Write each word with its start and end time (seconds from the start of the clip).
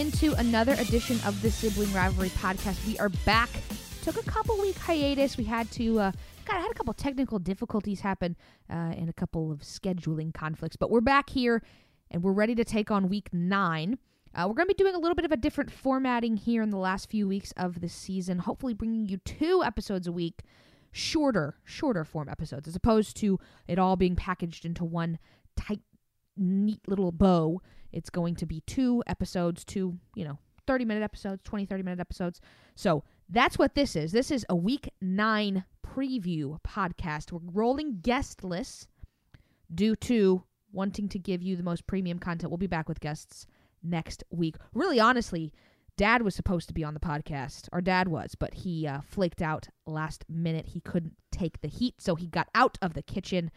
Into 0.00 0.32
another 0.38 0.72
edition 0.78 1.20
of 1.26 1.42
the 1.42 1.50
Sibling 1.50 1.92
Rivalry 1.92 2.30
Podcast. 2.30 2.86
We 2.86 2.98
are 2.98 3.10
back. 3.26 3.50
Took 4.00 4.16
a 4.16 4.22
couple 4.22 4.58
week 4.58 4.78
hiatus. 4.78 5.36
We 5.36 5.44
had 5.44 5.70
to, 5.72 6.00
uh, 6.00 6.12
God, 6.46 6.56
I 6.56 6.60
had 6.60 6.70
a 6.70 6.74
couple 6.74 6.94
technical 6.94 7.38
difficulties 7.38 8.00
happen 8.00 8.34
uh, 8.70 8.94
and 8.96 9.10
a 9.10 9.12
couple 9.12 9.52
of 9.52 9.58
scheduling 9.58 10.32
conflicts, 10.32 10.74
but 10.74 10.90
we're 10.90 11.02
back 11.02 11.28
here 11.28 11.62
and 12.10 12.22
we're 12.22 12.32
ready 12.32 12.54
to 12.54 12.64
take 12.64 12.90
on 12.90 13.10
week 13.10 13.28
nine. 13.30 13.98
Uh, 14.34 14.46
we're 14.48 14.54
going 14.54 14.66
to 14.66 14.74
be 14.74 14.82
doing 14.82 14.94
a 14.94 14.98
little 14.98 15.14
bit 15.14 15.26
of 15.26 15.32
a 15.32 15.36
different 15.36 15.70
formatting 15.70 16.38
here 16.38 16.62
in 16.62 16.70
the 16.70 16.78
last 16.78 17.10
few 17.10 17.28
weeks 17.28 17.52
of 17.58 17.82
the 17.82 17.88
season, 17.90 18.38
hopefully 18.38 18.72
bringing 18.72 19.06
you 19.06 19.18
two 19.18 19.62
episodes 19.62 20.06
a 20.06 20.12
week, 20.12 20.44
shorter, 20.92 21.56
shorter 21.62 22.06
form 22.06 22.30
episodes, 22.30 22.66
as 22.66 22.74
opposed 22.74 23.18
to 23.18 23.38
it 23.68 23.78
all 23.78 23.96
being 23.96 24.16
packaged 24.16 24.64
into 24.64 24.82
one 24.82 25.18
tight, 25.56 25.82
neat 26.38 26.80
little 26.88 27.12
bow. 27.12 27.60
It's 27.92 28.10
going 28.10 28.36
to 28.36 28.46
be 28.46 28.62
two 28.66 29.02
episodes, 29.06 29.64
two, 29.64 29.98
you 30.14 30.24
know, 30.24 30.38
30 30.66 30.84
minute 30.84 31.02
episodes, 31.02 31.42
20, 31.44 31.66
30 31.66 31.82
minute 31.82 32.00
episodes. 32.00 32.40
So 32.76 33.04
that's 33.28 33.58
what 33.58 33.74
this 33.74 33.96
is. 33.96 34.12
This 34.12 34.30
is 34.30 34.46
a 34.48 34.56
week 34.56 34.90
nine 35.00 35.64
preview 35.86 36.58
podcast. 36.66 37.32
We're 37.32 37.40
rolling 37.52 38.00
guest 38.02 38.44
lists 38.44 38.86
due 39.72 39.96
to 39.96 40.44
wanting 40.72 41.08
to 41.08 41.18
give 41.18 41.42
you 41.42 41.56
the 41.56 41.62
most 41.62 41.86
premium 41.86 42.18
content. 42.18 42.50
We'll 42.50 42.58
be 42.58 42.66
back 42.66 42.88
with 42.88 43.00
guests 43.00 43.46
next 43.82 44.24
week. 44.30 44.56
Really, 44.74 45.00
honestly, 45.00 45.52
dad 45.96 46.22
was 46.22 46.34
supposed 46.34 46.68
to 46.68 46.74
be 46.74 46.84
on 46.84 46.94
the 46.94 47.00
podcast. 47.00 47.68
Our 47.72 47.80
dad 47.80 48.08
was, 48.08 48.34
but 48.34 48.54
he 48.54 48.86
uh, 48.86 49.00
flaked 49.02 49.42
out 49.42 49.68
last 49.86 50.24
minute. 50.28 50.66
He 50.66 50.80
couldn't 50.80 51.14
take 51.32 51.60
the 51.60 51.68
heat, 51.68 52.00
so 52.00 52.14
he 52.14 52.26
got 52.26 52.48
out 52.54 52.78
of 52.80 52.94
the 52.94 53.02
kitchen. 53.02 53.50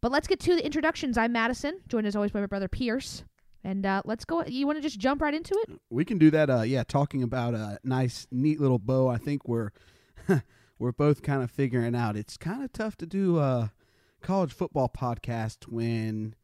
But 0.00 0.12
let's 0.12 0.28
get 0.28 0.40
to 0.40 0.54
the 0.54 0.64
introductions. 0.64 1.18
I'm 1.18 1.32
Madison, 1.32 1.80
joined 1.88 2.06
as 2.06 2.14
always 2.14 2.30
by 2.30 2.40
my 2.40 2.46
brother 2.46 2.68
Pierce. 2.68 3.24
And 3.64 3.84
uh, 3.84 4.02
let's 4.04 4.24
go. 4.24 4.44
You 4.44 4.66
want 4.66 4.78
to 4.78 4.82
just 4.82 4.98
jump 4.98 5.20
right 5.20 5.34
into 5.34 5.54
it? 5.62 5.80
We 5.90 6.04
can 6.04 6.18
do 6.18 6.30
that. 6.30 6.48
Uh, 6.48 6.62
yeah, 6.62 6.84
talking 6.84 7.22
about 7.22 7.54
a 7.54 7.78
nice, 7.82 8.26
neat 8.30 8.60
little 8.60 8.78
bow. 8.78 9.08
I 9.08 9.18
think 9.18 9.48
we're 9.48 9.70
we're 10.78 10.92
both 10.92 11.22
kind 11.22 11.42
of 11.42 11.50
figuring 11.50 11.94
out. 11.94 12.16
It's 12.16 12.36
kind 12.36 12.62
of 12.62 12.72
tough 12.72 12.96
to 12.98 13.06
do 13.06 13.38
a 13.38 13.72
college 14.22 14.52
football 14.52 14.88
podcast 14.88 15.68
when, 15.68 16.34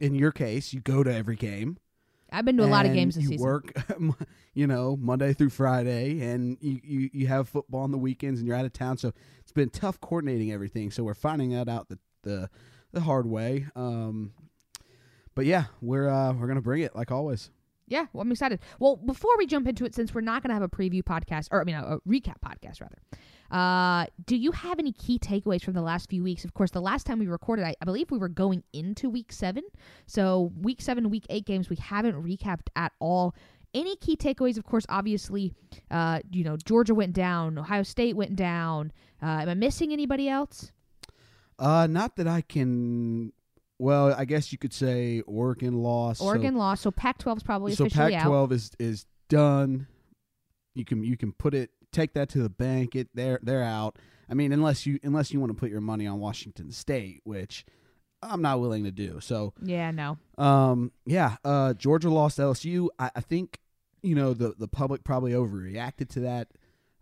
in 0.00 0.14
your 0.14 0.32
case, 0.32 0.72
you 0.72 0.80
go 0.80 1.02
to 1.02 1.14
every 1.14 1.36
game. 1.36 1.78
I've 2.32 2.44
been 2.44 2.56
to 2.56 2.64
a 2.64 2.66
lot 2.66 2.84
of 2.84 2.94
games 2.94 3.14
this 3.14 3.24
you 3.24 3.30
season. 3.30 3.44
work, 3.44 3.72
you 4.54 4.66
know, 4.66 4.96
Monday 4.96 5.34
through 5.34 5.50
Friday, 5.50 6.20
and 6.20 6.56
you, 6.60 6.80
you 6.82 7.10
you 7.12 7.26
have 7.28 7.48
football 7.48 7.82
on 7.82 7.92
the 7.92 7.98
weekends, 7.98 8.40
and 8.40 8.48
you're 8.48 8.56
out 8.56 8.64
of 8.64 8.72
town. 8.72 8.98
So 8.98 9.12
it's 9.40 9.52
been 9.52 9.70
tough 9.70 10.00
coordinating 10.00 10.50
everything. 10.50 10.90
So 10.90 11.04
we're 11.04 11.14
finding 11.14 11.50
that 11.50 11.68
out 11.68 11.88
the 11.88 11.98
the, 12.22 12.50
the 12.92 13.02
hard 13.02 13.26
way. 13.26 13.66
Um, 13.76 14.32
but 15.34 15.46
yeah, 15.46 15.64
we're 15.80 16.08
uh, 16.08 16.32
we're 16.32 16.46
gonna 16.46 16.60
bring 16.60 16.82
it 16.82 16.94
like 16.94 17.10
always. 17.10 17.50
Yeah, 17.86 18.06
well, 18.12 18.22
I'm 18.22 18.32
excited. 18.32 18.60
Well, 18.78 18.96
before 18.96 19.36
we 19.36 19.46
jump 19.46 19.68
into 19.68 19.84
it, 19.84 19.94
since 19.94 20.14
we're 20.14 20.22
not 20.22 20.42
going 20.42 20.48
to 20.48 20.54
have 20.54 20.62
a 20.62 20.68
preview 20.70 21.02
podcast, 21.02 21.48
or 21.50 21.60
I 21.60 21.64
mean, 21.64 21.74
a, 21.74 21.96
a 21.96 22.00
recap 22.00 22.36
podcast 22.42 22.80
rather, 22.80 22.96
uh, 23.50 24.06
do 24.24 24.36
you 24.36 24.52
have 24.52 24.78
any 24.78 24.92
key 24.92 25.18
takeaways 25.18 25.62
from 25.62 25.74
the 25.74 25.82
last 25.82 26.08
few 26.08 26.22
weeks? 26.22 26.44
Of 26.46 26.54
course, 26.54 26.70
the 26.70 26.80
last 26.80 27.06
time 27.06 27.18
we 27.18 27.26
recorded, 27.26 27.66
I, 27.66 27.74
I 27.80 27.84
believe 27.84 28.10
we 28.10 28.16
were 28.18 28.30
going 28.30 28.62
into 28.72 29.10
week 29.10 29.32
seven. 29.32 29.64
So, 30.06 30.52
week 30.58 30.80
seven, 30.80 31.10
week 31.10 31.26
eight 31.28 31.44
games, 31.44 31.68
we 31.68 31.76
haven't 31.76 32.14
recapped 32.14 32.68
at 32.74 32.92
all. 33.00 33.34
Any 33.74 33.96
key 33.96 34.16
takeaways? 34.16 34.56
Of 34.56 34.64
course, 34.64 34.86
obviously, 34.88 35.52
uh, 35.90 36.20
you 36.30 36.44
know, 36.44 36.56
Georgia 36.56 36.94
went 36.94 37.12
down, 37.12 37.58
Ohio 37.58 37.82
State 37.82 38.16
went 38.16 38.34
down. 38.36 38.92
Uh, 39.22 39.40
am 39.42 39.48
I 39.48 39.54
missing 39.54 39.92
anybody 39.92 40.28
else? 40.28 40.72
Uh, 41.58 41.86
not 41.86 42.16
that 42.16 42.26
I 42.26 42.40
can. 42.40 43.32
Well, 43.78 44.14
I 44.14 44.24
guess 44.24 44.52
you 44.52 44.58
could 44.58 44.72
say 44.72 45.20
Oregon 45.26 45.74
lost. 45.82 46.20
so- 46.20 46.26
Oregon 46.26 46.56
lost, 46.56 46.82
so 46.82 46.90
Pac-12 46.90 47.36
is 47.38 47.42
probably 47.42 47.74
so 47.74 47.86
officially 47.86 48.14
out. 48.14 48.22
Pac-12 48.22 48.52
is 48.52 48.70
is 48.78 49.06
done. 49.28 49.86
You 50.74 50.84
can 50.84 51.02
you 51.04 51.16
can 51.16 51.32
put 51.32 51.54
it 51.54 51.70
take 51.92 52.14
that 52.14 52.28
to 52.30 52.42
the 52.42 52.48
bank. 52.50 52.94
It 52.94 53.08
they're 53.14 53.40
they're 53.42 53.62
out. 53.62 53.98
I 54.28 54.34
mean, 54.34 54.52
unless 54.52 54.86
you 54.86 54.98
unless 55.02 55.32
you 55.32 55.40
want 55.40 55.50
to 55.50 55.58
put 55.58 55.70
your 55.70 55.80
money 55.80 56.06
on 56.06 56.18
Washington 56.20 56.70
State, 56.72 57.20
which 57.24 57.64
I'm 58.22 58.40
not 58.42 58.60
willing 58.60 58.84
to 58.84 58.90
do. 58.90 59.20
So, 59.20 59.52
Yeah, 59.62 59.90
no. 59.90 60.16
um, 60.38 60.92
yeah, 61.04 61.36
uh, 61.44 61.74
Georgia 61.74 62.08
lost 62.08 62.38
LSU. 62.38 62.88
I, 62.98 63.10
I 63.16 63.20
think 63.20 63.58
you 64.02 64.14
know 64.14 64.34
the 64.34 64.54
the 64.58 64.68
public 64.68 65.04
probably 65.04 65.32
overreacted 65.32 66.08
to 66.10 66.20
that 66.20 66.48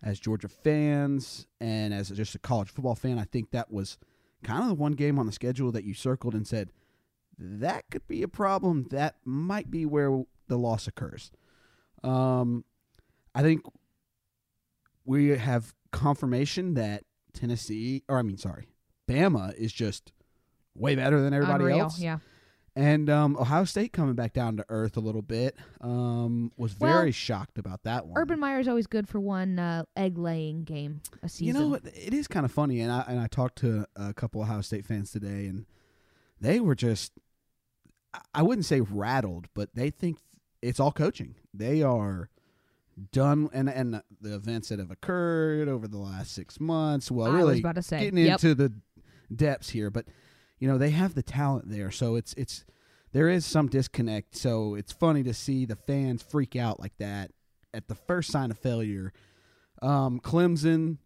as 0.03 0.19
Georgia 0.19 0.49
fans 0.49 1.47
and 1.61 1.95
as 1.95 2.09
just 2.11 2.35
a 2.35 2.39
college 2.39 2.71
football 2.71 2.95
fan. 2.97 3.19
I 3.19 3.25
think 3.25 3.53
that 3.53 3.71
was 3.71 3.99
kind 4.45 4.63
of 4.63 4.69
the 4.69 4.75
one 4.75 4.93
game 4.93 5.19
on 5.19 5.27
the 5.27 5.33
schedule 5.33 5.73
that 5.73 5.85
you 5.85 5.95
circled 5.95 6.35
and 6.35 6.47
said 6.47 6.71
that 7.39 7.85
could 7.91 8.07
be 8.07 8.23
a 8.23 8.29
problem. 8.29 8.87
That 8.91 9.17
might 9.25 9.71
be 9.71 9.87
where 9.87 10.23
the 10.49 10.59
loss 10.59 10.87
occurs. 10.87 11.31
Um, 12.03 12.65
I 13.35 13.43
think 13.43 13.63
we 15.05 15.29
have 15.29 15.75
confirmation 15.91 16.75
that 16.75 17.05
Tennessee, 17.33 18.03
or 18.09 18.19
I 18.19 18.23
mean, 18.23 18.37
sorry, 18.37 18.69
Bama 19.09 19.55
is 19.55 19.73
just 19.73 20.13
way 20.75 20.95
better 20.95 21.21
than 21.21 21.33
everybody 21.33 21.65
Unreal, 21.65 21.81
else. 21.81 21.99
Yeah. 21.99 22.19
And 22.75 23.11
um, 23.11 23.37
Ohio 23.37 23.65
State 23.65 23.93
coming 23.93 24.15
back 24.15 24.33
down 24.33 24.57
to 24.57 24.65
earth 24.71 24.97
a 24.97 25.01
little 25.01 25.21
bit. 25.21 25.57
Um, 25.83 26.53
was 26.57 26.79
Well, 26.79 26.93
very 26.93 27.13
shocked 27.13 27.59
about 27.59 27.83
that 27.83 28.07
one. 28.07 28.19
Urban 28.19 28.41
Meyer 28.41 28.61
is 28.61 28.69
always 28.69 28.87
good 28.87 29.09
for 29.09 29.21
one 29.21 29.59
uh, 29.59 29.85
egg 29.95 30.17
laying 30.17 30.65
game 30.65 31.03
a 31.23 31.29
season. 31.29 31.47
You 31.49 31.53
know, 31.53 31.69
what? 31.69 31.83
it 31.85 32.15
is 32.15 32.27
kind 32.29 32.47
of 32.47 32.53
funny, 32.53 32.81
and 32.81 32.91
I 32.91 33.05
and 33.07 33.21
I 33.21 33.27
talked 33.27 33.57
to 33.59 33.87
a 33.95 34.15
couple 34.15 34.41
of 34.41 34.49
Ohio 34.49 34.63
State 34.63 34.87
fans 34.87 35.11
today, 35.11 35.47
and 35.47 35.67
they 36.41 36.61
were 36.61 36.75
just, 36.75 37.13
I- 38.35 38.43
wouldn't 38.43 38.65
say 38.65 38.81
rattled, 38.81 39.49
but 39.53 39.75
they 39.75 39.91
think 39.91 40.19
it's 40.63 40.81
all 40.81 40.93
coaching. 40.93 41.35
They 41.53 41.83
are 41.83 42.31
done, 43.11 43.51
and 43.53 43.69
and 43.69 44.03
the 44.19 44.35
events 44.35 44.71
that 44.71 44.79
have 44.79 44.91
occurred 44.91 45.69
over 45.69 45.87
the 45.87 45.99
last 45.99 46.33
six 46.33 46.59
months. 46.59 47.11
Well, 47.11 47.31
I 47.31 47.37
really 47.37 47.59
about 47.59 47.75
to 47.75 47.83
say, 47.83 48.01
getting 48.01 48.25
yep. 48.25 48.43
into 48.43 48.55
the 48.55 48.73
depths 49.35 49.69
here, 49.69 49.91
but 49.91 50.07
you 50.63 50.69
know 50.69 50.79
they 50.79 50.91
have 50.91 51.17
the 51.17 51.25
talent 51.25 51.69
there, 51.69 51.91
so 51.91 52.15
it's 52.15 52.35
it's 52.35 52.65
there 53.11 53.29
is 53.29 53.45
some 53.45 53.67
disconnect. 53.67 54.37
So 54.37 54.77
it's 54.77 54.93
funny 54.93 55.25
to 55.25 55.35
see 55.35 55.65
the 55.65 55.75
fans 55.75 56.23
freak 56.23 56.55
out 56.55 56.79
like 56.79 56.97
that 56.99 57.33
at 57.75 57.89
the 57.89 57.97
first 57.97 58.31
sign 58.31 58.53
of 58.53 58.59
failure. 58.61 59.13
Um, 59.83 60.21
Clemson, 60.21 60.99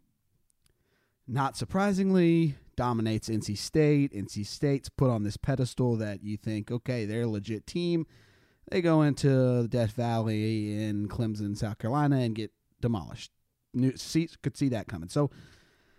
not 1.26 1.56
surprisingly, 1.56 2.56
dominates 2.76 3.30
NC 3.30 3.56
State. 3.56 4.12
NC 4.12 4.44
State's 4.44 4.90
put 4.90 5.08
on 5.08 5.22
this 5.22 5.38
pedestal 5.38 5.96
that 5.96 6.22
you 6.22 6.36
think, 6.36 6.70
okay, 6.70 7.06
they're 7.06 7.22
a 7.22 7.26
legit 7.26 7.66
team. 7.66 8.06
They 8.70 8.82
go 8.82 9.00
into 9.00 9.68
Death 9.68 9.92
Valley 9.92 10.84
in 10.84 11.08
Clemson, 11.08 11.56
South 11.56 11.78
Carolina, 11.78 12.18
and 12.18 12.34
get 12.34 12.52
demolished. 12.82 13.30
New, 13.72 13.96
see, 13.96 14.28
could 14.42 14.58
see 14.58 14.68
that 14.68 14.86
coming. 14.86 15.08
So 15.08 15.30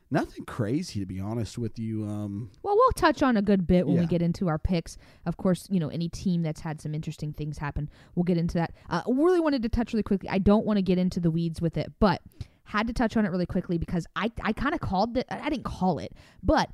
nothing 0.10 0.46
crazy, 0.46 1.00
to 1.00 1.06
be 1.06 1.20
honest 1.20 1.58
with 1.58 1.78
you. 1.78 2.04
Um, 2.04 2.50
Well, 2.64 2.76
we'll 2.76 2.92
touch 2.92 3.22
on 3.22 3.38
a 3.38 3.42
good 3.42 3.68
bit 3.68 3.86
when 3.88 3.98
we 4.00 4.06
get 4.08 4.22
into 4.22 4.48
our 4.48 4.58
picks. 4.58 4.98
Of 5.26 5.38
course, 5.38 5.68
you 5.70 5.80
know, 5.80 5.90
any 5.90 6.10
team 6.10 6.42
that's 6.44 6.62
had 6.62 6.82
some 6.82 6.94
interesting 6.94 7.34
things 7.34 7.58
happen, 7.58 7.90
we'll 8.16 8.24
get 8.24 8.38
into 8.38 8.56
that. 8.56 8.74
Uh, 8.90 9.02
really 9.08 9.40
wanted 9.40 9.64
to 9.64 9.70
touch 9.70 9.94
really 9.94 10.04
quickly. 10.04 10.30
I 10.30 10.38
don't 10.40 10.66
want 10.66 10.78
to 10.78 10.82
get 10.84 10.98
into 10.98 11.20
the 11.20 11.32
weeds 11.32 11.62
with 11.62 11.78
it, 11.78 11.92
but 12.00 12.22
had 12.64 12.88
to 12.88 12.94
touch 12.94 13.16
on 13.16 13.26
it 13.26 13.30
really 13.30 13.46
quickly 13.46 13.78
because 13.78 14.06
I, 14.16 14.32
I 14.44 14.52
kind 14.54 14.74
of 14.76 14.82
called 14.82 15.18
it. 15.18 15.26
I 15.30 15.50
didn't 15.50 15.64
call 15.64 16.00
it, 16.00 16.14
but 16.44 16.70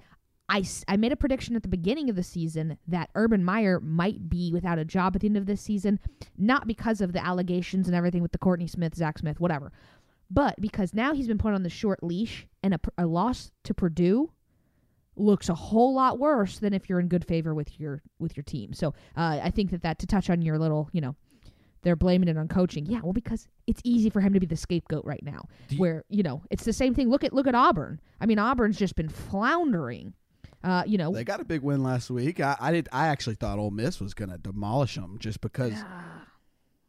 I, 0.49 0.63
I 0.87 0.97
made 0.97 1.11
a 1.11 1.15
prediction 1.15 1.55
at 1.55 1.61
the 1.61 1.69
beginning 1.69 2.09
of 2.09 2.15
the 2.15 2.23
season 2.23 2.77
that 2.87 3.09
Urban 3.15 3.45
Meyer 3.45 3.79
might 3.79 4.29
be 4.29 4.51
without 4.51 4.77
a 4.77 4.85
job 4.85 5.15
at 5.15 5.21
the 5.21 5.27
end 5.27 5.37
of 5.37 5.45
this 5.45 5.61
season, 5.61 5.99
not 6.37 6.67
because 6.67 6.99
of 6.99 7.13
the 7.13 7.23
allegations 7.25 7.87
and 7.87 7.95
everything 7.95 8.21
with 8.21 8.33
the 8.33 8.37
Courtney 8.37 8.67
Smith, 8.67 8.95
Zach 8.95 9.19
Smith, 9.19 9.39
whatever, 9.39 9.71
but 10.29 10.59
because 10.59 10.93
now 10.93 11.13
he's 11.13 11.27
been 11.27 11.37
put 11.37 11.53
on 11.53 11.63
the 11.63 11.69
short 11.69 12.03
leash 12.03 12.47
and 12.63 12.73
a, 12.73 12.79
a 12.97 13.05
loss 13.05 13.51
to 13.63 13.73
Purdue 13.73 14.31
looks 15.15 15.47
a 15.47 15.53
whole 15.53 15.93
lot 15.93 16.17
worse 16.17 16.57
than 16.59 16.73
if 16.73 16.89
you're 16.89 16.99
in 16.99 17.07
good 17.07 17.23
favor 17.25 17.53
with 17.53 17.79
your 17.79 18.01
with 18.19 18.35
your 18.35 18.43
team. 18.43 18.73
So 18.73 18.89
uh, 19.15 19.39
I 19.43 19.51
think 19.51 19.71
that 19.71 19.83
that 19.83 19.99
to 19.99 20.07
touch 20.07 20.29
on 20.29 20.41
your 20.41 20.57
little, 20.57 20.89
you 20.91 21.01
know, 21.01 21.15
they're 21.83 21.95
blaming 21.95 22.29
it 22.29 22.37
on 22.37 22.47
coaching. 22.47 22.85
Yeah, 22.87 23.01
well, 23.03 23.13
because 23.13 23.47
it's 23.67 23.81
easy 23.83 24.09
for 24.09 24.21
him 24.21 24.33
to 24.33 24.39
be 24.39 24.45
the 24.47 24.55
scapegoat 24.55 25.05
right 25.05 25.21
now. 25.23 25.41
You- 25.69 25.77
where 25.79 26.03
you 26.09 26.23
know 26.23 26.41
it's 26.49 26.63
the 26.65 26.73
same 26.73 26.95
thing. 26.95 27.09
Look 27.09 27.23
at 27.23 27.31
look 27.33 27.45
at 27.47 27.53
Auburn. 27.55 27.99
I 28.19 28.25
mean, 28.25 28.39
Auburn's 28.39 28.77
just 28.77 28.95
been 28.95 29.09
floundering. 29.09 30.13
Uh, 30.63 30.81
you 30.87 30.97
know, 30.97 31.11
they 31.11 31.25
got 31.25 31.41
a 31.41 31.45
big 31.45 31.61
win 31.61 31.83
last 31.83 32.09
week. 32.09 32.39
I, 32.39 32.55
I 32.59 32.71
did. 32.71 32.87
I 32.91 33.07
actually 33.07 33.35
thought 33.35 33.59
Ole 33.59 33.69
Miss 33.69 33.99
was 33.99 34.13
going 34.13 34.29
to 34.31 34.37
demolish 34.37 34.95
them 34.95 35.17
just 35.19 35.41
because. 35.41 35.73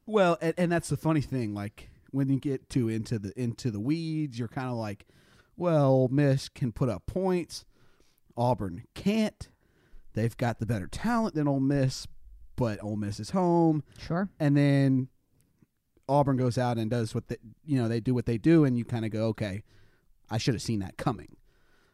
Well, 0.06 0.38
and, 0.40 0.54
and 0.56 0.72
that's 0.72 0.88
the 0.88 0.96
funny 0.96 1.20
thing. 1.20 1.54
Like 1.54 1.90
when 2.14 2.28
you 2.28 2.38
get 2.38 2.70
too 2.70 2.88
into 2.88 3.18
the 3.18 3.38
into 3.40 3.70
the 3.70 3.80
weeds, 3.80 4.38
you're 4.38 4.48
kind 4.48 4.68
of 4.68 4.76
like, 4.76 5.04
well, 5.56 6.08
Miss 6.10 6.48
can 6.48 6.70
put 6.72 6.88
up 6.88 7.06
points. 7.06 7.64
Auburn 8.36 8.84
can't. 8.94 9.48
They've 10.14 10.36
got 10.36 10.60
the 10.60 10.66
better 10.66 10.86
talent 10.86 11.34
than 11.34 11.48
Ole 11.48 11.60
Miss, 11.60 12.06
but 12.56 12.82
Ole 12.82 12.96
Miss 12.96 13.18
is 13.18 13.30
home. 13.30 13.82
sure. 13.98 14.28
And 14.38 14.56
then 14.56 15.08
Auburn 16.08 16.36
goes 16.36 16.56
out 16.56 16.78
and 16.78 16.88
does 16.88 17.14
what 17.14 17.28
they, 17.28 17.36
you 17.64 17.76
know 17.76 17.88
they 17.88 18.00
do 18.00 18.14
what 18.14 18.26
they 18.26 18.38
do, 18.38 18.64
and 18.64 18.78
you 18.78 18.84
kind 18.84 19.04
of 19.04 19.10
go, 19.10 19.26
okay, 19.28 19.64
I 20.30 20.38
should 20.38 20.54
have 20.54 20.62
seen 20.62 20.80
that 20.80 20.96
coming. 20.96 21.36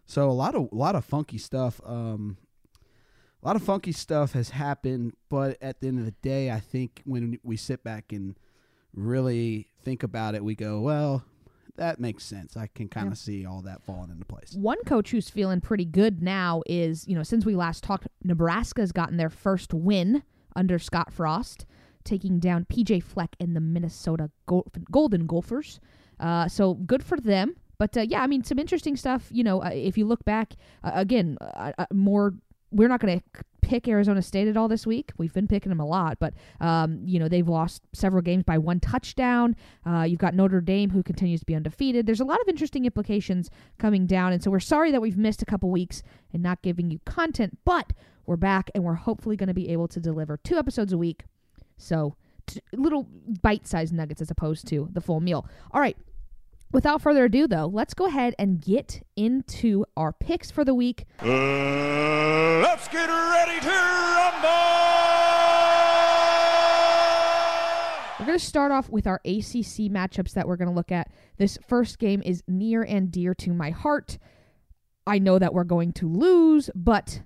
So 0.05 0.29
a 0.29 0.33
lot 0.33 0.55
of 0.55 0.69
a 0.71 0.75
lot 0.75 0.97
of 0.97 1.05
funky 1.05 1.39
stuff. 1.39 1.81
Um, 1.85 2.37
a 3.43 3.47
lot 3.47 3.57
of 3.57 3.63
funky 3.63 3.93
stuff 3.93 4.33
has 4.33 4.51
happened, 4.51 5.15
but 5.31 5.57
at 5.63 5.81
the 5.81 5.89
end 5.89 5.99
of 5.99 6.05
the 6.05 6.15
day, 6.21 6.51
I 6.51 6.61
think 6.61 7.01
when 7.07 7.39
we 7.43 7.57
sit 7.57 7.83
back 7.83 8.13
and 8.13 8.37
really 8.95 9.69
think 9.85 10.03
about 10.03 10.35
it, 10.35 10.45
we 10.45 10.55
go, 10.55 10.81
well, 10.81 11.25
that 11.77 11.99
makes 12.01 12.25
sense. 12.25 12.57
I 12.57 12.67
can 12.75 12.89
kind 12.89 13.07
of 13.07 13.13
Yeah. 13.13 13.17
see 13.17 13.47
all 13.47 13.63
that 13.63 13.83
falling 13.83 14.11
into 14.11 14.25
place. 14.25 14.55
One 14.55 14.83
coach 14.85 15.11
who's 15.13 15.31
feeling 15.31 15.61
pretty 15.61 15.85
good 15.87 16.23
now 16.23 16.63
is, 16.67 17.09
you 17.09 17.15
know, 17.15 17.23
since 17.23 17.47
we 17.47 17.55
last 17.57 17.83
talked, 17.83 18.07
Nebraska's 18.23 18.93
gotten 18.93 19.17
their 19.17 19.31
first 19.31 19.73
win 19.73 20.23
under 20.55 20.79
Scott 20.79 21.13
Frost, 21.13 21.65
taking 22.05 22.39
down 22.39 22.67
PJ 22.67 23.01
Fleck 23.03 23.35
and 23.41 23.55
the 23.57 23.61
Minnesota 23.61 24.31
Gol- 24.47 24.67
Golden 24.91 25.27
Gophers. 25.27 25.81
Uh, 26.19 26.49
so 26.49 26.75
good 26.75 27.03
for 27.03 27.19
them. 27.19 27.55
But 27.79 27.97
uh, 27.97 28.03
yeah, 28.03 28.23
I 28.23 28.27
mean, 28.27 28.45
some 28.45 28.59
interesting 28.59 28.95
stuff. 28.97 29.29
You 29.31 29.43
know, 29.43 29.63
uh, 29.63 29.71
if 29.73 29.97
you 29.97 30.05
look 30.07 30.23
back, 30.27 30.55
uh, 30.85 30.91
again, 30.95 31.39
uh, 31.41 31.73
uh, 31.79 31.87
more. 31.93 32.35
We're 32.73 32.89
not 32.89 33.01
going 33.01 33.19
to 33.19 33.45
pick 33.63 33.87
Arizona 33.87 34.21
State 34.23 34.49
at 34.49 34.57
all 34.57 34.69
this 34.69 34.87
week. 34.87 35.13
We've 35.17 35.33
been 35.33 35.47
picking 35.47 35.71
them 35.71 35.81
a 35.81 35.87
lot, 35.87 36.19
but 36.19 36.35
um, 36.61 37.01
you 37.05 37.19
know 37.19 37.29
they've 37.29 37.49
lost 37.49 37.83
several 37.93 38.23
games 38.23 38.45
by 38.45 38.59
one 38.59 38.81
touchdown. 38.81 39.57
Uh, 39.87 40.03
you've 40.03 40.19
got 40.19 40.35
Notre 40.35 40.61
Dame 40.61 40.91
who 40.91 41.03
continues 41.03 41.41
to 41.41 41.47
be 41.47 41.55
undefeated. 41.55 42.07
There's 42.07 42.21
a 42.21 42.25
lot 42.25 42.41
of 42.41 42.49
interesting 42.49 42.85
implications 42.85 43.51
coming 43.79 44.07
down, 44.07 44.33
and 44.33 44.43
so 44.43 44.51
we're 44.51 44.61
sorry 44.61 44.91
that 44.91 45.01
we've 45.01 45.17
missed 45.17 45.43
a 45.43 45.47
couple 45.47 45.71
weeks 45.71 46.03
and 46.33 46.43
not 46.43 46.63
giving 46.63 46.91
you 46.91 47.01
content, 47.05 47.59
but 47.65 47.93
we're 48.27 48.37
back 48.37 48.71
and 48.75 48.85
we're 48.85 48.95
hopefully 48.95 49.37
going 49.37 49.49
to 49.49 49.55
be 49.55 49.69
able 49.71 49.89
to 49.89 50.01
deliver 50.01 50.37
two 50.37 50.57
episodes 50.57 50.93
a 50.93 50.99
week. 50.99 51.25
So 51.77 52.15
t- 52.47 52.61
little 52.73 53.07
bite-sized 53.43 53.93
nuggets 53.93 54.21
as 54.21 54.31
opposed 54.31 54.67
to 54.69 54.89
the 54.93 55.01
full 55.01 55.21
meal. 55.21 55.47
All 55.73 55.81
right. 55.81 55.97
Without 56.73 57.03
further 57.03 57.25
ado, 57.25 57.49
though, 57.49 57.67
let's 57.67 57.95
go 57.95 58.07
ahead 58.07 58.35
and 58.39 58.61
get 58.61 59.05
into 59.17 59.85
our 59.97 60.13
picks 60.13 60.53
for 60.53 60.65
the 60.65 60.75
week. 60.75 61.05
Uh, 61.21 61.27
let's 62.63 62.87
get 62.87 63.09
ready 63.09 63.59
to 63.61 63.69
rumble! 63.69 64.51
We're 68.21 68.27
going 68.27 68.39
to 68.39 68.45
start 68.45 68.71
off 68.71 68.89
with 68.89 69.09
our 69.09 69.21
ACC 69.25 69.91
matchups 69.91 70.35
that 70.35 70.47
we're 70.47 70.57
going 70.57 70.69
to 70.69 70.75
look 70.75 70.93
at. 70.93 71.11
This 71.39 71.59
first 71.67 71.99
game 71.99 72.23
is 72.25 72.45
near 72.47 72.83
and 72.83 73.11
dear 73.11 73.35
to 73.35 73.53
my 73.53 73.71
heart. 73.71 74.19
I 75.07 75.19
know 75.19 75.41
that 75.41 75.53
we're 75.53 75.65
going 75.65 75.93
to 75.95 76.09
lose, 76.09 76.71
but 76.77 77.23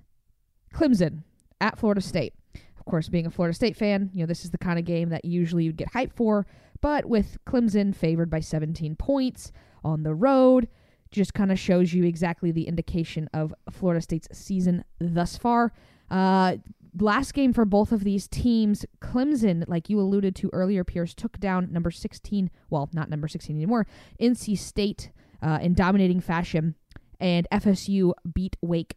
Clemson 0.73 1.21
at 1.61 1.77
Florida 1.77 2.01
State. 2.01 2.33
Of 2.79 2.85
course, 2.85 3.09
being 3.09 3.27
a 3.27 3.31
Florida 3.31 3.53
State 3.53 3.77
fan, 3.77 4.09
you 4.13 4.21
know, 4.21 4.25
this 4.25 4.43
is 4.43 4.51
the 4.51 4.57
kind 4.57 4.79
of 4.79 4.85
game 4.85 5.09
that 5.09 5.25
usually 5.25 5.65
you'd 5.65 5.77
get 5.77 5.91
hyped 5.93 6.13
for, 6.13 6.47
but 6.85 7.05
with 7.05 7.39
Clemson 7.47 7.95
favored 7.95 8.29
by 8.29 8.39
17 8.39 8.95
points 8.95 9.51
on 9.83 10.03
the 10.03 10.13
road, 10.13 10.67
just 11.09 11.33
kind 11.33 11.51
of 11.51 11.57
shows 11.57 11.95
you 11.95 12.03
exactly 12.03 12.51
the 12.51 12.67
indication 12.67 13.27
of 13.33 13.55
Florida 13.71 13.99
State's 13.99 14.27
season 14.31 14.83
thus 14.99 15.35
far. 15.35 15.73
Uh, 16.11 16.57
last 16.99 17.33
game 17.33 17.53
for 17.53 17.65
both 17.65 17.91
of 17.91 18.03
these 18.03 18.27
teams, 18.27 18.85
Clemson, 19.01 19.63
like 19.67 19.89
you 19.89 19.99
alluded 19.99 20.35
to 20.35 20.51
earlier, 20.53 20.83
Pierce 20.83 21.15
took 21.15 21.39
down 21.39 21.73
number 21.73 21.89
16, 21.89 22.51
well, 22.69 22.87
not 22.93 23.09
number 23.09 23.27
16 23.27 23.55
anymore, 23.55 23.87
NC 24.21 24.55
State 24.55 25.09
uh, 25.41 25.57
in 25.63 25.73
dominating 25.73 26.21
fashion, 26.21 26.75
and 27.19 27.47
FSU 27.51 28.13
beat 28.31 28.57
Wake 28.61 28.95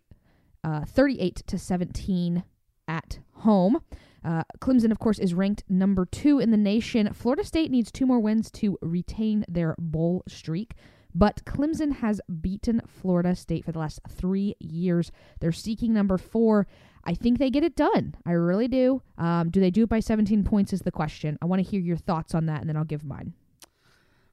uh, 0.63 0.85
38 0.85 1.37
to 1.47 1.59
17 1.59 2.43
at 2.87 3.21
home. 3.33 3.81
Uh, 4.29 4.43
Clemson, 4.59 4.91
of 4.91 4.99
course, 4.99 5.19
is 5.19 5.33
ranked 5.33 5.65
number 5.71 6.05
two 6.05 6.39
in 6.39 6.51
the 6.51 6.59
nation. 6.59 7.11
Florida 7.15 7.43
State 7.43 7.71
needs 7.71 7.91
two 7.91 8.05
more 8.05 8.21
wins 8.21 8.51
to 8.51 8.77
retain 8.83 9.43
their 9.49 9.75
bowl 9.79 10.23
streak. 10.29 10.75
But 11.15 11.47
Clemson 11.47 11.93
has 11.97 12.21
beaten 12.43 12.83
Florida 12.87 13.35
State 13.35 13.65
for 13.65 13.73
the 13.73 13.79
last 13.79 14.01
three 14.07 14.55
years. 14.61 15.11
They're 15.41 15.51
seeking 15.51 15.95
number 15.95 16.19
four. 16.19 16.67
I 17.05 17.15
think 17.15 17.39
they 17.39 17.49
get 17.49 17.65
it 17.65 17.75
done. 17.75 18.17
I 18.27 18.33
really 18.33 18.69
do. 18.69 19.01
Um, 19.17 19.49
do 19.49 19.61
they 19.61 19.71
do 19.71 19.85
it 19.85 19.89
by 19.89 20.01
17 20.01 20.45
points? 20.45 20.75
Is 20.75 20.83
the 20.83 20.93
question. 20.93 21.39
I 21.41 21.47
want 21.47 21.65
to 21.65 21.71
hear 21.71 21.81
your 21.81 21.97
thoughts 21.97 22.35
on 22.35 22.45
that, 22.47 22.61
and 22.61 22.69
then 22.69 22.77
I'll 22.77 22.85
give 22.85 23.05
mine. 23.05 23.33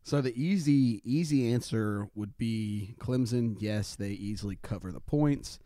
So 0.04 0.20
the 0.20 0.36
easy 0.36 1.02
easy 1.06 1.54
answer 1.54 2.10
would 2.16 2.38
be 2.38 2.96
Clemson. 3.00 3.56
Yes, 3.60 3.96
they 3.96 4.10
easily 4.10 4.60
cover 4.62 4.92
the 4.92 5.00
points. 5.00 5.58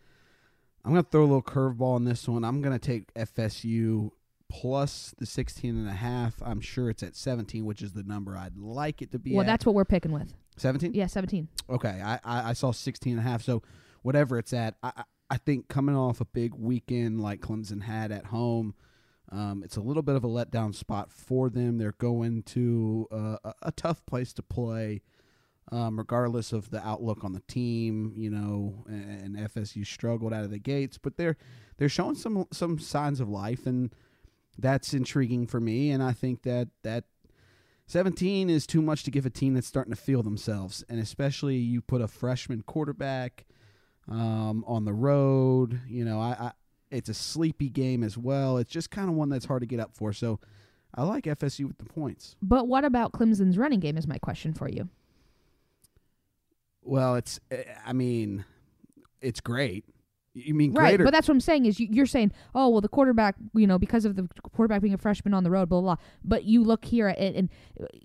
I'm 0.85 0.91
going 0.91 1.03
to 1.03 1.09
throw 1.09 1.21
a 1.21 1.23
little 1.23 1.41
curveball 1.41 1.95
on 1.95 2.05
this 2.05 2.27
one. 2.27 2.45
I'm 2.45 2.61
going 2.61 2.77
to 2.77 2.79
take 2.79 3.13
FSU 3.13 4.11
plus 4.49 5.13
the 5.17 5.25
16 5.25 5.77
and 5.77 5.87
a 5.87 5.93
half. 5.93 6.41
I'm 6.41 6.59
sure 6.59 6.89
it's 6.89 7.03
at 7.03 7.15
17, 7.15 7.63
which 7.65 7.81
is 7.81 7.93
the 7.93 8.03
number 8.03 8.35
I'd 8.35 8.57
like 8.57 9.01
it 9.01 9.11
to 9.11 9.19
be 9.19 9.33
well, 9.33 9.41
at. 9.41 9.47
that's 9.47 9.65
what 9.65 9.75
we're 9.75 9.85
picking 9.85 10.11
with. 10.11 10.33
17? 10.57 10.93
Yeah, 10.93 11.07
17. 11.07 11.47
Okay, 11.69 12.01
I, 12.03 12.15
I, 12.23 12.49
I 12.49 12.53
saw 12.53 12.71
16 12.71 13.13
and 13.13 13.19
a 13.19 13.23
half. 13.23 13.43
So 13.43 13.61
whatever 14.01 14.37
it's 14.37 14.51
at, 14.51 14.75
I, 14.83 15.03
I- 15.29 15.37
think 15.37 15.67
coming 15.67 15.95
off 15.95 16.19
a 16.19 16.25
big 16.25 16.55
weekend 16.55 17.21
like 17.21 17.39
Clemson 17.39 17.83
had 17.83 18.11
at 18.11 18.25
home, 18.25 18.73
um, 19.31 19.61
it's 19.63 19.77
a 19.77 19.81
little 19.81 20.01
bit 20.01 20.15
of 20.15 20.23
a 20.23 20.27
letdown 20.27 20.73
spot 20.73 21.11
for 21.11 21.49
them. 21.51 21.77
They're 21.77 21.91
going 21.91 22.41
to 22.43 23.07
uh, 23.11 23.37
a, 23.43 23.53
a 23.63 23.71
tough 23.71 24.03
place 24.07 24.33
to 24.33 24.41
play, 24.41 25.03
um, 25.71 25.99
regardless 25.99 26.51
of 26.51 26.71
the 26.71 26.83
outlook 26.85 27.23
on 27.23 27.33
the 27.33 27.41
team. 27.41 28.11
You 28.15 28.31
know, 28.31 28.85
and, 28.87 29.37
and 29.37 29.49
FSU 29.49 29.85
struggled 29.85 30.33
out 30.33 30.43
of 30.43 30.49
the 30.49 30.57
gates, 30.57 30.97
but 30.97 31.15
they're 31.17 31.37
they're 31.77 31.89
showing 31.89 32.15
some 32.15 32.47
some 32.51 32.79
signs 32.79 33.19
of 33.19 33.29
life, 33.29 33.67
and 33.67 33.93
that's 34.61 34.93
intriguing 34.93 35.47
for 35.47 35.59
me. 35.59 35.91
And 35.91 36.01
I 36.03 36.11
think 36.11 36.43
that 36.43 36.69
that 36.83 37.05
17 37.87 38.49
is 38.49 38.67
too 38.67 38.81
much 38.81 39.03
to 39.03 39.11
give 39.11 39.25
a 39.25 39.29
team 39.29 39.55
that's 39.55 39.67
starting 39.67 39.93
to 39.93 39.99
feel 39.99 40.21
themselves, 40.21 40.83
and 40.89 40.99
especially 40.99 41.55
you 41.55 41.81
put 41.81 42.01
a 42.01 42.07
freshman 42.07 42.61
quarterback 42.61 43.45
um, 44.07 44.63
on 44.67 44.85
the 44.85 44.93
road. 44.93 45.81
You 45.87 46.05
know, 46.05 46.19
I, 46.19 46.29
I 46.39 46.51
it's 46.91 47.09
a 47.09 47.13
sleepy 47.13 47.69
game 47.69 48.03
as 48.03 48.17
well. 48.17 48.57
It's 48.57 48.71
just 48.71 48.91
kind 48.91 49.09
of 49.09 49.15
one 49.15 49.29
that's 49.29 49.45
hard 49.45 49.61
to 49.61 49.67
get 49.67 49.79
up 49.79 49.95
for. 49.95 50.13
So 50.13 50.39
I 50.93 51.03
like 51.03 51.25
FSU 51.25 51.65
with 51.65 51.77
the 51.77 51.85
points. 51.85 52.35
But 52.41 52.67
what 52.67 52.85
about 52.85 53.11
Clemson's 53.11 53.57
running 53.57 53.79
game? 53.79 53.97
Is 53.97 54.07
my 54.07 54.17
question 54.17 54.53
for 54.53 54.69
you. 54.69 54.89
Well, 56.83 57.15
it's 57.15 57.39
eh, 57.51 57.63
I 57.85 57.93
mean, 57.93 58.45
it's 59.21 59.41
great. 59.41 59.85
You 60.35 60.53
mean 60.53 60.73
Right, 60.73 60.91
greater? 60.91 61.03
but 61.05 61.11
that's 61.11 61.27
what 61.27 61.33
I'm 61.33 61.41
saying 61.41 61.65
is 61.65 61.79
you, 61.79 61.87
you're 61.89 62.05
saying, 62.05 62.31
oh 62.53 62.69
well, 62.69 62.81
the 62.81 62.87
quarterback, 62.87 63.35
you 63.55 63.65
know, 63.65 63.79
because 63.79 64.05
of 64.05 64.15
the 64.15 64.27
quarterback 64.53 64.81
being 64.81 64.93
a 64.93 64.97
freshman 64.97 65.33
on 65.33 65.43
the 65.43 65.49
road, 65.51 65.69
blah 65.69 65.81
blah. 65.81 65.95
blah. 65.95 66.03
But 66.23 66.43
you 66.45 66.63
look 66.63 66.85
here 66.85 67.07
at 67.07 67.17
and 67.19 67.49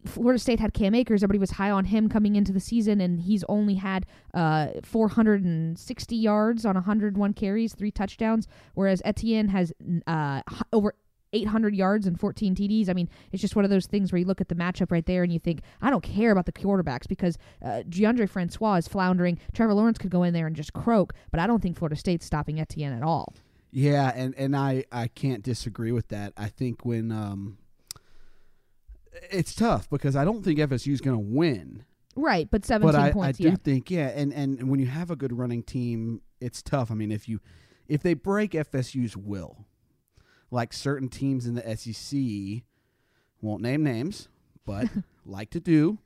Florida 0.07 0.39
State 0.39 0.59
had 0.59 0.73
Cam 0.73 0.95
Akers. 0.95 1.23
Everybody 1.23 1.39
was 1.39 1.53
high 1.53 1.71
on 1.71 1.85
him 1.87 2.09
coming 2.09 2.35
into 2.35 2.51
the 2.53 2.61
season, 2.61 3.01
and 3.01 3.21
he's 3.21 3.45
only 3.49 3.75
had 3.75 4.07
uh 4.33 4.69
460 4.83 6.17
yards 6.17 6.65
on 6.65 6.75
101 6.75 7.35
carries, 7.35 7.75
three 7.75 7.91
touchdowns, 7.91 8.49
whereas 8.75 9.03
Etienne 9.05 9.49
has 9.49 9.73
uh 10.07 10.41
over 10.73 10.95
800 11.35 11.75
yards 11.75 12.07
and 12.07 12.19
14 12.19 12.55
TDs. 12.55 12.89
I 12.89 12.93
mean, 12.93 13.09
it's 13.33 13.41
just 13.41 13.57
one 13.57 13.65
of 13.65 13.71
those 13.71 13.87
things 13.87 14.13
where 14.13 14.19
you 14.19 14.25
look 14.25 14.41
at 14.41 14.49
the 14.49 14.55
matchup 14.55 14.91
right 14.91 15.05
there 15.05 15.23
and 15.23 15.33
you 15.33 15.39
think, 15.39 15.61
I 15.83 15.91
don't 15.91 16.03
care 16.03 16.31
about 16.31 16.47
the 16.47 16.53
quarterbacks 16.53 17.07
because 17.09 17.37
uh, 17.63 17.83
Deondre 17.89 18.29
Francois 18.29 18.77
is 18.77 18.89
floundering. 18.89 19.39
Trevor 19.53 19.75
Lawrence 19.75 19.99
could 19.99 20.11
go 20.11 20.23
in 20.23 20.33
there 20.33 20.47
and 20.47 20.57
just 20.57 20.73
croak, 20.73 21.13
but 21.31 21.41
I 21.41 21.47
don't 21.47 21.61
think 21.61 21.77
Florida 21.77 21.97
State's 21.97 22.25
stopping 22.25 22.61
Etienne 22.61 22.93
at 22.93 23.03
all. 23.03 23.35
yeah, 23.73 24.13
and 24.15 24.35
and 24.37 24.57
I 24.57 24.85
I 24.93 25.09
can't 25.09 25.43
disagree 25.43 25.93
with 25.93 26.09
that. 26.09 26.33
I 26.37 26.49
think 26.49 26.85
when 26.85 27.11
um, 27.11 27.59
it's 29.31 29.55
tough 29.55 29.91
because 29.91 30.17
I 30.17 30.25
don't 30.25 30.45
think 30.45 30.59
FSU 30.59 30.93
is 30.93 31.01
going 31.01 31.17
to 31.17 31.25
win. 31.37 31.85
Right, 32.17 32.49
but 32.49 32.65
17 32.65 32.93
but 32.93 33.01
I, 33.01 33.11
points, 33.11 33.41
I 33.41 33.43
do 33.43 33.49
yeah. 33.51 33.57
think 33.57 33.91
yeah, 33.91 34.09
and 34.15 34.33
and 34.33 34.69
when 34.71 34.79
you 34.79 34.87
have 34.87 35.11
a 35.11 35.17
good 35.17 35.33
running 35.37 35.63
team, 35.65 36.23
it's 36.41 36.63
tough. 36.63 36.91
I 36.91 36.95
mean, 36.95 37.11
if 37.11 37.29
you 37.29 37.41
if 37.89 38.03
they 38.03 38.15
break 38.15 38.53
FSU's 38.53 39.17
will, 39.17 39.67
like 40.55 40.73
certain 40.73 41.09
teams 41.09 41.47
in 41.47 41.57
the 41.57 41.77
SEC, 41.77 42.63
won't 43.43 43.61
name 43.61 43.83
names, 43.83 44.29
but 44.65 44.89
like 45.27 45.51
to 45.51 45.59
do, 45.59 45.99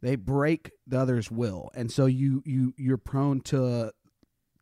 they 0.00 0.14
break 0.14 0.70
the 0.86 1.00
other's 1.00 1.28
will, 1.28 1.70
and 1.74 1.90
so 1.90 2.06
you 2.06 2.40
you 2.46 2.72
you're 2.76 2.96
prone 2.96 3.40
to 3.40 3.92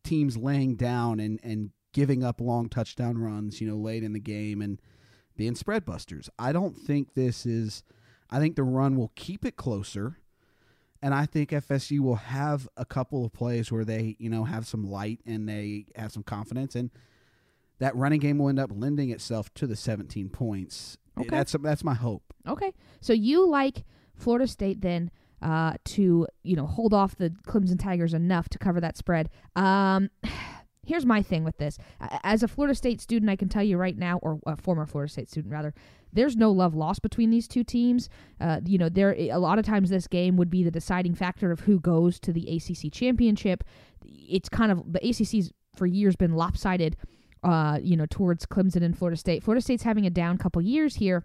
teams 0.03 0.39
laying 0.39 0.77
down 0.77 1.21
and 1.21 1.39
and 1.43 1.71
giving 1.93 2.25
up 2.25 2.41
long 2.41 2.71
touchdown 2.71 3.19
runs, 3.19 3.61
you 3.61 3.69
know, 3.69 3.77
late 3.77 4.03
in 4.03 4.15
the 4.15 4.19
game 4.19 4.63
and 4.63 4.81
being 5.37 5.55
spread 5.55 5.85
busters. 5.85 6.31
I 6.39 6.53
don't 6.53 6.75
think 6.75 7.13
this 7.13 7.45
is. 7.45 7.85
I 8.31 8.41
think 8.41 8.57
the 8.57 8.65
run 8.65 8.97
will 8.97 9.13
keep 9.15 9.45
it 9.45 9.57
closer. 9.57 10.17
And 11.03 11.15
I 11.15 11.27
think 11.27 11.51
FSU 11.51 12.01
will 12.01 12.17
have 12.17 12.67
a 12.77 12.87
couple 12.87 13.25
of 13.25 13.33
plays 13.33 13.71
where 13.71 13.85
they, 13.85 14.17
you 14.19 14.31
know, 14.31 14.45
have 14.45 14.67
some 14.67 14.91
light 14.91 15.21
and 15.27 15.47
they 15.47 15.85
have 15.95 16.11
some 16.11 16.23
confidence, 16.23 16.75
and 16.75 16.91
that 17.79 17.95
running 17.97 18.21
game 18.21 18.39
will 18.39 18.49
end 18.49 18.59
up 18.59 18.71
lending 18.73 19.11
itself 19.11 19.53
to 19.55 19.67
the 19.67 19.77
17 19.77 20.29
points. 20.29 20.99
Okay. 21.19 21.29
That's 21.31 21.53
that's 21.63 21.85
my 21.85 21.95
hope. 21.95 22.23
Okay, 22.47 22.73
so 23.01 23.13
you 23.13 23.49
like 23.49 23.85
Florida 24.15 24.47
State 24.47 24.83
then 24.83 25.11
uh, 25.43 25.75
to 25.85 26.27
you 26.43 26.57
know 26.57 26.67
hold 26.67 26.93
off 26.93 27.17
the 27.17 27.31
Clemson 27.47 27.81
Tigers 27.81 28.15
enough 28.15 28.49
to 28.51 28.59
cover 28.59 28.81
that 28.81 28.97
spread. 28.97 29.31
Um, 29.55 30.11
here's 30.87 31.07
my 31.07 31.23
thing 31.23 31.43
with 31.43 31.57
this: 31.57 31.79
as 32.23 32.43
a 32.43 32.49
Florida 32.49 32.75
State 32.75 33.01
student, 33.01 33.31
I 33.31 33.37
can 33.37 33.49
tell 33.49 33.63
you 33.63 33.79
right 33.79 33.97
now, 33.97 34.19
or 34.19 34.41
a 34.47 34.57
former 34.57 34.87
Florida 34.87 35.11
State 35.11 35.31
student 35.31 35.53
rather, 35.53 35.73
there's 36.13 36.37
no 36.37 36.51
love 36.51 36.75
lost 36.75 37.01
between 37.03 37.31
these 37.31 37.49
two 37.49 37.65
teams. 37.65 38.11
Uh, 38.41 38.61
you 38.67 38.77
know, 38.77 38.91
there 38.91 39.15
a 39.15 39.39
lot 39.39 39.59
of 39.59 39.65
times 39.65 39.89
this 39.89 40.07
game 40.07 40.37
would 40.37 40.51
be 40.51 40.63
the 40.63 40.71
deciding 40.71 41.15
factor 41.15 41.51
of 41.51 41.61
who 41.61 41.81
goes 41.81 42.21
to 42.21 42.33
the 42.33 42.47
ACC 42.57 42.93
championship. 42.93 43.65
It's 44.05 44.49
kind 44.49 44.71
of 44.71 44.93
the 44.93 45.07
ACC's 45.07 45.53
for 45.77 45.87
years 45.87 46.17
been 46.17 46.35
lopsided. 46.35 46.97
Uh, 47.47 47.79
you 47.81 47.97
know, 47.97 48.07
towards 48.11 48.45
Clemson 48.45 48.83
and 48.83 48.99
Florida 48.99 49.17
State. 49.17 49.45
Florida 49.45 49.63
State's 49.63 49.85
having 49.85 50.05
a 50.05 50.11
down 50.11 50.37
couple 50.37 50.61
years 50.61 50.97
here. 50.97 51.25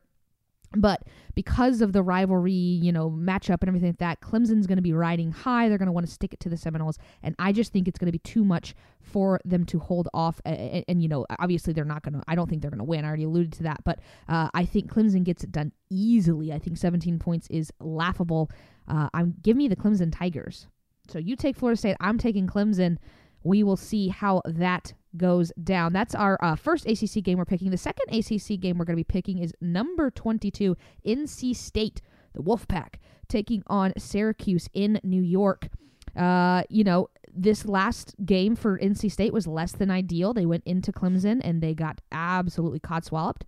But 0.76 1.04
because 1.36 1.82
of 1.82 1.94
the 1.94 2.02
rivalry, 2.02 2.54
you 2.54 2.92
know, 2.92 3.10
matchup 3.10 3.58
and 3.62 3.68
everything 3.68 3.90
like 3.90 3.98
that, 3.98 4.22
Clemson's 4.22 4.68
going 4.68 4.78
to 4.78 4.84
be 4.84 4.94
riding 4.94 5.32
high. 5.32 5.68
They're 5.68 5.78
going 5.78 5.88
to 5.88 5.92
want 5.92 6.06
to 6.06 6.12
stick 6.12 6.34
it 6.34 6.40
to 6.42 6.50
the 6.50 6.58
Seminoles, 6.58 6.98
and 7.24 7.36
I 7.40 7.52
just 7.52 7.74
think 7.74 7.88
it's 7.88 8.00
going 8.00 8.06
to 8.08 8.12
be 8.12 8.20
too 8.20 8.46
much 8.46 8.74
for 9.02 9.42
them 9.44 9.66
to 9.66 9.80
hold 9.80 10.08
off. 10.14 10.40
And, 10.46 10.86
and 10.88 11.02
you 11.02 11.10
know, 11.10 11.26
obviously 11.40 11.74
they're 11.74 11.84
not 11.84 12.04
going 12.04 12.14
to. 12.14 12.22
I 12.28 12.36
don't 12.36 12.50
think 12.50 12.62
they're 12.62 12.72
going 12.72 12.78
to 12.78 12.86
win. 12.86 13.04
I 13.04 13.08
already 13.08 13.24
alluded 13.24 13.52
to 13.54 13.64
that, 13.64 13.84
but 13.84 14.00
uh, 14.30 14.50
I 14.54 14.64
think 14.64 14.94
Clemson 14.94 15.24
gets 15.24 15.44
it 15.44 15.52
done 15.52 15.74
easily. 15.90 16.54
I 16.54 16.60
think 16.60 16.78
17 16.78 17.20
points 17.20 17.48
is 17.50 17.74
laughable. 17.82 18.50
Uh, 18.88 19.10
I'm 19.14 19.36
give 19.42 19.58
me 19.58 19.68
the 19.68 19.76
Clemson 19.76 20.16
Tigers. 20.16 20.68
So 21.10 21.20
you 21.20 21.36
take 21.36 21.58
Florida 21.58 21.78
State. 21.78 21.98
I'm 22.00 22.18
taking 22.18 22.48
Clemson. 22.48 22.98
We 23.44 23.64
will 23.64 23.76
see 23.76 24.08
how 24.08 24.42
that 24.46 24.94
goes 25.18 25.52
down. 25.64 25.94
That's 25.94 26.16
our 26.16 26.38
uh, 26.42 26.56
first 26.56 26.86
ACC 26.86 27.24
game 27.24 27.38
we're 27.38 27.46
picking. 27.46 27.72
The 27.72 27.78
second 27.78 28.14
ACC 28.14 28.60
game 28.60 28.78
we're 28.78 28.86
going 28.86 28.98
to 28.98 29.04
be 29.04 29.04
picking 29.04 29.40
is 29.40 29.54
number 29.62 30.12
22, 30.12 30.76
NC 31.06 31.56
State, 31.56 32.02
the 32.34 32.42
Wolfpack, 32.42 32.96
taking 33.28 33.64
on 33.68 33.94
Syracuse 33.98 34.68
in 34.74 35.00
New 35.04 35.22
York. 35.22 35.70
Uh, 36.16 36.64
you 36.70 36.84
know, 36.84 37.10
this 37.34 37.66
last 37.66 38.16
game 38.26 38.56
for 38.56 38.78
NC 38.80 39.12
State 39.12 39.34
was 39.34 39.48
less 39.48 39.72
than 39.72 39.90
ideal. 39.90 40.34
They 40.34 40.46
went 40.46 40.64
into 40.66 40.92
Clemson 40.92 41.40
and 41.44 41.62
they 41.62 41.74
got 41.74 42.02
absolutely 42.12 42.80
codswalloped. 42.80 43.44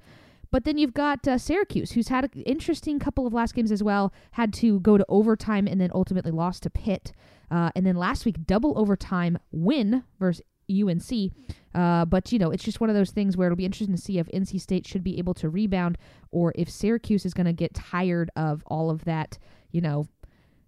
But 0.52 0.66
then 0.66 0.78
you've 0.78 0.94
got 0.94 1.28
uh, 1.28 1.40
Syracuse, 1.40 1.94
who's 1.94 2.10
had 2.10 2.26
an 2.26 2.42
interesting 2.44 3.00
couple 3.00 3.26
of 3.26 3.34
last 3.34 3.56
games 3.56 3.72
as 3.72 3.82
well, 3.82 4.14
had 4.34 4.54
to 4.54 4.80
go 4.82 5.00
to 5.00 5.06
overtime 5.10 5.68
and 5.68 5.82
then 5.82 5.90
ultimately 5.96 6.30
lost 6.32 6.62
to 6.64 6.70
Pitt. 6.70 7.12
Uh, 7.50 7.72
and 7.76 7.88
then 7.88 7.96
last 7.96 8.24
week, 8.24 8.46
double 8.46 8.78
overtime 8.78 9.40
win 9.52 10.04
versus 10.20 10.44
UNC. 10.70 11.32
Uh, 11.74 12.06
but, 12.06 12.32
you 12.32 12.40
know, 12.40 12.52
it's 12.52 12.64
just 12.64 12.80
one 12.80 12.90
of 12.90 12.96
those 12.96 13.12
things 13.12 13.36
where 13.36 13.48
it'll 13.48 13.56
be 13.56 13.66
interesting 13.66 13.96
to 13.96 14.02
see 14.02 14.20
if 14.20 14.28
NC 14.28 14.62
State 14.62 14.86
should 14.86 15.04
be 15.04 15.18
able 15.18 15.34
to 15.36 15.50
rebound 15.50 15.98
or 16.32 16.54
if 16.56 16.70
Syracuse 16.70 17.26
is 17.26 17.34
going 17.34 17.48
to 17.48 17.54
get 17.54 17.74
tired 17.74 18.30
of 18.36 18.64
all 18.68 18.90
of 18.90 19.06
that, 19.06 19.40
you 19.72 19.82
know, 19.82 20.08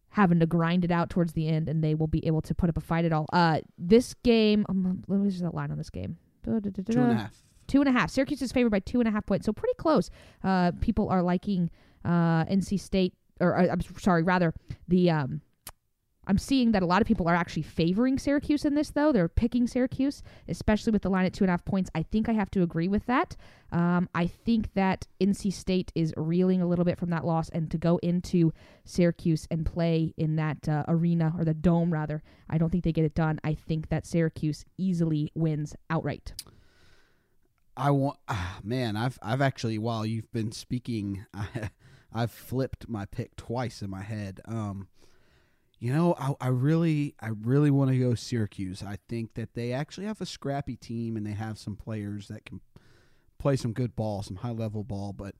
having 0.09 0.39
to 0.39 0.45
grind 0.45 0.85
it 0.85 0.91
out 0.91 1.09
towards 1.09 1.33
the 1.33 1.47
end 1.47 1.67
and 1.67 1.83
they 1.83 1.93
will 1.93 2.07
be 2.07 2.25
able 2.25 2.41
to 2.41 2.55
put 2.55 2.69
up 2.69 2.77
a 2.77 2.81
fight 2.81 3.05
at 3.05 3.11
all. 3.11 3.25
Uh, 3.33 3.59
this 3.77 4.13
game, 4.23 4.65
um, 4.69 5.03
what 5.07 5.19
was 5.19 5.41
that 5.41 5.53
line 5.53 5.71
on 5.71 5.77
this 5.77 5.89
game? 5.89 6.17
Two 6.93 7.01
and 7.01 7.11
a 7.11 7.15
half. 7.15 7.43
Two 7.67 7.79
and 7.81 7.89
a 7.89 7.91
half. 7.91 8.09
Syracuse 8.09 8.41
is 8.41 8.51
favored 8.51 8.69
by 8.69 8.79
two 8.79 8.99
and 8.99 9.07
a 9.07 9.11
half 9.11 9.25
points, 9.25 9.45
so 9.45 9.51
pretty 9.53 9.73
close. 9.77 10.09
Uh, 10.43 10.71
people 10.79 11.09
are 11.09 11.21
liking 11.21 11.69
uh, 12.05 12.45
NC 12.45 12.79
State, 12.79 13.13
or 13.39 13.57
uh, 13.57 13.67
I'm 13.71 13.81
sorry, 13.99 14.23
rather 14.23 14.53
the 14.87 15.09
um, 15.09 15.41
I'm 16.27 16.37
seeing 16.37 16.71
that 16.71 16.83
a 16.83 16.85
lot 16.85 17.01
of 17.01 17.07
people 17.07 17.27
are 17.27 17.35
actually 17.35 17.63
favoring 17.63 18.17
Syracuse 18.17 18.65
in 18.65 18.75
this, 18.75 18.91
though. 18.91 19.11
They're 19.11 19.27
picking 19.27 19.67
Syracuse, 19.67 20.23
especially 20.47 20.91
with 20.91 21.03
the 21.03 21.09
line 21.09 21.25
at 21.25 21.33
two 21.33 21.43
and 21.43 21.49
a 21.49 21.53
half 21.53 21.65
points. 21.65 21.89
I 21.93 22.03
think 22.03 22.29
I 22.29 22.33
have 22.33 22.51
to 22.51 22.63
agree 22.63 22.87
with 22.87 23.05
that. 23.05 23.35
Um, 23.71 24.09
I 24.15 24.27
think 24.27 24.73
that 24.73 25.07
NC 25.19 25.51
State 25.53 25.91
is 25.95 26.13
reeling 26.17 26.61
a 26.61 26.67
little 26.67 26.85
bit 26.85 26.97
from 26.97 27.09
that 27.09 27.25
loss, 27.25 27.49
and 27.49 27.69
to 27.71 27.77
go 27.77 27.97
into 27.97 28.53
Syracuse 28.83 29.47
and 29.51 29.65
play 29.65 30.13
in 30.17 30.35
that 30.37 30.67
uh, 30.67 30.83
arena, 30.87 31.33
or 31.37 31.45
the 31.45 31.53
dome, 31.53 31.91
rather, 31.91 32.23
I 32.49 32.57
don't 32.57 32.69
think 32.69 32.83
they 32.83 32.91
get 32.91 33.05
it 33.05 33.15
done. 33.15 33.39
I 33.43 33.53
think 33.53 33.89
that 33.89 34.05
Syracuse 34.05 34.65
easily 34.77 35.31
wins 35.35 35.75
outright. 35.89 36.33
I 37.77 37.91
want, 37.91 38.17
ah, 38.27 38.59
man. 38.63 38.95
I've 38.95 39.19
I've 39.21 39.41
actually 39.41 39.77
while 39.77 40.05
you've 40.05 40.31
been 40.31 40.51
speaking, 40.51 41.25
I, 41.33 41.69
I've 42.13 42.31
flipped 42.31 42.87
my 42.87 43.05
pick 43.05 43.35
twice 43.35 43.81
in 43.81 43.89
my 43.89 44.03
head. 44.03 44.39
Um, 44.45 44.87
you 45.79 45.93
know, 45.93 46.15
I, 46.17 46.33
I 46.39 46.47
really, 46.47 47.15
I 47.19 47.29
really 47.41 47.71
want 47.71 47.91
to 47.91 47.99
go 47.99 48.15
Syracuse. 48.15 48.81
I 48.81 48.97
think 49.09 49.33
that 49.33 49.53
they 49.53 49.73
actually 49.73 50.07
have 50.07 50.21
a 50.21 50.25
scrappy 50.25 50.75
team 50.75 51.17
and 51.17 51.25
they 51.25 51.31
have 51.31 51.57
some 51.57 51.75
players 51.75 52.27
that 52.29 52.45
can 52.45 52.61
play 53.37 53.55
some 53.55 53.73
good 53.73 53.95
ball, 53.95 54.23
some 54.23 54.37
high 54.37 54.51
level 54.51 54.83
ball. 54.83 55.13
But 55.13 55.35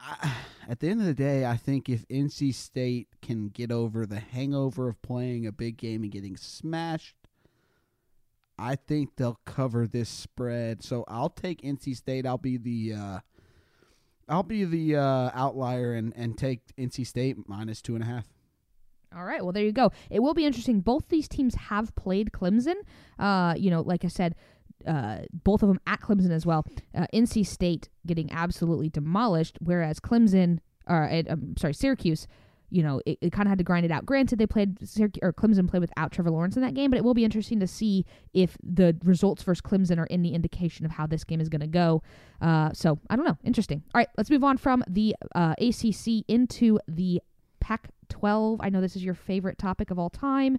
I, 0.00 0.32
at 0.68 0.80
the 0.80 0.88
end 0.88 1.00
of 1.00 1.06
the 1.06 1.14
day, 1.14 1.46
I 1.46 1.56
think 1.56 1.88
if 1.88 2.06
NC 2.08 2.54
State 2.54 3.08
can 3.22 3.48
get 3.48 3.70
over 3.70 4.04
the 4.04 4.20
hangover 4.20 4.88
of 4.88 5.00
playing 5.00 5.46
a 5.46 5.52
big 5.52 5.76
game 5.76 6.02
and 6.02 6.12
getting 6.12 6.36
smashed, 6.36 7.14
I 8.58 8.74
think 8.74 9.16
they'll 9.16 9.40
cover 9.44 9.86
this 9.86 10.08
spread. 10.08 10.82
So 10.82 11.04
I'll 11.08 11.30
take 11.30 11.62
NC 11.62 11.94
State. 11.96 12.26
I'll 12.26 12.38
be 12.38 12.56
the 12.56 12.94
uh, 12.94 13.18
I'll 14.28 14.42
be 14.42 14.64
the 14.64 14.96
uh, 14.96 15.30
outlier 15.34 15.92
and 15.92 16.12
and 16.16 16.36
take 16.36 16.60
NC 16.76 17.06
State 17.06 17.36
minus 17.46 17.80
two 17.80 17.94
and 17.94 18.02
a 18.02 18.06
half. 18.06 18.24
All 19.14 19.24
right. 19.24 19.42
Well, 19.42 19.52
there 19.52 19.64
you 19.64 19.72
go. 19.72 19.92
It 20.10 20.20
will 20.20 20.34
be 20.34 20.44
interesting. 20.44 20.80
Both 20.80 21.08
these 21.08 21.28
teams 21.28 21.54
have 21.54 21.94
played 21.94 22.32
Clemson. 22.32 22.74
Uh, 23.18 23.54
you 23.56 23.70
know, 23.70 23.80
like 23.80 24.04
I 24.04 24.08
said, 24.08 24.34
uh, 24.86 25.20
both 25.32 25.62
of 25.62 25.68
them 25.68 25.80
at 25.86 26.00
Clemson 26.00 26.30
as 26.30 26.44
well. 26.44 26.64
Uh, 26.94 27.06
NC 27.12 27.46
State 27.46 27.88
getting 28.06 28.30
absolutely 28.32 28.88
demolished, 28.88 29.58
whereas 29.60 30.00
Clemson, 30.00 30.58
or 30.86 31.04
I'm 31.04 31.26
um, 31.28 31.54
sorry, 31.56 31.74
Syracuse, 31.74 32.26
you 32.70 32.82
know, 32.82 33.00
it, 33.06 33.18
it 33.20 33.32
kind 33.32 33.46
of 33.46 33.50
had 33.50 33.58
to 33.58 33.64
grind 33.64 33.84
it 33.84 33.92
out. 33.92 34.04
Granted, 34.04 34.38
they 34.38 34.46
played 34.46 34.86
Syracuse, 34.86 35.20
or 35.22 35.32
Clemson 35.32 35.68
played 35.68 35.80
without 35.80 36.10
Trevor 36.12 36.30
Lawrence 36.30 36.56
in 36.56 36.62
that 36.62 36.74
game, 36.74 36.90
but 36.90 36.98
it 36.98 37.04
will 37.04 37.14
be 37.14 37.24
interesting 37.24 37.60
to 37.60 37.66
see 37.66 38.04
if 38.34 38.56
the 38.62 38.96
results 39.04 39.42
versus 39.42 39.62
Clemson 39.62 39.98
are 39.98 40.08
any 40.10 40.34
indication 40.34 40.84
of 40.84 40.92
how 40.92 41.06
this 41.06 41.24
game 41.24 41.40
is 41.40 41.48
going 41.48 41.60
to 41.60 41.66
go. 41.66 42.02
Uh, 42.40 42.72
so 42.72 42.98
I 43.08 43.16
don't 43.16 43.24
know. 43.24 43.38
Interesting. 43.44 43.82
All 43.94 44.00
right, 44.00 44.08
let's 44.16 44.30
move 44.30 44.44
on 44.44 44.56
from 44.56 44.82
the 44.88 45.14
uh, 45.34 45.54
ACC 45.58 46.24
into 46.28 46.78
the 46.88 47.22
Pac 47.60 47.88
12. 48.08 48.60
I 48.62 48.68
know 48.68 48.80
this 48.80 48.96
is 48.96 49.04
your 49.04 49.14
favorite 49.14 49.58
topic 49.58 49.90
of 49.90 49.98
all 49.98 50.10
time, 50.10 50.58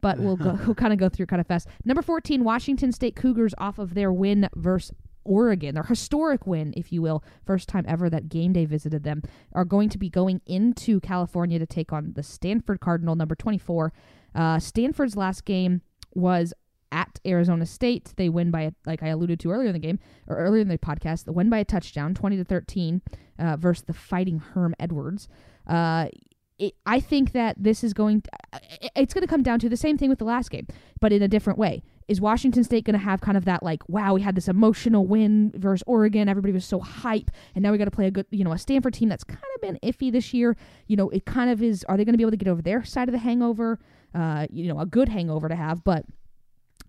but 0.00 0.18
we'll 0.18 0.36
go 0.36 0.58
we'll 0.66 0.74
kind 0.74 0.92
of 0.92 0.98
go 0.98 1.08
through 1.08 1.26
kind 1.26 1.40
of 1.40 1.46
fast. 1.46 1.68
Number 1.84 2.02
14, 2.02 2.44
Washington 2.44 2.92
State 2.92 3.16
Cougars 3.16 3.54
off 3.58 3.78
of 3.78 3.94
their 3.94 4.12
win 4.12 4.48
versus 4.54 4.94
Oregon, 5.24 5.74
their 5.74 5.84
historic 5.84 6.46
win, 6.46 6.74
if 6.76 6.92
you 6.92 7.02
will, 7.02 7.24
first 7.46 7.68
time 7.68 7.84
ever 7.88 8.10
that 8.10 8.28
game 8.28 8.52
day 8.52 8.64
visited 8.64 9.04
them, 9.04 9.22
are 9.52 9.64
going 9.64 9.88
to 9.88 9.98
be 9.98 10.10
going 10.10 10.40
into 10.46 11.00
California 11.00 11.58
to 11.58 11.66
take 11.66 11.92
on 11.92 12.12
the 12.14 12.22
Stanford 12.22 12.80
Cardinal, 12.80 13.16
number 13.16 13.34
24. 13.34 13.92
Uh, 14.34 14.58
Stanford's 14.58 15.16
last 15.16 15.44
game 15.44 15.80
was 16.14 16.52
at 16.92 17.18
Arizona 17.26 17.66
State. 17.66 18.14
They 18.16 18.28
win 18.28 18.50
by, 18.50 18.62
a, 18.62 18.72
like 18.86 19.02
I 19.02 19.08
alluded 19.08 19.40
to 19.40 19.50
earlier 19.50 19.68
in 19.68 19.72
the 19.72 19.78
game 19.78 19.98
or 20.26 20.36
earlier 20.36 20.62
in 20.62 20.68
the 20.68 20.78
podcast, 20.78 21.24
the 21.24 21.32
win 21.32 21.50
by 21.50 21.58
a 21.58 21.64
touchdown, 21.64 22.14
20 22.14 22.36
to 22.36 22.44
13, 22.44 23.02
uh, 23.38 23.56
versus 23.56 23.84
the 23.84 23.92
Fighting 23.92 24.38
Herm 24.38 24.74
Edwards. 24.78 25.28
Uh, 25.66 26.08
it, 26.58 26.74
I 26.86 27.00
think 27.00 27.32
that 27.32 27.56
this 27.58 27.82
is 27.82 27.92
going. 27.92 28.22
To, 28.22 28.30
it's 28.94 29.12
going 29.12 29.22
to 29.22 29.28
come 29.28 29.42
down 29.42 29.58
to 29.60 29.68
the 29.68 29.76
same 29.76 29.98
thing 29.98 30.08
with 30.08 30.18
the 30.18 30.24
last 30.24 30.50
game, 30.50 30.66
but 31.00 31.12
in 31.12 31.22
a 31.22 31.28
different 31.28 31.58
way. 31.58 31.82
Is 32.06 32.20
Washington 32.20 32.64
State 32.64 32.84
going 32.84 32.98
to 32.98 33.02
have 33.02 33.22
kind 33.22 33.34
of 33.34 33.46
that 33.46 33.62
like, 33.62 33.88
wow, 33.88 34.12
we 34.12 34.20
had 34.20 34.34
this 34.34 34.46
emotional 34.46 35.06
win 35.06 35.52
versus 35.54 35.82
Oregon, 35.86 36.28
everybody 36.28 36.52
was 36.52 36.66
so 36.66 36.78
hype, 36.78 37.30
and 37.54 37.62
now 37.62 37.72
we 37.72 37.78
got 37.78 37.86
to 37.86 37.90
play 37.90 38.06
a 38.06 38.10
good, 38.10 38.26
you 38.30 38.44
know, 38.44 38.52
a 38.52 38.58
Stanford 38.58 38.92
team 38.92 39.08
that's 39.08 39.24
kind 39.24 39.40
of 39.54 39.60
been 39.62 39.78
iffy 39.82 40.12
this 40.12 40.34
year. 40.34 40.54
You 40.86 40.96
know, 40.96 41.08
it 41.08 41.24
kind 41.24 41.48
of 41.48 41.62
is. 41.62 41.82
Are 41.84 41.96
they 41.96 42.04
going 42.04 42.12
to 42.12 42.18
be 42.18 42.22
able 42.22 42.32
to 42.32 42.36
get 42.36 42.48
over 42.48 42.60
their 42.60 42.84
side 42.84 43.08
of 43.08 43.12
the 43.12 43.18
hangover? 43.18 43.78
Uh, 44.14 44.46
you 44.50 44.72
know, 44.72 44.80
a 44.80 44.86
good 44.86 45.08
hangover 45.08 45.48
to 45.48 45.56
have, 45.56 45.82
but 45.82 46.04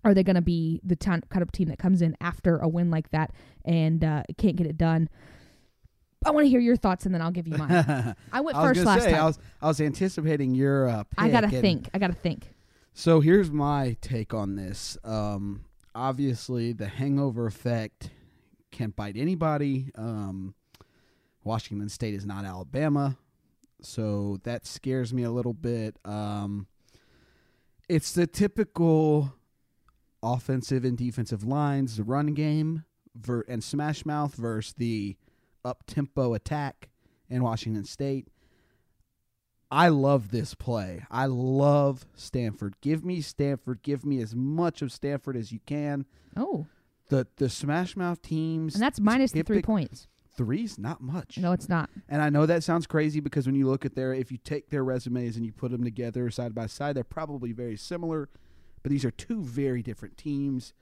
are 0.04 0.14
they 0.14 0.22
going 0.22 0.36
to 0.36 0.42
be 0.42 0.80
the 0.84 0.96
kind 0.96 1.22
of 1.34 1.50
team 1.50 1.68
that 1.68 1.78
comes 1.78 2.02
in 2.02 2.16
after 2.20 2.58
a 2.58 2.68
win 2.68 2.90
like 2.90 3.10
that 3.10 3.32
and 3.64 4.04
uh, 4.04 4.22
can't 4.38 4.54
get 4.54 4.66
it 4.66 4.78
done? 4.78 5.08
I 6.26 6.30
want 6.32 6.44
to 6.44 6.48
hear 6.48 6.60
your 6.60 6.76
thoughts, 6.76 7.06
and 7.06 7.14
then 7.14 7.22
I'll 7.22 7.30
give 7.30 7.46
you 7.46 7.56
mine. 7.56 7.70
I 8.32 8.40
went 8.40 8.56
I 8.56 8.60
was 8.60 8.68
first 8.70 8.78
gonna 8.84 8.86
last 8.96 9.04
say, 9.04 9.10
time. 9.12 9.22
I 9.22 9.24
was 9.26 9.38
I 9.62 9.66
was 9.68 9.80
anticipating 9.80 10.54
your. 10.54 10.88
Uh, 10.88 11.04
I 11.16 11.28
gotta 11.28 11.46
pick, 11.46 11.54
and- 11.54 11.62
think. 11.62 11.90
I 11.94 11.98
gotta 11.98 12.12
think. 12.14 12.52
So 12.94 13.20
here's 13.20 13.50
my 13.50 13.96
take 14.00 14.32
on 14.34 14.56
this. 14.56 14.96
Um, 15.04 15.64
obviously, 15.94 16.72
the 16.72 16.88
hangover 16.88 17.46
effect 17.46 18.10
can 18.72 18.90
bite 18.90 19.16
anybody. 19.16 19.90
Um, 19.96 20.54
Washington 21.44 21.88
State 21.88 22.14
is 22.14 22.26
not 22.26 22.44
Alabama, 22.44 23.16
so 23.82 24.38
that 24.44 24.66
scares 24.66 25.12
me 25.14 25.22
a 25.24 25.30
little 25.30 25.52
bit. 25.52 25.96
Um, 26.04 26.66
it's 27.88 28.12
the 28.12 28.26
typical 28.26 29.32
offensive 30.22 30.84
and 30.84 30.96
defensive 30.98 31.44
lines, 31.44 31.98
the 31.98 32.02
run 32.02 32.34
game, 32.34 32.84
ver- 33.14 33.44
and 33.46 33.62
smash 33.62 34.04
mouth 34.04 34.34
versus 34.34 34.74
the 34.76 35.16
up 35.66 35.84
tempo 35.86 36.32
attack 36.34 36.88
in 37.28 37.42
Washington 37.42 37.84
State. 37.84 38.28
I 39.70 39.88
love 39.88 40.30
this 40.30 40.54
play. 40.54 41.04
I 41.10 41.26
love 41.26 42.06
Stanford. 42.14 42.76
Give 42.80 43.04
me 43.04 43.20
Stanford. 43.20 43.82
Give 43.82 44.04
me 44.06 44.20
as 44.22 44.34
much 44.34 44.80
of 44.80 44.92
Stanford 44.92 45.36
as 45.36 45.50
you 45.50 45.58
can. 45.66 46.06
Oh, 46.36 46.66
The 47.08 47.26
the 47.36 47.48
smash 47.48 47.96
mouth 47.96 48.22
teams 48.22 48.74
and 48.74 48.82
that's 48.82 49.00
minus 49.00 49.32
the 49.32 49.42
three 49.42 49.62
points. 49.62 50.06
three's 50.36 50.78
not 50.78 51.00
much. 51.00 51.36
No, 51.38 51.50
it's 51.52 51.68
not. 51.68 51.90
And 52.08 52.22
I 52.22 52.30
know 52.30 52.46
that 52.46 52.62
sounds 52.62 52.86
crazy 52.86 53.18
because 53.18 53.46
when 53.46 53.56
you 53.56 53.66
look 53.66 53.84
at 53.84 53.96
their 53.96 54.14
if 54.14 54.30
you 54.30 54.38
take 54.38 54.70
their 54.70 54.84
resumes 54.84 55.36
and 55.36 55.44
you 55.44 55.52
put 55.52 55.72
them 55.72 55.82
together 55.82 56.30
side 56.30 56.54
by 56.54 56.66
side, 56.66 56.94
they're 56.94 57.02
probably 57.04 57.50
very 57.50 57.76
similar, 57.76 58.28
but 58.84 58.90
these 58.92 59.04
are 59.04 59.10
two 59.10 59.42
very 59.42 59.82
different 59.82 60.16
teams, 60.16 60.74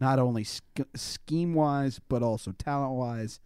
not 0.00 0.18
only 0.18 0.44
sch- 0.44 0.60
scheme 0.94 1.54
wise 1.54 1.98
but 2.10 2.22
also 2.22 2.52
talent 2.52 2.92
wise. 2.92 3.40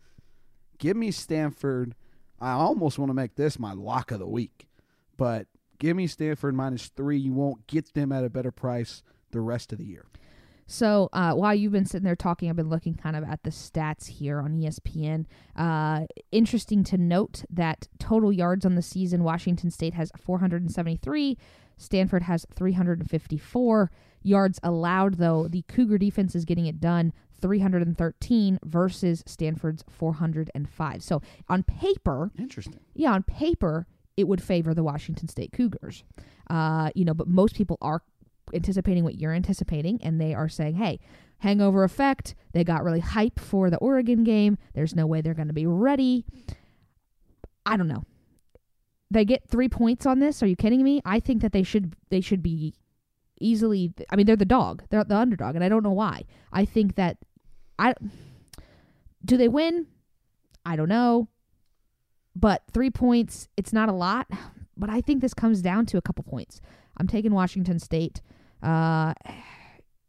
Give 0.82 0.96
me 0.96 1.12
Stanford. 1.12 1.94
I 2.40 2.54
almost 2.54 2.98
want 2.98 3.10
to 3.10 3.14
make 3.14 3.36
this 3.36 3.56
my 3.56 3.72
lock 3.72 4.10
of 4.10 4.18
the 4.18 4.26
week, 4.26 4.66
but 5.16 5.46
give 5.78 5.96
me 5.96 6.08
Stanford 6.08 6.56
minus 6.56 6.88
three. 6.88 7.16
You 7.16 7.32
won't 7.32 7.68
get 7.68 7.94
them 7.94 8.10
at 8.10 8.24
a 8.24 8.28
better 8.28 8.50
price 8.50 9.04
the 9.30 9.40
rest 9.40 9.72
of 9.72 9.78
the 9.78 9.84
year. 9.84 10.06
So 10.66 11.08
uh, 11.12 11.34
while 11.34 11.54
you've 11.54 11.70
been 11.70 11.86
sitting 11.86 12.04
there 12.04 12.16
talking, 12.16 12.50
I've 12.50 12.56
been 12.56 12.68
looking 12.68 12.96
kind 12.96 13.14
of 13.14 13.22
at 13.22 13.44
the 13.44 13.50
stats 13.50 14.08
here 14.08 14.40
on 14.40 14.56
ESPN. 14.56 15.26
Uh, 15.54 16.06
interesting 16.32 16.82
to 16.82 16.98
note 16.98 17.44
that 17.48 17.86
total 18.00 18.32
yards 18.32 18.66
on 18.66 18.74
the 18.74 18.82
season, 18.82 19.22
Washington 19.22 19.70
State 19.70 19.94
has 19.94 20.10
473, 20.18 21.38
Stanford 21.76 22.24
has 22.24 22.44
354 22.56 23.88
yards 24.24 24.58
allowed. 24.64 25.18
Though 25.18 25.46
the 25.46 25.62
Cougar 25.68 25.98
defense 25.98 26.34
is 26.34 26.44
getting 26.44 26.66
it 26.66 26.80
done, 26.80 27.12
313 27.42 28.58
versus 28.64 29.22
Stanford's 29.26 29.84
405. 29.90 31.02
So 31.02 31.20
on 31.48 31.62
paper, 31.64 32.30
Interesting. 32.38 32.80
yeah, 32.94 33.12
on 33.12 33.22
paper, 33.24 33.86
it 34.16 34.28
would 34.28 34.42
favor 34.42 34.72
the 34.72 34.84
Washington 34.84 35.28
State 35.28 35.52
Cougars. 35.52 36.04
Uh, 36.48 36.90
you 36.94 37.04
know, 37.04 37.14
but 37.14 37.28
most 37.28 37.54
people 37.56 37.76
are 37.82 38.02
anticipating 38.54 39.04
what 39.04 39.16
you're 39.16 39.32
anticipating, 39.32 39.98
and 40.02 40.20
they 40.20 40.34
are 40.34 40.48
saying, 40.48 40.74
hey, 40.76 41.00
hangover 41.38 41.82
effect. 41.84 42.34
They 42.52 42.64
got 42.64 42.84
really 42.84 43.00
hype 43.00 43.40
for 43.40 43.68
the 43.70 43.78
Oregon 43.78 44.22
game. 44.24 44.58
There's 44.74 44.94
no 44.94 45.06
way 45.06 45.20
they're 45.20 45.34
going 45.34 45.48
to 45.48 45.54
be 45.54 45.66
ready. 45.66 46.24
I 47.66 47.76
don't 47.76 47.88
know. 47.88 48.04
They 49.10 49.24
get 49.24 49.48
three 49.48 49.68
points 49.68 50.06
on 50.06 50.20
this. 50.20 50.42
Are 50.42 50.46
you 50.46 50.56
kidding 50.56 50.82
me? 50.82 51.02
I 51.04 51.20
think 51.20 51.42
that 51.42 51.52
they 51.52 51.62
should 51.62 51.94
they 52.10 52.20
should 52.20 52.42
be 52.42 52.74
easily. 53.38 53.92
I 54.10 54.16
mean, 54.16 54.26
they're 54.26 54.36
the 54.36 54.44
dog. 54.44 54.84
They're 54.90 55.04
the 55.04 55.16
underdog, 55.16 55.54
and 55.54 55.62
I 55.62 55.68
don't 55.68 55.82
know 55.82 55.90
why. 55.92 56.24
I 56.52 56.64
think 56.64 56.94
that 56.94 57.18
I 57.78 57.94
do 59.24 59.36
they 59.36 59.48
win. 59.48 59.86
I 60.64 60.76
don't 60.76 60.88
know 60.88 61.28
but 62.34 62.62
three 62.72 62.90
points, 62.90 63.48
it's 63.56 63.72
not 63.72 63.88
a 63.88 63.92
lot. 63.92 64.26
But 64.74 64.88
I 64.88 65.02
think 65.02 65.20
this 65.20 65.34
comes 65.34 65.60
down 65.60 65.84
to 65.86 65.98
a 65.98 66.00
couple 66.00 66.24
points. 66.24 66.60
I'm 66.96 67.06
taking 67.06 67.32
Washington 67.32 67.78
State. 67.78 68.22
Uh, 68.62 69.12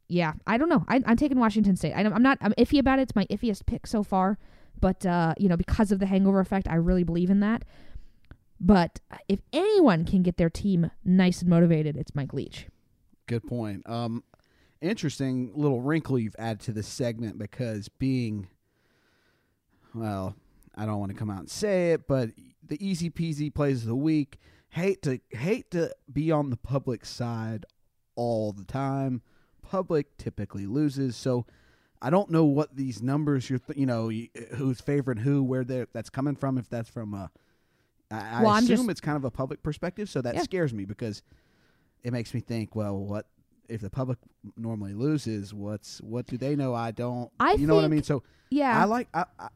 yeah, 0.07 0.33
I 0.47 0.57
don't 0.57 0.69
know. 0.69 0.85
I, 0.87 1.01
I'm 1.05 1.17
taking 1.17 1.37
Washington 1.37 1.75
State. 1.75 1.91
I, 1.91 2.01
am 2.01 2.23
not. 2.23 2.37
I'm 2.39 2.53
iffy 2.53 2.79
about 2.79 2.97
it. 2.97 3.03
It's 3.03 3.15
my 3.15 3.25
iffiest 3.25 3.65
pick 3.65 3.85
so 3.85 4.03
far. 4.03 4.37
But 4.79 5.05
uh, 5.05 5.33
you 5.37 5.49
know, 5.49 5.57
because 5.57 5.91
of 5.91 5.99
the 5.99 6.05
hangover 6.05 6.39
effect, 6.39 6.67
I 6.69 6.75
really 6.75 7.03
believe 7.03 7.29
in 7.29 7.41
that. 7.41 7.65
But 8.59 9.01
if 9.27 9.41
anyone 9.51 10.05
can 10.05 10.23
get 10.23 10.37
their 10.37 10.49
team 10.49 10.89
nice 11.03 11.41
and 11.41 11.49
motivated, 11.49 11.97
it's 11.97 12.15
Mike 12.15 12.33
Leach. 12.33 12.67
Good 13.27 13.45
point. 13.45 13.87
Um, 13.87 14.23
interesting 14.83 15.51
little 15.55 15.81
wrinkle 15.81 16.19
you've 16.19 16.35
added 16.37 16.59
to 16.61 16.71
this 16.71 16.87
segment 16.87 17.37
because 17.37 17.87
being, 17.89 18.47
well, 19.93 20.35
I 20.75 20.85
don't 20.85 20.99
want 20.99 21.11
to 21.11 21.17
come 21.17 21.29
out 21.29 21.39
and 21.39 21.49
say 21.49 21.93
it, 21.93 22.07
but 22.07 22.29
the 22.65 22.83
easy 22.85 23.09
peasy 23.09 23.53
plays 23.53 23.81
of 23.81 23.87
the 23.87 23.95
week. 23.95 24.39
Hate 24.69 25.03
to 25.03 25.19
hate 25.29 25.69
to 25.71 25.93
be 26.11 26.31
on 26.31 26.49
the 26.49 26.57
public 26.57 27.05
side 27.05 27.63
all 28.15 28.51
the 28.51 28.63
time. 28.63 29.21
Public 29.61 30.17
typically 30.17 30.65
loses, 30.65 31.15
so 31.15 31.45
I 32.01 32.09
don't 32.09 32.31
know 32.31 32.43
what 32.45 32.75
these 32.75 32.99
numbers 33.01 33.49
you're 33.51 33.59
th- 33.59 33.77
you 33.77 33.85
know 33.85 34.09
who's 34.55 34.81
favoring 34.81 35.19
who, 35.19 35.43
where 35.43 35.63
they 35.63 35.85
that's 35.93 36.09
coming 36.09 36.35
from. 36.35 36.57
If 36.57 36.69
that's 36.69 36.89
from 36.89 37.13
a, 37.13 37.29
I, 38.09 38.39
I 38.39 38.41
Well, 38.41 38.51
I'm 38.51 38.63
assume 38.63 38.77
just- 38.77 38.89
it's 38.89 39.01
kind 39.01 39.15
of 39.15 39.25
a 39.25 39.31
public 39.31 39.61
perspective, 39.61 40.09
so 40.09 40.21
that 40.21 40.33
Yeah. 40.33 40.41
scares 40.41 40.73
me 40.73 40.85
because 40.85 41.21
it 42.03 42.11
makes 42.11 42.33
me 42.33 42.39
think. 42.39 42.75
Well, 42.75 42.97
what 42.97 43.27
if 43.69 43.81
the 43.81 43.89
public 43.89 44.17
normally 44.57 44.93
loses? 44.93 45.53
What's 45.53 45.99
what 46.01 46.25
do 46.27 46.37
they 46.37 46.55
know? 46.55 46.73
I 46.73 46.91
don't. 46.91 47.31
I 47.39 47.53
you 47.53 47.67
know 47.67 47.75
what 47.75 47.81
I 47.81 47.83
think- 47.83 47.91
mean? 47.93 48.03
So 48.03 48.23
Yeah. 48.49 48.79
I 48.79 48.85
like. 48.85 49.07
I, 49.13 49.25
I, 49.39 49.47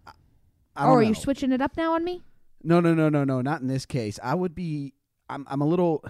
I- 0.76 0.84
don't 0.84 0.90
are 0.92 1.02
know. 1.02 1.08
you 1.10 1.16
switching 1.16 1.52
it 1.52 1.62
up 1.62 1.76
now 1.78 1.94
on 1.94 2.04
me? 2.04 2.24
No, 2.64 2.80
no, 2.80 2.94
no, 2.94 3.10
no, 3.10 3.24
no. 3.24 3.42
Not 3.42 3.62
in 3.62 3.68
this 3.68 3.86
case. 3.86 4.20
I 4.24 4.36
would 4.36 4.54
be. 4.56 4.94
I'm. 5.30 5.46
I'm 5.50 5.62
a 5.62 5.66
little. 5.66 6.04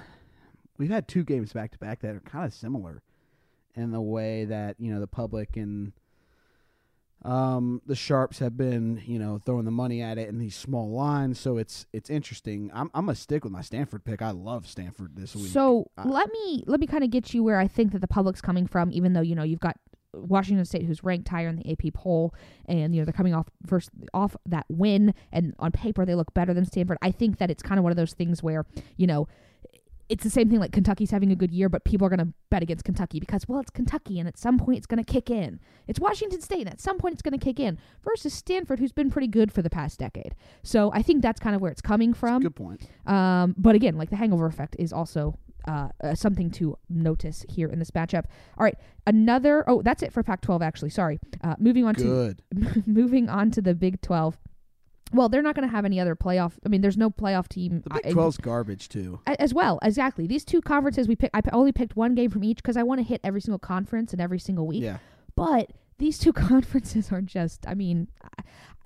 We've 0.77 0.89
had 0.89 1.07
two 1.07 1.23
games 1.23 1.53
back 1.53 1.71
to 1.71 1.77
back 1.79 2.01
that 2.01 2.15
are 2.15 2.19
kind 2.19 2.45
of 2.45 2.53
similar, 2.53 3.01
in 3.75 3.91
the 3.91 4.01
way 4.01 4.45
that 4.45 4.75
you 4.79 4.93
know 4.93 4.99
the 4.99 5.07
public 5.07 5.57
and 5.57 5.91
um 7.23 7.81
the 7.85 7.95
sharps 7.95 8.39
have 8.39 8.55
been 8.55 9.01
you 9.05 9.17
know 9.19 9.39
throwing 9.43 9.65
the 9.65 9.71
money 9.71 10.01
at 10.01 10.17
it 10.17 10.29
in 10.29 10.37
these 10.37 10.55
small 10.55 10.89
lines. 10.91 11.39
So 11.39 11.57
it's 11.57 11.85
it's 11.93 12.09
interesting. 12.09 12.69
I'm 12.73 12.89
I'm 12.93 13.05
gonna 13.05 13.15
stick 13.15 13.43
with 13.43 13.51
my 13.53 13.61
Stanford 13.61 14.05
pick. 14.05 14.21
I 14.21 14.31
love 14.31 14.67
Stanford 14.67 15.15
this 15.15 15.35
week. 15.35 15.47
So 15.47 15.89
I- 15.97 16.07
let 16.07 16.31
me 16.31 16.63
let 16.67 16.79
me 16.79 16.87
kind 16.87 17.03
of 17.03 17.09
get 17.09 17.33
you 17.33 17.43
where 17.43 17.59
I 17.59 17.67
think 17.67 17.91
that 17.93 17.99
the 17.99 18.07
public's 18.07 18.41
coming 18.41 18.67
from, 18.67 18.91
even 18.91 19.13
though 19.13 19.21
you 19.21 19.35
know 19.35 19.43
you've 19.43 19.59
got 19.59 19.77
Washington 20.13 20.63
State 20.65 20.85
who's 20.85 21.03
ranked 21.03 21.27
higher 21.27 21.47
in 21.47 21.57
the 21.57 21.71
AP 21.71 21.93
poll, 21.93 22.33
and 22.65 22.93
you 22.95 23.01
know 23.01 23.05
they're 23.05 23.13
coming 23.13 23.33
off 23.33 23.47
first 23.65 23.89
off 24.13 24.35
that 24.45 24.65
win, 24.69 25.13
and 25.31 25.53
on 25.59 25.71
paper 25.71 26.05
they 26.05 26.15
look 26.15 26.33
better 26.33 26.53
than 26.53 26.65
Stanford. 26.65 26.97
I 27.01 27.11
think 27.11 27.39
that 27.39 27.49
it's 27.51 27.63
kind 27.63 27.77
of 27.79 27.83
one 27.83 27.91
of 27.91 27.97
those 27.97 28.13
things 28.13 28.41
where 28.43 28.65
you 28.95 29.07
know. 29.07 29.27
It's 30.09 30.23
the 30.23 30.29
same 30.29 30.49
thing 30.49 30.59
like 30.59 30.71
Kentucky's 30.71 31.11
having 31.11 31.31
a 31.31 31.35
good 31.35 31.51
year, 31.51 31.67
but 31.67 31.83
people 31.83 32.07
are 32.07 32.09
going 32.09 32.19
to 32.25 32.33
bet 32.49 32.63
against 32.63 32.85
Kentucky 32.85 33.19
because, 33.19 33.47
well, 33.47 33.59
it's 33.59 33.69
Kentucky 33.69 34.19
and 34.19 34.27
at 34.27 34.37
some 34.37 34.57
point 34.57 34.77
it's 34.77 34.87
going 34.87 35.03
to 35.03 35.11
kick 35.11 35.29
in. 35.29 35.59
It's 35.87 35.99
Washington 35.99 36.41
State 36.41 36.61
and 36.61 36.69
at 36.69 36.79
some 36.79 36.97
point 36.97 37.13
it's 37.13 37.21
going 37.21 37.37
to 37.37 37.43
kick 37.43 37.59
in 37.59 37.77
versus 38.03 38.33
Stanford, 38.33 38.79
who's 38.79 38.93
been 38.93 39.11
pretty 39.11 39.27
good 39.27 39.51
for 39.51 39.61
the 39.61 39.69
past 39.69 39.99
decade. 39.99 40.35
So 40.63 40.91
I 40.93 41.01
think 41.01 41.21
that's 41.21 41.39
kind 41.39 41.55
of 41.55 41.61
where 41.61 41.71
it's 41.71 41.81
coming 41.81 42.13
from. 42.13 42.41
good 42.41 42.55
point. 42.55 42.87
Um, 43.05 43.55
but 43.57 43.75
again, 43.75 43.97
like 43.97 44.09
the 44.09 44.15
hangover 44.15 44.45
effect 44.45 44.75
is 44.79 44.93
also 44.93 45.37
uh, 45.67 45.89
uh, 46.01 46.15
something 46.15 46.49
to 46.51 46.77
notice 46.89 47.45
here 47.49 47.67
in 47.67 47.79
this 47.79 47.91
matchup. 47.91 48.23
All 48.57 48.63
right, 48.63 48.77
another. 49.05 49.69
Oh, 49.69 49.81
that's 49.81 50.01
it 50.01 50.13
for 50.13 50.23
Pac-12. 50.23 50.61
Actually, 50.61 50.91
sorry. 50.91 51.19
Uh, 51.43 51.55
moving 51.59 51.83
on 51.83 51.93
Good. 51.93 52.41
to 52.55 52.83
moving 52.85 53.27
on 53.27 53.51
to 53.51 53.61
the 53.61 53.75
Big 53.75 54.01
12. 54.01 54.37
Well, 55.13 55.29
they're 55.29 55.41
not 55.41 55.55
going 55.55 55.67
to 55.67 55.71
have 55.73 55.85
any 55.85 55.99
other 55.99 56.15
playoff. 56.15 56.53
I 56.65 56.69
mean, 56.69 56.81
there's 56.81 56.97
no 56.97 57.09
playoff 57.09 57.47
team 57.47 57.81
The 57.85 57.93
uh, 57.93 57.99
Big 58.03 58.15
12's 58.15 58.37
garbage 58.37 58.89
too. 58.89 59.19
as 59.25 59.53
well. 59.53 59.79
Exactly. 59.81 60.27
These 60.27 60.43
two 60.43 60.61
conferences 60.61 61.07
we 61.07 61.15
pick. 61.15 61.31
I 61.33 61.41
only 61.53 61.71
picked 61.71 61.95
one 61.95 62.13
game 62.15 62.29
from 62.29 62.43
each 62.43 62.57
because 62.57 62.77
I 62.77 62.83
want 62.83 62.99
to 62.99 63.03
hit 63.03 63.21
every 63.23 63.41
single 63.41 63.59
conference 63.59 64.11
and 64.11 64.21
every 64.21 64.39
single 64.39 64.67
week. 64.67 64.83
Yeah. 64.83 64.97
But 65.35 65.71
these 65.97 66.17
two 66.17 66.33
conferences 66.47 67.11
are 67.11 67.21
just. 67.21 67.65
I 67.67 67.73
mean, 67.73 68.07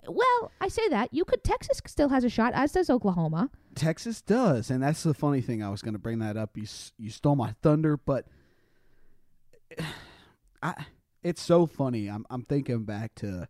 well, 0.07 0.51
I 0.60 0.67
say 0.67 0.88
that 0.89 1.13
you 1.13 1.25
could. 1.25 1.43
Texas 1.43 1.81
still 1.86 2.10
has 2.10 2.23
a 2.23 2.29
shot, 2.29 2.53
as 2.53 2.71
does 2.71 2.89
Oklahoma. 2.89 3.49
Texas 3.75 4.21
does, 4.21 4.69
and 4.69 4.84
that's 4.84 5.03
the 5.03 5.13
funny 5.13 5.41
thing. 5.41 5.63
I 5.63 5.69
was 5.69 5.81
going 5.81 5.93
to 5.93 5.99
bring 5.99 6.19
that 6.19 6.38
up. 6.38 6.57
You 6.57 6.65
you 6.97 7.10
stole 7.10 7.36
my 7.36 7.55
thunder, 7.62 7.97
but 7.97 8.25
I 10.63 10.86
it's 11.23 11.41
so 11.41 11.65
funny. 11.65 12.07
I'm 12.07 12.25
I'm 12.29 12.43
thinking 12.43 12.84
back 12.84 13.15
to 13.15 13.47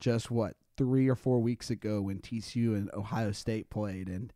just 0.00 0.30
what 0.30 0.56
three 0.78 1.08
or 1.08 1.14
four 1.16 1.40
weeks 1.40 1.68
ago 1.68 2.00
when 2.00 2.20
TCU 2.20 2.74
and 2.76 2.90
Ohio 2.94 3.32
State 3.32 3.68
played, 3.68 4.08
and 4.08 4.32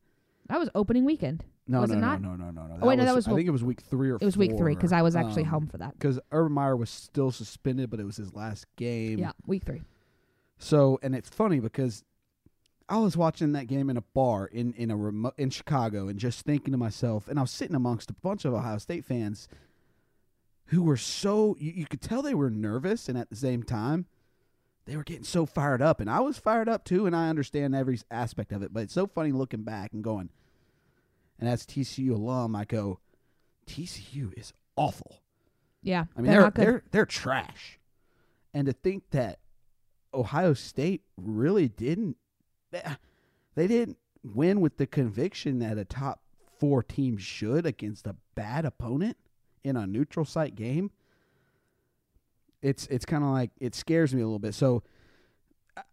That 0.48 0.58
was 0.58 0.68
opening 0.74 1.04
weekend. 1.06 1.44
no, 1.66 1.80
Was 1.80 1.90
no, 1.90 1.96
it 1.96 2.00
no, 2.00 2.06
not? 2.06 2.20
no, 2.20 2.36
no, 2.36 2.50
no, 2.50 2.66
no. 2.66 2.78
Oh, 2.82 2.86
wait, 2.86 2.96
no, 2.98 3.04
that 3.06 3.14
was 3.14 3.26
I 3.26 3.34
think 3.34 3.48
it 3.48 3.52
was 3.52 3.64
week 3.64 3.80
three 3.80 4.10
or 4.10 4.16
It 4.20 4.24
was 4.24 4.36
week 4.36 4.56
three 4.58 4.74
because 4.74 4.92
I 4.92 5.00
was 5.02 5.16
actually 5.16 5.44
um, 5.44 5.48
home 5.48 5.66
for 5.68 5.78
that. 5.78 5.94
because 5.98 6.18
Urban 6.32 6.52
Meyer 6.52 6.76
was 6.76 6.90
still 6.90 7.30
suspended, 7.30 7.88
but 7.88 8.00
it 8.00 8.04
was 8.04 8.16
his 8.16 8.34
last 8.34 8.66
game. 8.76 9.18
Yeah, 9.20 9.32
week 9.46 9.64
three. 9.64 9.82
So, 10.58 10.98
and 11.02 11.14
it's 11.14 11.28
funny 11.30 11.60
because 11.60 12.04
I 12.88 12.98
was 12.98 13.16
watching 13.16 13.52
that 13.52 13.68
game 13.68 13.88
in 13.88 13.96
a 13.96 14.02
bar 14.02 14.46
in 14.46 14.74
in 14.74 14.90
a 14.90 14.96
remote 14.96 15.34
in 15.38 15.50
Chicago, 15.50 16.08
and 16.08 16.18
just 16.18 16.44
thinking 16.44 16.72
to 16.72 16.78
myself, 16.78 17.26
and 17.28 17.38
I 17.38 17.42
was 17.42 17.50
sitting 17.50 17.74
amongst 17.76 18.10
a 18.10 18.14
bunch 18.14 18.44
of 18.44 18.52
Ohio 18.52 18.78
State 18.78 19.04
fans 19.04 19.48
who 20.66 20.82
were 20.82 20.96
so 20.96 21.56
you, 21.58 21.72
you 21.72 21.86
could 21.86 22.00
tell 22.00 22.22
they 22.22 22.34
were 22.34 22.50
nervous, 22.50 23.08
and 23.08 23.16
at 23.16 23.30
the 23.30 23.36
same 23.36 23.62
time, 23.62 24.06
they 24.84 24.96
were 24.96 25.04
getting 25.04 25.24
so 25.24 25.46
fired 25.46 25.82
up, 25.82 26.00
and 26.00 26.10
I 26.10 26.20
was 26.20 26.38
fired 26.38 26.68
up 26.68 26.84
too, 26.84 27.06
and 27.06 27.14
I 27.14 27.28
understand 27.28 27.74
every 27.74 28.00
aspect 28.10 28.52
of 28.52 28.62
it. 28.62 28.72
But 28.72 28.84
it's 28.84 28.94
so 28.94 29.06
funny 29.06 29.32
looking 29.32 29.62
back 29.62 29.92
and 29.92 30.02
going, 30.02 30.30
and 31.38 31.48
as 31.48 31.64
TCU 31.64 32.10
alum, 32.10 32.56
I 32.56 32.64
go, 32.64 33.00
TCU 33.66 34.36
is 34.36 34.52
awful. 34.76 35.20
Yeah, 35.82 36.04
I 36.16 36.20
mean, 36.20 36.30
they're, 36.30 36.42
they're 36.42 36.50
they're 36.50 36.82
they're 36.90 37.06
trash, 37.06 37.78
and 38.54 38.66
to 38.66 38.72
think 38.72 39.10
that 39.10 39.38
Ohio 40.14 40.54
State 40.54 41.02
really 41.16 41.68
didn't 41.68 42.16
eh, 42.72 42.94
they 43.54 43.66
didn't 43.66 43.98
win 44.22 44.60
with 44.60 44.76
the 44.76 44.86
conviction 44.86 45.58
that 45.60 45.78
a 45.78 45.84
top 45.84 46.20
four 46.58 46.82
team 46.82 47.16
should 47.16 47.66
against 47.66 48.06
a 48.06 48.16
bad 48.34 48.64
opponent 48.64 49.16
in 49.64 49.76
a 49.76 49.86
neutral 49.86 50.24
site 50.24 50.54
game. 50.54 50.90
It's 52.62 52.86
it's 52.86 53.04
kind 53.04 53.24
of 53.24 53.30
like 53.30 53.50
it 53.60 53.74
scares 53.74 54.14
me 54.14 54.22
a 54.22 54.24
little 54.24 54.38
bit. 54.38 54.54
So 54.54 54.82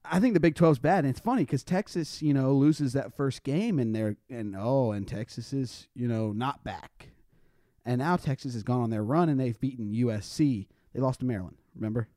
I- 0.06 0.20
think 0.20 0.34
the 0.34 0.40
Big 0.40 0.56
12's 0.56 0.80
bad, 0.80 1.06
and 1.06 1.10
it's 1.10 1.20
funny 1.20 1.44
because 1.44 1.64
Texas, 1.64 2.22
you 2.22 2.34
know, 2.34 2.54
loses 2.54 2.94
that 2.94 3.14
first 3.14 3.44
game, 3.44 3.80
and 3.80 3.96
they're 3.96 4.18
and 4.30 4.56
oh, 4.58 4.92
and 4.92 5.08
Texas 5.08 5.54
is 5.54 5.88
you 5.96 6.08
know 6.08 6.32
not 6.32 6.64
back, 6.64 7.10
and 7.86 8.00
now 8.00 8.16
Texas 8.16 8.54
has 8.54 8.64
gone 8.64 8.82
on 8.82 8.90
their 8.90 9.04
run, 9.04 9.30
and 9.30 9.40
they've 9.40 9.60
beaten 9.60 9.92
USC. 9.92 10.68
They 10.94 11.00
lost 11.00 11.20
to 11.22 11.26
Maryland, 11.26 11.58
remember? 11.76 12.08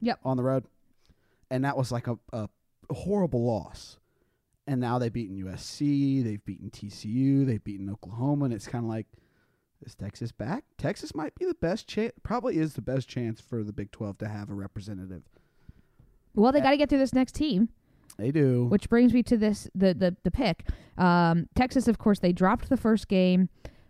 Yep. 0.00 0.20
On 0.24 0.36
the 0.36 0.42
road, 0.42 0.64
and 1.50 1.64
that 1.64 1.76
was 1.76 1.92
like 1.92 2.06
a, 2.06 2.18
a 2.32 2.48
horrible 2.90 3.44
loss. 3.44 3.98
And 4.66 4.80
now 4.80 4.98
they've 4.98 5.12
beaten 5.12 5.36
USC, 5.36 6.22
they've 6.22 6.44
beaten 6.44 6.70
TCU, 6.70 7.44
they've 7.44 7.64
beaten 7.64 7.90
Oklahoma, 7.90 8.44
and 8.44 8.54
it's 8.54 8.68
kind 8.68 8.84
of 8.84 8.88
like, 8.88 9.06
is 9.84 9.94
Texas 9.94 10.32
back? 10.32 10.64
Texas 10.78 11.14
might 11.14 11.34
be 11.34 11.44
the 11.46 11.54
best 11.54 11.86
chance, 11.86 12.12
probably 12.22 12.58
is 12.58 12.74
the 12.74 12.82
best 12.82 13.08
chance 13.08 13.40
for 13.40 13.62
the 13.62 13.72
Big 13.72 13.90
12 13.92 14.18
to 14.18 14.28
have 14.28 14.50
a 14.50 14.54
representative. 14.54 15.22
well, 16.34 16.52
they 16.52 16.60
got 16.60 16.70
to 16.70 16.76
get 16.76 16.88
through 16.88 16.98
this 16.98 17.14
next 17.14 17.34
team, 17.34 17.68
They 18.18 18.30
do. 18.30 18.66
which 18.66 18.88
brings 18.88 19.12
me 19.12 19.22
to 19.24 19.36
this 19.36 19.68
the 19.74 19.94
the 19.94 20.16
the 20.22 20.30
pick. 20.30 20.68
Um, 20.98 21.48
Texas, 21.54 21.88
of 21.88 21.98
course, 21.98 22.18
they 22.18 22.32
dropped 22.32 22.68
the 22.68 22.76
first 22.76 23.08
game 23.08 23.48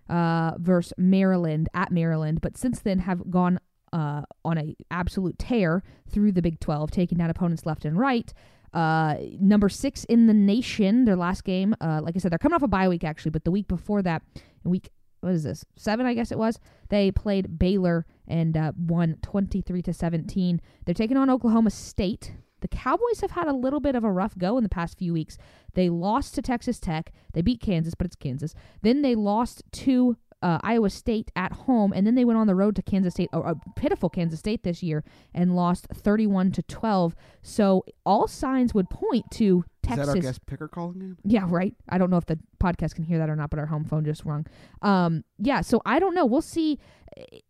uh, 0.09 0.53
versus 0.59 0.93
Maryland 0.97 1.69
at 1.75 1.91
Maryland, 1.91 2.41
but 2.41 2.57
since 2.57 2.81
then 2.81 3.01
have 3.01 3.31
gone 3.31 3.59
uh, 3.93 4.23
on 4.45 4.59
a 4.59 4.77
absolute 4.91 5.39
tear 5.39 5.83
through 6.09 6.31
the 6.33 6.43
Big 6.43 6.61
12, 6.61 6.91
taking 6.93 7.19
down 7.19 7.31
opponents 7.31 7.67
left 7.67 7.85
and 7.85 7.99
right. 7.99 8.33
Uh, 8.73 9.17
number 9.41 9.69
six 9.69 10.05
in 10.05 10.29
the 10.29 10.35
nation, 10.35 11.05
their 11.05 11.17
last 11.17 11.43
game. 11.43 11.75
Uh, 11.81 12.01
like 12.01 12.15
I 12.15 12.21
said, 12.21 12.31
they're 12.31 12.39
coming 12.39 12.55
off 12.55 12.63
a 12.63 12.69
bye 12.69 12.89
week 12.89 13.03
actually, 13.03 13.33
but 13.33 13.43
the 13.45 13.51
week 13.51 13.67
before 13.67 14.01
that, 14.03 14.23
week 14.63 14.91
what 15.21 15.33
is 15.33 15.43
this 15.43 15.65
seven? 15.77 16.07
I 16.07 16.15
guess 16.15 16.33
it 16.33 16.39
was. 16.39 16.59
They 16.89 17.11
played 17.11 17.59
Baylor 17.59 18.07
and 18.27 18.57
uh, 18.57 18.73
won 18.77 19.17
twenty 19.23 19.61
three 19.61 19.83
to 19.83 19.93
seventeen. 19.93 20.61
They're 20.85 20.95
taking 20.95 21.17
on 21.17 21.31
Oklahoma 21.31 21.71
State. 21.71 22.33
The 22.61 22.69
Cowboys 22.69 23.21
have 23.23 23.31
had 23.31 23.49
a 23.49 23.55
little 23.55 23.81
bit 23.81 23.95
of 23.95 24.05
a 24.05 24.13
rough 24.13 24.37
go 24.37 24.59
in 24.59 24.63
the 24.63 24.69
past 24.69 24.99
few 24.99 25.13
weeks. 25.13 25.39
They 25.75 25.89
lost 25.89 26.35
to 26.35 26.43
Texas 26.43 26.79
Tech. 26.79 27.13
They 27.33 27.41
beat 27.41 27.61
Kansas, 27.61 27.95
but 27.95 28.07
it's 28.07 28.17
Kansas. 28.17 28.55
Then 28.83 29.03
they 29.03 29.15
lost 29.15 29.63
to 29.73 30.17
uh, 30.43 30.59
Iowa 30.63 30.91
State 30.91 31.31
at 31.37 31.53
home, 31.53 31.93
and 31.93 32.07
then 32.07 32.15
they 32.15 32.25
went 32.25 32.39
on 32.39 32.47
the 32.47 32.55
road 32.55 32.77
to 32.77 32.83
Kansas 32.83 33.15
State, 33.15 33.31
a 33.33 33.55
pitiful 33.77 34.09
Kansas 34.09 34.39
State 34.39 34.63
this 34.63 34.83
year, 34.83 35.05
and 35.35 35.55
lost 35.55 35.87
31 35.93 36.53
to 36.53 36.63
12. 36.63 37.15
So 37.43 37.85
all 38.07 38.27
signs 38.27 38.73
would 38.75 38.89
point 38.91 39.27
to 39.33 39.65
Texas. 39.83 40.09
Is 40.09 40.15
that 40.15 40.17
our 40.17 40.23
guest 40.23 40.47
picker 40.47 40.69
calling 40.69 41.01
in? 41.01 41.17
Yeah, 41.25 41.45
right. 41.47 41.75
I 41.89 41.99
don't 41.99 42.11
know 42.11 42.17
if 42.17 42.27
the 42.27 42.39
podcast 42.59 42.95
can 42.95 43.05
hear 43.05 43.19
that 43.19 43.29
or 43.29 43.37
not, 43.37 43.51
but 43.51 43.59
our 43.59 43.67
home 43.67 43.85
phone 43.85 44.05
just 44.05 44.25
rung. 44.25 44.47
Um, 44.83 45.25
yeah, 45.39 45.61
so 45.61 45.83
I 45.85 45.99
don't 45.99 46.15
know. 46.15 46.25
We'll 46.25 46.43
see 46.43 46.79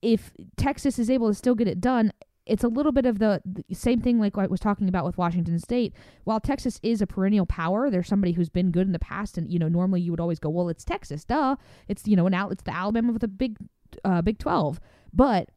if 0.03 0.33
Texas 0.57 0.99
is 0.99 1.11
able 1.11 1.29
to 1.29 1.35
still 1.35 1.55
get 1.55 1.69
it 1.69 1.81
done 1.81 2.13
it's 2.51 2.65
a 2.65 2.69
little 2.69 2.91
bit 2.91 3.07
of 3.07 3.21
the, 3.21 3.41
the, 3.45 3.65
same 3.73 4.01
thing 4.01 4.19
like 4.19 4.37
I 4.37 4.47
was 4.47 4.59
talking 4.59 4.89
about 4.89 5.05
with 5.05 5.17
Washington 5.17 5.59
State. 5.61 5.95
While 6.25 6.41
Texas 6.41 6.81
is 6.83 7.01
a 7.01 7.07
perennial 7.07 7.47
power, 7.47 7.89
there's 7.89 8.09
somebody 8.09 8.33
who's 8.33 8.49
been 8.49 8.73
good 8.73 8.89
in 8.89 8.93
the 8.93 8.99
past, 8.99 9.39
and 9.39 9.51
you 9.51 9.59
know 9.59 9.69
normally 9.69 10.01
you 10.01 10.11
would 10.11 10.21
always 10.21 10.41
go, 10.41 10.51
well, 10.51 10.69
it's 10.69 10.85
Texas, 10.85 11.25
duh. 11.25 11.55
It's 11.87 12.09
you 12.09 12.17
know 12.17 12.27
an 12.27 12.35
out, 12.35 12.51
it's 12.51 12.65
the 12.65 12.75
Alabama 12.75 13.13
of 13.13 13.21
the 13.21 13.29
Big 13.29 13.57
uh, 14.05 14.21
Big 14.21 14.39
Twelve, 14.39 14.81
but 15.13 15.51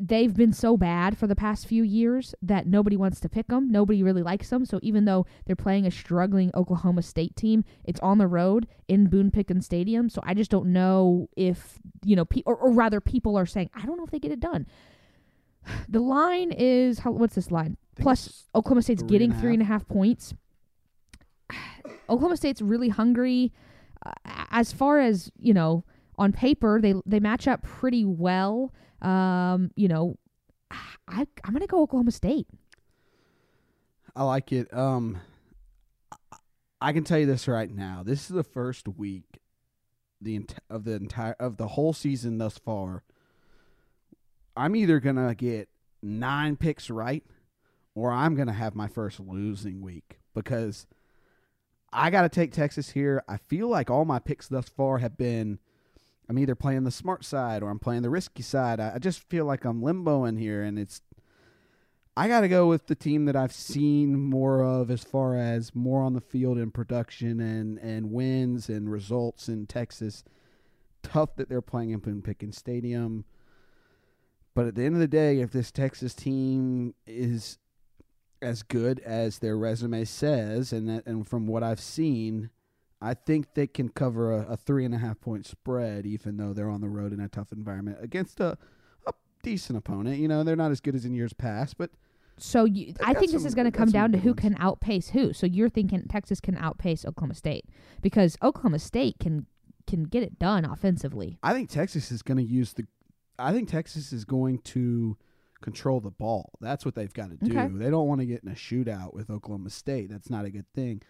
they've 0.00 0.34
been 0.34 0.52
so 0.52 0.76
bad 0.76 1.16
for 1.16 1.28
the 1.28 1.36
past 1.36 1.68
few 1.68 1.84
years 1.84 2.34
that 2.42 2.66
nobody 2.66 2.96
wants 2.96 3.20
to 3.20 3.28
pick 3.28 3.46
them. 3.46 3.70
Nobody 3.70 4.02
really 4.02 4.24
likes 4.24 4.50
them. 4.50 4.64
So 4.64 4.80
even 4.82 5.04
though 5.04 5.24
they're 5.46 5.54
playing 5.54 5.86
a 5.86 5.90
struggling 5.92 6.50
Oklahoma 6.54 7.02
State 7.02 7.36
team, 7.36 7.64
it's 7.84 8.00
on 8.00 8.18
the 8.18 8.26
road 8.26 8.66
in 8.88 9.06
Boone 9.06 9.30
Pickens 9.30 9.64
Stadium. 9.64 10.08
So 10.08 10.20
I 10.24 10.34
just 10.34 10.50
don't 10.50 10.72
know 10.72 11.28
if 11.36 11.78
you 12.04 12.16
know, 12.16 12.24
pe- 12.24 12.42
or, 12.44 12.56
or 12.56 12.72
rather, 12.72 13.00
people 13.00 13.36
are 13.36 13.46
saying 13.46 13.70
I 13.74 13.86
don't 13.86 13.96
know 13.96 14.04
if 14.04 14.10
they 14.10 14.18
get 14.18 14.32
it 14.32 14.40
done. 14.40 14.66
The 15.88 16.00
line 16.00 16.52
is 16.52 16.98
how, 17.00 17.10
what's 17.12 17.34
this 17.34 17.50
line? 17.50 17.76
Plus 18.00 18.44
Oklahoma 18.54 18.82
State's 18.82 19.02
three 19.02 19.10
getting 19.10 19.32
and 19.32 19.40
three 19.40 19.52
and 19.54 19.62
a 19.62 19.66
half 19.66 19.86
points. 19.86 20.34
Oklahoma 22.08 22.36
State's 22.36 22.60
really 22.62 22.88
hungry. 22.88 23.52
Uh, 24.04 24.12
as 24.50 24.72
far 24.72 25.00
as 25.00 25.30
you 25.38 25.54
know, 25.54 25.84
on 26.18 26.32
paper 26.32 26.80
they 26.80 26.94
they 27.06 27.20
match 27.20 27.46
up 27.48 27.62
pretty 27.62 28.04
well. 28.04 28.72
Um, 29.00 29.70
you 29.76 29.88
know, 29.88 30.16
I 30.70 31.26
I'm 31.44 31.52
gonna 31.52 31.66
go 31.66 31.82
Oklahoma 31.82 32.10
State. 32.10 32.46
I 34.16 34.24
like 34.24 34.52
it. 34.52 34.72
Um, 34.72 35.18
I- 36.80 36.92
can 36.92 37.04
tell 37.04 37.18
you 37.18 37.26
this 37.26 37.48
right 37.48 37.70
now. 37.70 38.02
This 38.04 38.22
is 38.22 38.28
the 38.28 38.44
first 38.44 38.86
week 38.88 39.40
the 40.20 40.36
ent- 40.36 40.58
of 40.70 40.84
the 40.84 40.92
entire 40.92 41.34
of 41.40 41.56
the 41.56 41.68
whole 41.68 41.92
season 41.92 42.38
thus 42.38 42.58
far. 42.58 43.02
I'm 44.56 44.76
either 44.76 45.00
gonna 45.00 45.34
get 45.34 45.68
nine 46.02 46.56
picks 46.56 46.90
right, 46.90 47.24
or 47.94 48.12
I'm 48.12 48.34
gonna 48.34 48.52
have 48.52 48.74
my 48.74 48.88
first 48.88 49.20
losing 49.20 49.80
week 49.80 50.18
because 50.34 50.86
I 51.94 52.10
got 52.10 52.22
to 52.22 52.28
take 52.28 52.52
Texas 52.52 52.90
here. 52.90 53.22
I 53.28 53.36
feel 53.36 53.68
like 53.68 53.88
all 53.88 54.04
my 54.04 54.18
picks 54.18 54.48
thus 54.48 54.68
far 54.68 54.98
have 54.98 55.16
been. 55.16 55.60
I'm 56.28 56.38
either 56.38 56.56
playing 56.56 56.84
the 56.84 56.90
smart 56.90 57.24
side 57.24 57.62
or 57.62 57.70
I'm 57.70 57.78
playing 57.78 58.02
the 58.02 58.10
risky 58.10 58.42
side. 58.42 58.80
I, 58.80 58.94
I 58.96 58.98
just 58.98 59.28
feel 59.28 59.44
like 59.44 59.64
I'm 59.64 59.80
limboing 59.80 60.38
here, 60.38 60.62
and 60.62 60.78
it's 60.78 61.02
I 62.16 62.28
got 62.28 62.40
to 62.40 62.48
go 62.48 62.68
with 62.68 62.86
the 62.86 62.94
team 62.94 63.24
that 63.24 63.36
I've 63.36 63.52
seen 63.52 64.18
more 64.18 64.62
of 64.62 64.90
as 64.90 65.02
far 65.02 65.36
as 65.36 65.74
more 65.74 66.02
on 66.02 66.14
the 66.14 66.20
field 66.20 66.58
in 66.58 66.70
production 66.70 67.40
and, 67.40 67.78
and 67.78 68.12
wins 68.12 68.68
and 68.68 68.90
results 68.90 69.48
in 69.48 69.66
Texas. 69.66 70.24
Tough 71.02 71.36
that 71.36 71.48
they're 71.48 71.60
playing 71.60 71.90
in 71.90 71.98
Boone 71.98 72.22
Pickens 72.22 72.56
Stadium. 72.56 73.24
But 74.54 74.66
at 74.66 74.74
the 74.74 74.84
end 74.84 74.94
of 74.94 75.00
the 75.00 75.08
day, 75.08 75.40
if 75.40 75.50
this 75.50 75.70
Texas 75.72 76.14
team 76.14 76.94
is 77.06 77.58
as 78.40 78.62
good 78.62 79.00
as 79.00 79.38
their 79.38 79.56
resume 79.56 80.04
says, 80.04 80.72
and 80.72 80.88
that, 80.88 81.06
and 81.06 81.26
from 81.26 81.46
what 81.46 81.62
I've 81.62 81.80
seen, 81.80 82.50
I 83.00 83.14
think 83.14 83.54
they 83.54 83.66
can 83.66 83.88
cover 83.88 84.32
a, 84.32 84.52
a 84.52 84.56
three 84.56 84.84
and 84.84 84.94
a 84.94 84.98
half 84.98 85.20
point 85.20 85.46
spread, 85.46 86.06
even 86.06 86.36
though 86.36 86.52
they're 86.52 86.70
on 86.70 86.80
the 86.80 86.88
road 86.88 87.12
in 87.12 87.20
a 87.20 87.28
tough 87.28 87.52
environment 87.52 87.98
against 88.00 88.40
a, 88.40 88.56
a 89.06 89.12
decent 89.42 89.76
opponent. 89.76 90.18
You 90.18 90.28
know, 90.28 90.44
they're 90.44 90.56
not 90.56 90.70
as 90.70 90.80
good 90.80 90.94
as 90.94 91.04
in 91.04 91.14
years 91.14 91.32
past, 91.32 91.76
but 91.76 91.90
So 92.38 92.64
you, 92.64 92.94
I 93.04 93.14
think 93.14 93.32
this 93.32 93.44
is 93.44 93.54
going 93.54 93.70
to 93.70 93.76
come 93.76 93.90
down 93.90 94.12
to 94.12 94.18
who 94.18 94.30
ones. 94.30 94.40
can 94.40 94.56
outpace 94.60 95.08
who. 95.08 95.32
So 95.32 95.46
you're 95.46 95.68
thinking 95.68 96.04
Texas 96.08 96.40
can 96.40 96.56
outpace 96.56 97.04
Oklahoma 97.04 97.34
State 97.34 97.64
because 98.02 98.36
Oklahoma 98.42 98.78
State 98.78 99.16
can 99.18 99.46
can 99.86 100.04
get 100.04 100.22
it 100.22 100.38
done 100.38 100.64
offensively. 100.64 101.38
I 101.42 101.52
think 101.52 101.68
Texas 101.68 102.10
is 102.12 102.22
going 102.22 102.38
to 102.38 102.44
use 102.44 102.72
the. 102.72 102.86
I 103.38 103.52
think 103.52 103.68
Texas 103.68 104.12
is 104.12 104.24
going 104.24 104.58
to 104.58 105.16
control 105.60 106.00
the 106.00 106.10
ball. 106.10 106.52
That's 106.60 106.84
what 106.84 106.94
they've 106.94 107.12
got 107.12 107.30
to 107.30 107.36
do. 107.36 107.58
Okay. 107.58 107.68
They 107.72 107.90
don't 107.90 108.06
want 108.06 108.20
to 108.20 108.26
get 108.26 108.42
in 108.42 108.50
a 108.50 108.54
shootout 108.54 109.14
with 109.14 109.30
Oklahoma 109.30 109.70
State. 109.70 110.10
That's 110.10 110.30
not 110.30 110.44
a 110.44 110.50
good 110.50 110.66
thing. 110.74 111.02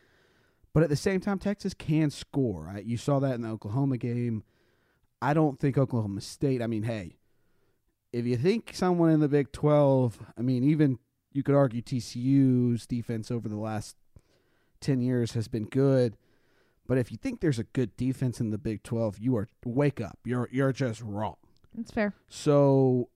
But 0.72 0.82
at 0.82 0.88
the 0.88 0.96
same 0.96 1.20
time, 1.20 1.38
Texas 1.38 1.74
can 1.74 2.10
score. 2.10 2.64
Right? 2.64 2.84
You 2.84 2.96
saw 2.96 3.18
that 3.20 3.34
in 3.34 3.42
the 3.42 3.48
Oklahoma 3.48 3.96
game. 3.96 4.44
I 5.20 5.34
don't 5.34 5.58
think 5.58 5.78
Oklahoma 5.78 6.20
State. 6.20 6.62
I 6.62 6.66
mean, 6.66 6.82
hey, 6.82 7.16
if 8.12 8.26
you 8.26 8.36
think 8.36 8.72
someone 8.74 9.10
in 9.10 9.20
the 9.20 9.28
Big 9.28 9.52
Twelve, 9.52 10.18
I 10.38 10.42
mean, 10.42 10.64
even 10.64 10.98
you 11.32 11.42
could 11.42 11.54
argue 11.54 11.82
TCU's 11.82 12.86
defense 12.86 13.30
over 13.30 13.48
the 13.48 13.56
last 13.56 13.96
ten 14.80 15.00
years 15.00 15.32
has 15.32 15.48
been 15.48 15.64
good. 15.64 16.16
But 16.86 16.98
if 16.98 17.10
you 17.10 17.16
think 17.16 17.40
there's 17.40 17.58
a 17.58 17.64
good 17.64 17.96
defense 17.96 18.40
in 18.40 18.50
the 18.50 18.58
Big 18.58 18.82
Twelve, 18.82 19.18
you 19.18 19.36
are 19.36 19.48
wake 19.64 20.00
up. 20.00 20.18
You're 20.24 20.48
you're 20.52 20.72
just 20.72 21.00
wrong. 21.00 21.36
That's 21.74 21.90
fair. 21.90 22.14
So 22.28 23.08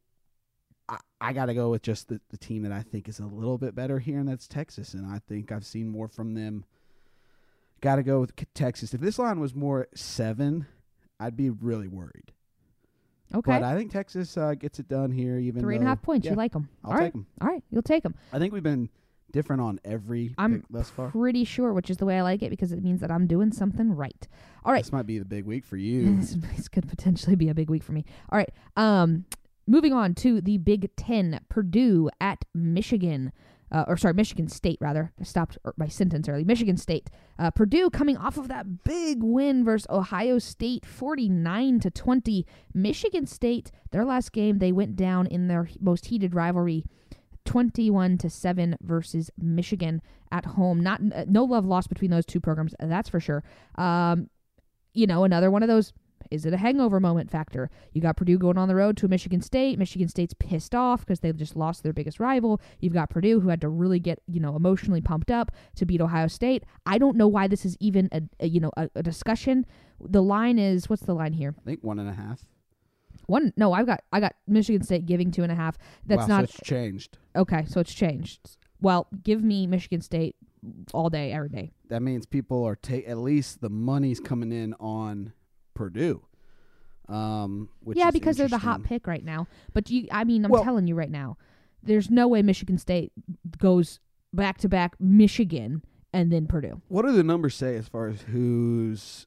I, 0.88 0.98
I 1.20 1.32
got 1.32 1.46
to 1.46 1.54
go 1.54 1.70
with 1.70 1.82
just 1.82 2.08
the, 2.08 2.20
the 2.30 2.36
team 2.36 2.62
that 2.62 2.72
I 2.72 2.82
think 2.82 3.08
is 3.08 3.20
a 3.20 3.26
little 3.26 3.58
bit 3.58 3.74
better 3.74 3.98
here, 3.98 4.18
and 4.18 4.28
that's 4.28 4.48
Texas. 4.48 4.94
And 4.94 5.06
I 5.06 5.20
think 5.28 5.52
I've 5.52 5.66
seen 5.66 5.88
more 5.88 6.08
from 6.08 6.34
them. 6.34 6.64
Got 7.80 7.96
to 7.96 8.02
go 8.02 8.20
with 8.20 8.32
Texas. 8.54 8.92
If 8.94 9.00
this 9.00 9.18
line 9.18 9.38
was 9.38 9.54
more 9.54 9.86
seven, 9.94 10.66
I'd 11.20 11.36
be 11.36 11.50
really 11.50 11.86
worried. 11.88 12.32
Okay. 13.32 13.52
But 13.52 13.62
I 13.62 13.76
think 13.76 13.92
Texas 13.92 14.36
uh, 14.36 14.54
gets 14.54 14.78
it 14.80 14.88
done 14.88 15.12
here. 15.12 15.38
Even 15.38 15.60
Three 15.60 15.76
and 15.76 15.84
a 15.84 15.86
half 15.88 16.02
points. 16.02 16.24
yeah, 16.24 16.32
You 16.32 16.36
like 16.36 16.52
them? 16.52 16.68
I'll 16.82 16.92
All 16.92 16.96
right. 16.96 17.04
take 17.04 17.12
them. 17.12 17.26
All 17.40 17.48
right. 17.48 17.62
You'll 17.70 17.82
take 17.82 18.02
them. 18.02 18.14
I 18.32 18.38
think 18.38 18.52
we've 18.52 18.62
been 18.62 18.88
different 19.32 19.62
on 19.62 19.80
every 19.84 20.34
I'm 20.38 20.60
pick 20.60 20.62
thus 20.70 20.90
far. 20.90 21.10
Pretty 21.10 21.44
sure, 21.44 21.72
which 21.72 21.90
is 21.90 21.96
the 21.96 22.06
way 22.06 22.18
I 22.18 22.22
like 22.22 22.42
it 22.42 22.50
because 22.50 22.72
it 22.72 22.82
means 22.82 23.00
that 23.00 23.10
I'm 23.10 23.26
doing 23.26 23.52
something 23.52 23.94
right. 23.94 24.26
All 24.64 24.72
right. 24.72 24.84
This 24.84 24.92
might 24.92 25.06
be 25.06 25.18
the 25.18 25.24
big 25.24 25.44
week 25.44 25.64
for 25.64 25.76
you. 25.76 26.16
this, 26.20 26.36
this 26.56 26.68
could 26.68 26.88
potentially 26.88 27.36
be 27.36 27.48
a 27.48 27.54
big 27.54 27.70
week 27.70 27.82
for 27.82 27.92
me. 27.92 28.04
All 28.30 28.38
right. 28.38 28.50
Um, 28.76 29.24
moving 29.66 29.92
on 29.92 30.14
to 30.16 30.40
the 30.40 30.58
Big 30.58 30.94
Ten. 30.96 31.40
Purdue 31.48 32.10
at 32.20 32.44
Michigan. 32.54 33.32
Uh, 33.70 33.84
or 33.86 33.98
sorry, 33.98 34.14
Michigan 34.14 34.48
State 34.48 34.78
rather. 34.80 35.12
I 35.20 35.24
stopped 35.24 35.58
er, 35.66 35.74
my 35.76 35.88
sentence 35.88 36.26
early. 36.26 36.42
Michigan 36.42 36.78
State. 36.78 37.10
Uh, 37.38 37.50
Purdue 37.50 37.90
coming 37.90 38.16
off 38.16 38.38
of 38.38 38.48
that 38.48 38.82
big 38.82 39.22
win 39.22 39.62
versus 39.62 39.86
Ohio 39.90 40.38
State, 40.38 40.86
forty-nine 40.86 41.78
to 41.80 41.90
twenty. 41.90 42.46
Michigan 42.72 43.26
State, 43.26 43.70
their 43.90 44.06
last 44.06 44.32
game, 44.32 44.58
they 44.58 44.72
went 44.72 44.96
down 44.96 45.26
in 45.26 45.48
their 45.48 45.68
most 45.80 46.06
heated 46.06 46.34
rivalry, 46.34 46.86
twenty-one 47.48 48.18
to 48.18 48.28
seven 48.28 48.76
versus 48.82 49.30
Michigan 49.38 50.02
at 50.30 50.44
home. 50.44 50.80
Not 50.80 51.00
uh, 51.14 51.24
no 51.26 51.44
love 51.44 51.64
lost 51.64 51.88
between 51.88 52.10
those 52.10 52.26
two 52.26 52.40
programs, 52.40 52.74
that's 52.78 53.08
for 53.08 53.20
sure. 53.20 53.42
Um, 53.76 54.28
you 54.92 55.06
know, 55.06 55.24
another 55.24 55.50
one 55.50 55.62
of 55.62 55.68
those 55.68 55.92
is 56.30 56.44
it 56.44 56.52
a 56.52 56.58
hangover 56.58 57.00
moment 57.00 57.30
factor? 57.30 57.70
You 57.92 58.02
got 58.02 58.16
Purdue 58.16 58.38
going 58.38 58.58
on 58.58 58.68
the 58.68 58.74
road 58.74 58.96
to 58.98 59.08
Michigan 59.08 59.40
State. 59.40 59.78
Michigan 59.78 60.08
State's 60.08 60.34
pissed 60.34 60.74
off 60.74 61.00
because 61.00 61.20
they 61.20 61.32
just 61.32 61.56
lost 61.56 61.82
their 61.82 61.94
biggest 61.94 62.20
rival. 62.20 62.60
You've 62.80 62.92
got 62.92 63.08
Purdue 63.08 63.40
who 63.40 63.48
had 63.48 63.62
to 63.62 63.68
really 63.68 63.98
get, 63.98 64.18
you 64.26 64.40
know, 64.40 64.54
emotionally 64.54 65.00
pumped 65.00 65.30
up 65.30 65.52
to 65.76 65.86
beat 65.86 66.02
Ohio 66.02 66.26
State. 66.26 66.64
I 66.84 66.98
don't 66.98 67.16
know 67.16 67.28
why 67.28 67.48
this 67.48 67.64
is 67.64 67.76
even 67.80 68.08
a, 68.12 68.22
a 68.40 68.48
you 68.48 68.60
know, 68.60 68.72
a, 68.76 68.90
a 68.94 69.02
discussion. 69.02 69.64
The 70.00 70.22
line 70.22 70.58
is 70.58 70.90
what's 70.90 71.02
the 71.02 71.14
line 71.14 71.32
here? 71.32 71.54
I 71.58 71.64
think 71.64 71.82
one 71.82 71.98
and 71.98 72.10
a 72.10 72.14
half. 72.14 72.40
One 73.28 73.52
no, 73.58 73.74
I've 73.74 73.86
got 73.86 74.02
I 74.10 74.20
got 74.20 74.34
Michigan 74.46 74.82
State 74.82 75.04
giving 75.06 75.30
two 75.30 75.42
and 75.42 75.52
a 75.52 75.54
half. 75.54 75.76
That's 76.06 76.22
wow, 76.22 76.40
not 76.40 76.48
so 76.48 76.56
it's 76.58 76.68
changed. 76.68 77.18
okay, 77.36 77.64
so 77.66 77.78
it's 77.78 77.92
changed. 77.92 78.56
Well, 78.80 79.06
give 79.22 79.44
me 79.44 79.66
Michigan 79.66 80.00
State 80.00 80.34
all 80.94 81.10
day, 81.10 81.32
every 81.32 81.50
day. 81.50 81.70
That 81.88 82.00
means 82.00 82.24
people 82.26 82.64
are 82.64 82.74
ta- 82.74 83.04
at 83.06 83.18
least 83.18 83.60
the 83.60 83.68
money's 83.68 84.18
coming 84.18 84.50
in 84.50 84.74
on 84.80 85.34
Purdue. 85.74 86.22
Um, 87.06 87.68
which 87.80 87.98
yeah, 87.98 88.10
because 88.10 88.38
they're 88.38 88.48
the 88.48 88.58
hot 88.58 88.82
pick 88.82 89.06
right 89.06 89.24
now. 89.24 89.46
But 89.74 89.90
you, 89.90 90.08
I 90.10 90.24
mean, 90.24 90.44
I'm 90.44 90.50
Well- 90.50 90.64
telling 90.64 90.86
you 90.86 90.94
right 90.94 91.10
now, 91.10 91.36
there's 91.82 92.10
no 92.10 92.28
way 92.28 92.40
Michigan 92.42 92.78
State 92.78 93.12
goes 93.58 94.00
back 94.32 94.56
to 94.58 94.68
back 94.68 94.94
Michigan 94.98 95.82
and 96.14 96.32
then 96.32 96.46
Purdue. 96.46 96.80
What 96.88 97.04
do 97.04 97.12
the 97.12 97.22
numbers 97.22 97.54
say 97.54 97.76
as 97.76 97.88
far 97.88 98.08
as 98.08 98.22
who's? 98.22 99.26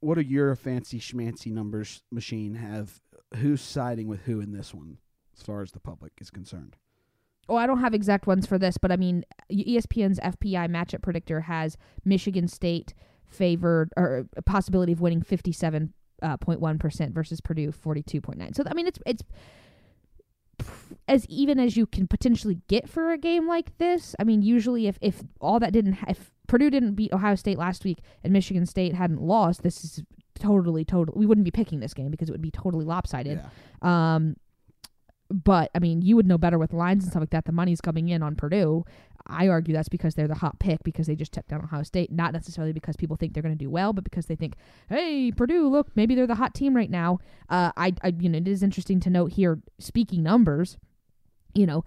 What 0.00 0.14
do 0.14 0.22
your 0.22 0.54
fancy 0.56 1.00
schmancy 1.00 1.52
numbers 1.52 2.02
machine 2.10 2.54
have? 2.54 3.00
Who's 3.34 3.60
siding 3.60 4.08
with 4.08 4.22
who 4.22 4.40
in 4.40 4.52
this 4.52 4.72
one? 4.72 4.98
as 5.36 5.42
far 5.42 5.62
as 5.62 5.72
the 5.72 5.80
public 5.80 6.12
is 6.20 6.30
concerned. 6.30 6.76
Oh, 7.48 7.56
I 7.56 7.66
don't 7.66 7.80
have 7.80 7.94
exact 7.94 8.26
ones 8.26 8.46
for 8.46 8.58
this, 8.58 8.76
but 8.76 8.90
I 8.90 8.96
mean, 8.96 9.24
ESPN's 9.52 10.18
FPI 10.18 10.68
matchup 10.68 11.02
predictor 11.02 11.42
has 11.42 11.76
Michigan 12.04 12.48
State 12.48 12.92
favored 13.24 13.92
or 13.96 14.26
a 14.36 14.42
possibility 14.42 14.92
of 14.92 15.00
winning 15.00 15.22
57.1 15.22 15.90
uh, 16.22 16.78
percent 16.78 17.14
versus 17.14 17.40
Purdue 17.40 17.70
42.9. 17.70 18.56
So 18.56 18.64
I 18.66 18.74
mean, 18.74 18.88
it's 18.88 18.98
it's 19.06 19.22
as 21.06 21.26
even 21.26 21.60
as 21.60 21.76
you 21.76 21.86
can 21.86 22.08
potentially 22.08 22.58
get 22.66 22.88
for 22.88 23.12
a 23.12 23.18
game 23.18 23.46
like 23.46 23.78
this. 23.78 24.16
I 24.18 24.24
mean, 24.24 24.42
usually 24.42 24.88
if 24.88 24.98
if 25.00 25.22
all 25.40 25.60
that 25.60 25.72
didn't 25.72 25.98
if 26.08 26.32
Purdue 26.48 26.70
didn't 26.70 26.94
beat 26.94 27.12
Ohio 27.12 27.36
State 27.36 27.58
last 27.58 27.84
week 27.84 27.98
and 28.24 28.32
Michigan 28.32 28.66
State 28.66 28.94
hadn't 28.94 29.20
lost, 29.20 29.62
this 29.62 29.84
is 29.84 30.02
totally 30.38 30.84
totally 30.84 31.18
we 31.18 31.26
wouldn't 31.26 31.44
be 31.44 31.50
picking 31.50 31.80
this 31.80 31.94
game 31.94 32.10
because 32.10 32.28
it 32.28 32.32
would 32.32 32.42
be 32.42 32.50
totally 32.50 32.84
lopsided. 32.84 33.40
Yeah. 33.82 34.14
Um, 34.14 34.36
but 35.30 35.70
I 35.74 35.78
mean, 35.78 36.02
you 36.02 36.16
would 36.16 36.26
know 36.26 36.38
better 36.38 36.58
with 36.58 36.72
lines 36.72 37.04
and 37.04 37.12
stuff 37.12 37.20
like 37.20 37.30
that. 37.30 37.46
The 37.46 37.52
money's 37.52 37.80
coming 37.80 38.08
in 38.08 38.22
on 38.22 38.36
Purdue. 38.36 38.84
I 39.26 39.48
argue 39.48 39.74
that's 39.74 39.88
because 39.88 40.14
they're 40.14 40.28
the 40.28 40.36
hot 40.36 40.58
pick 40.60 40.84
because 40.84 41.08
they 41.08 41.16
just 41.16 41.32
took 41.32 41.48
down 41.48 41.62
Ohio 41.62 41.82
State, 41.82 42.12
not 42.12 42.32
necessarily 42.32 42.72
because 42.72 42.96
people 42.96 43.16
think 43.16 43.34
they're 43.34 43.42
going 43.42 43.56
to 43.56 43.64
do 43.64 43.70
well, 43.70 43.92
but 43.92 44.04
because 44.04 44.26
they 44.26 44.36
think, 44.36 44.54
hey, 44.88 45.32
Purdue, 45.32 45.68
look, 45.68 45.88
maybe 45.96 46.14
they're 46.14 46.28
the 46.28 46.36
hot 46.36 46.54
team 46.54 46.76
right 46.76 46.90
now. 46.90 47.18
Uh, 47.48 47.72
I, 47.76 47.92
I, 48.02 48.14
you 48.18 48.28
know, 48.28 48.38
it 48.38 48.46
is 48.46 48.62
interesting 48.62 49.00
to 49.00 49.10
note 49.10 49.32
here. 49.32 49.60
Speaking 49.80 50.22
numbers, 50.22 50.76
you 51.54 51.66
know, 51.66 51.84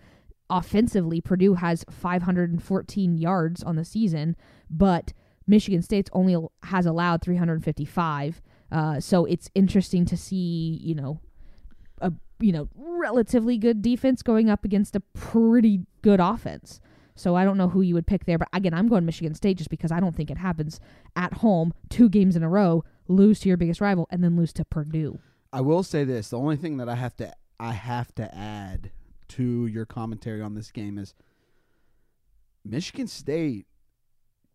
offensively, 0.49 1.21
Purdue 1.21 1.53
has 1.55 1.85
514 1.89 3.17
yards 3.17 3.63
on 3.63 3.75
the 3.77 3.85
season, 3.85 4.35
but 4.69 5.13
Michigan 5.49 5.81
State's 5.81 6.11
only 6.13 6.37
has 6.63 6.85
allowed 6.85 7.23
355. 7.23 8.41
Uh, 8.71 8.99
so 8.99 9.25
it's 9.25 9.49
interesting 9.55 10.05
to 10.05 10.15
see, 10.15 10.79
you 10.81 10.93
know, 10.93 11.19
a 12.01 12.13
you 12.39 12.51
know 12.51 12.69
relatively 12.75 13.57
good 13.57 13.81
defense 13.81 14.21
going 14.21 14.49
up 14.49 14.63
against 14.63 14.95
a 14.95 14.99
pretty 14.99 15.81
good 16.03 16.19
offense. 16.19 16.79
So 17.15 17.35
I 17.35 17.43
don't 17.43 17.57
know 17.57 17.67
who 17.67 17.81
you 17.81 17.95
would 17.95 18.07
pick 18.07 18.25
there, 18.25 18.37
but 18.37 18.47
again, 18.53 18.73
I'm 18.73 18.87
going 18.87 19.05
Michigan 19.05 19.33
State 19.33 19.57
just 19.57 19.69
because 19.69 19.91
I 19.91 19.99
don't 19.99 20.15
think 20.15 20.31
it 20.31 20.37
happens 20.37 20.79
at 21.17 21.33
home 21.33 21.73
two 21.89 22.07
games 22.07 22.37
in 22.37 22.43
a 22.43 22.49
row, 22.49 22.85
lose 23.09 23.41
to 23.41 23.49
your 23.49 23.57
biggest 23.57 23.81
rival, 23.81 24.07
and 24.09 24.23
then 24.23 24.37
lose 24.37 24.53
to 24.53 24.63
Purdue. 24.63 25.19
I 25.51 25.61
will 25.61 25.83
say 25.83 26.03
this: 26.03 26.29
the 26.29 26.37
only 26.37 26.57
thing 26.57 26.77
that 26.77 26.87
I 26.87 26.95
have 26.95 27.15
to 27.17 27.33
I 27.59 27.71
have 27.71 28.13
to 28.15 28.33
add 28.33 28.91
to 29.29 29.65
your 29.65 29.85
commentary 29.85 30.41
on 30.41 30.53
this 30.53 30.69
game 30.69 30.99
is 30.99 31.15
Michigan 32.63 33.07
State 33.07 33.65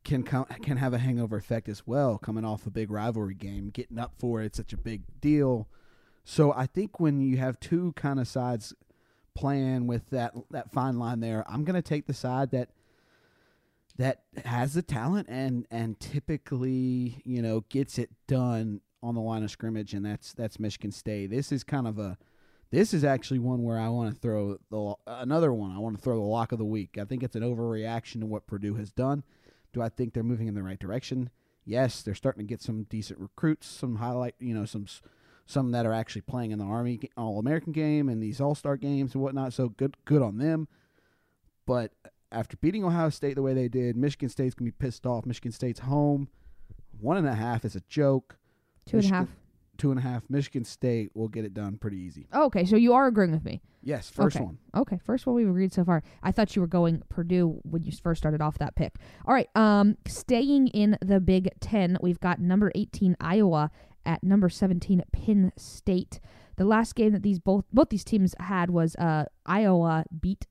can 0.04 0.22
co- 0.22 0.46
can 0.62 0.76
have 0.76 0.92
a 0.92 0.98
hangover 0.98 1.36
effect 1.36 1.68
as 1.68 1.86
well, 1.86 2.18
coming 2.18 2.44
off 2.44 2.66
a 2.66 2.70
big 2.70 2.90
rivalry 2.90 3.34
game, 3.34 3.70
getting 3.70 3.98
up 3.98 4.12
for 4.18 4.42
it, 4.42 4.54
such 4.54 4.72
a 4.72 4.76
big 4.76 5.02
deal. 5.20 5.68
So 6.24 6.52
I 6.52 6.66
think 6.66 7.00
when 7.00 7.20
you 7.20 7.36
have 7.38 7.58
two 7.60 7.92
kind 7.92 8.20
of 8.20 8.28
sides 8.28 8.74
playing 9.34 9.86
with 9.86 10.10
that 10.10 10.34
that 10.50 10.72
fine 10.72 10.98
line 10.98 11.20
there, 11.20 11.44
I'm 11.48 11.64
going 11.64 11.74
to 11.74 11.82
take 11.82 12.06
the 12.06 12.14
side 12.14 12.50
that 12.52 12.70
that 13.96 14.22
has 14.44 14.74
the 14.74 14.82
talent 14.82 15.28
and 15.28 15.66
and 15.70 15.98
typically 16.00 17.22
you 17.24 17.40
know 17.42 17.64
gets 17.68 17.98
it 17.98 18.10
done 18.26 18.80
on 19.02 19.14
the 19.14 19.20
line 19.20 19.42
of 19.42 19.50
scrimmage, 19.50 19.94
and 19.94 20.04
that's 20.04 20.32
that's 20.32 20.58
Michigan 20.58 20.92
State. 20.92 21.30
This 21.30 21.52
is 21.52 21.64
kind 21.64 21.86
of 21.86 21.98
a 21.98 22.16
this 22.70 22.92
is 22.92 23.04
actually 23.04 23.38
one 23.38 23.62
where 23.62 23.78
I 23.78 23.88
want 23.88 24.14
to 24.14 24.20
throw 24.20 24.58
the 24.70 24.94
another 25.06 25.52
one. 25.52 25.70
I 25.70 25.78
want 25.78 25.96
to 25.96 26.02
throw 26.02 26.16
the 26.16 26.22
lock 26.22 26.52
of 26.52 26.58
the 26.58 26.64
week. 26.64 26.98
I 26.98 27.04
think 27.04 27.22
it's 27.22 27.36
an 27.36 27.42
overreaction 27.42 28.20
to 28.20 28.26
what 28.26 28.46
Purdue 28.46 28.74
has 28.74 28.90
done. 28.90 29.22
Do 29.74 29.82
I 29.82 29.90
think 29.90 30.14
they're 30.14 30.22
moving 30.22 30.46
in 30.46 30.54
the 30.54 30.62
right 30.62 30.78
direction? 30.78 31.28
Yes, 31.66 32.02
they're 32.02 32.14
starting 32.14 32.46
to 32.46 32.48
get 32.48 32.62
some 32.62 32.84
decent 32.84 33.18
recruits, 33.18 33.66
some 33.66 33.96
highlight, 33.96 34.34
you 34.38 34.54
know, 34.54 34.64
some 34.64 34.86
some 35.46 35.72
that 35.72 35.84
are 35.84 35.92
actually 35.92 36.22
playing 36.22 36.52
in 36.52 36.58
the 36.58 36.64
Army 36.64 37.00
All 37.18 37.38
American 37.38 37.72
game 37.72 38.08
and 38.08 38.22
these 38.22 38.40
All 38.40 38.54
Star 38.54 38.76
games 38.76 39.14
and 39.14 39.22
whatnot. 39.22 39.52
So 39.52 39.68
good, 39.68 39.96
good 40.04 40.22
on 40.22 40.38
them. 40.38 40.68
But 41.66 41.92
after 42.32 42.56
beating 42.56 42.84
Ohio 42.84 43.10
State 43.10 43.34
the 43.34 43.42
way 43.42 43.52
they 43.52 43.68
did, 43.68 43.96
Michigan 43.96 44.28
State's 44.28 44.54
gonna 44.54 44.70
be 44.70 44.76
pissed 44.78 45.04
off. 45.04 45.26
Michigan 45.26 45.52
State's 45.52 45.80
home. 45.80 46.28
One 47.00 47.16
and 47.16 47.26
a 47.26 47.34
half 47.34 47.64
is 47.64 47.74
a 47.76 47.82
joke. 47.88 48.36
Two 48.86 48.98
and 48.98 49.06
a 49.06 49.08
half. 49.08 49.28
Two 49.76 49.90
and 49.90 49.98
a 49.98 50.02
half. 50.02 50.22
Michigan 50.30 50.64
State 50.64 51.10
will 51.14 51.28
get 51.28 51.44
it 51.44 51.52
done 51.54 51.76
pretty 51.78 51.96
easy. 51.98 52.26
Oh, 52.32 52.44
okay, 52.46 52.64
so 52.64 52.76
you 52.76 52.92
are 52.92 53.06
agreeing 53.06 53.32
with 53.32 53.44
me. 53.44 53.60
Yes, 53.82 54.08
first 54.08 54.36
Okay. 54.36 54.44
one. 54.44 54.58
Okay, 54.74 54.98
first 55.04 55.26
one 55.26 55.34
we've 55.36 55.48
agreed 55.48 55.72
so 55.72 55.84
far. 55.84 56.02
I 56.22 56.32
thought 56.32 56.54
you 56.56 56.62
were 56.62 56.68
going 56.68 57.02
Purdue 57.08 57.60
when 57.64 57.82
you 57.82 57.92
first 57.92 58.20
started 58.22 58.40
off 58.40 58.56
that 58.58 58.76
pick. 58.76 58.96
All 59.26 59.34
right, 59.34 59.48
um, 59.56 59.96
staying 60.06 60.68
in 60.68 60.96
the 61.04 61.20
Big 61.20 61.50
Ten, 61.60 61.98
we've 62.00 62.20
got 62.20 62.38
number 62.40 62.70
18 62.74 63.16
Iowa 63.20 63.70
at 64.06 64.22
number 64.22 64.48
17 64.48 65.02
Penn 65.12 65.52
State. 65.56 66.20
The 66.56 66.64
last 66.64 66.94
game 66.94 67.12
that 67.12 67.22
these 67.22 67.40
both 67.40 67.64
both 67.72 67.88
these 67.88 68.04
teams 68.04 68.34
had 68.38 68.70
was 68.70 68.94
uh, 68.96 69.24
Iowa 69.44 70.04
beat 70.20 70.46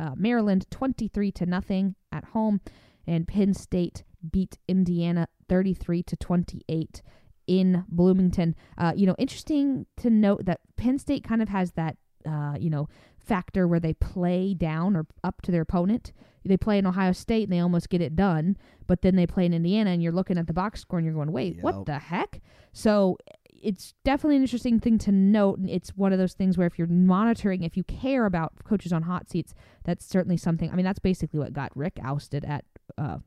uh, 0.00 0.12
Maryland 0.16 0.66
23 0.70 1.30
to 1.32 1.46
nothing 1.46 1.94
at 2.10 2.24
home, 2.26 2.60
and 3.06 3.28
Penn 3.28 3.52
State 3.54 4.02
beat 4.28 4.58
Indiana 4.66 5.28
33 5.48 6.02
to 6.04 6.16
28 6.16 7.02
in 7.46 7.84
Bloomington. 7.88 8.54
Uh, 8.78 8.92
you 8.94 9.06
know, 9.06 9.14
interesting 9.18 9.86
to 9.98 10.10
note 10.10 10.44
that 10.44 10.60
Penn 10.76 10.98
State 10.98 11.24
kind 11.24 11.42
of 11.42 11.48
has 11.48 11.72
that 11.72 11.96
uh, 12.26 12.54
you 12.58 12.70
know 12.70 12.88
factor 13.18 13.68
where 13.68 13.80
they 13.80 13.94
play 13.94 14.54
down 14.54 14.96
or 14.96 15.06
up 15.22 15.42
to 15.42 15.52
their 15.52 15.62
opponent. 15.62 16.12
They 16.44 16.56
play 16.56 16.78
in 16.78 16.86
Ohio 16.86 17.12
State 17.12 17.44
and 17.44 17.52
they 17.52 17.60
almost 17.60 17.88
get 17.88 18.00
it 18.00 18.16
done, 18.16 18.56
but 18.88 19.02
then 19.02 19.14
they 19.14 19.28
play 19.28 19.46
in 19.46 19.54
Indiana 19.54 19.90
and 19.90 20.02
you're 20.02 20.12
looking 20.12 20.38
at 20.38 20.48
the 20.48 20.52
box 20.52 20.80
score 20.80 20.98
and 20.98 21.06
you're 21.06 21.14
going, 21.14 21.30
"Wait, 21.30 21.58
what 21.60 21.86
the 21.86 21.98
heck?" 21.98 22.40
So 22.72 23.16
it's 23.62 23.94
definitely 24.04 24.36
an 24.36 24.42
interesting 24.42 24.80
thing 24.80 24.98
to 24.98 25.12
note. 25.12 25.58
And 25.58 25.70
it's 25.70 25.90
one 25.90 26.12
of 26.12 26.18
those 26.18 26.34
things 26.34 26.58
where 26.58 26.66
if 26.66 26.78
you're 26.78 26.88
monitoring, 26.88 27.62
if 27.62 27.76
you 27.76 27.84
care 27.84 28.26
about 28.26 28.52
coaches 28.64 28.92
on 28.92 29.02
hot 29.02 29.30
seats, 29.30 29.54
that's 29.84 30.04
certainly 30.04 30.36
something. 30.36 30.70
I 30.70 30.74
mean, 30.74 30.84
that's 30.84 30.98
basically 30.98 31.38
what 31.38 31.52
got 31.52 31.74
Richt 31.76 32.00
ousted 32.02 32.44
at 32.44 32.64
uh, 32.98 33.18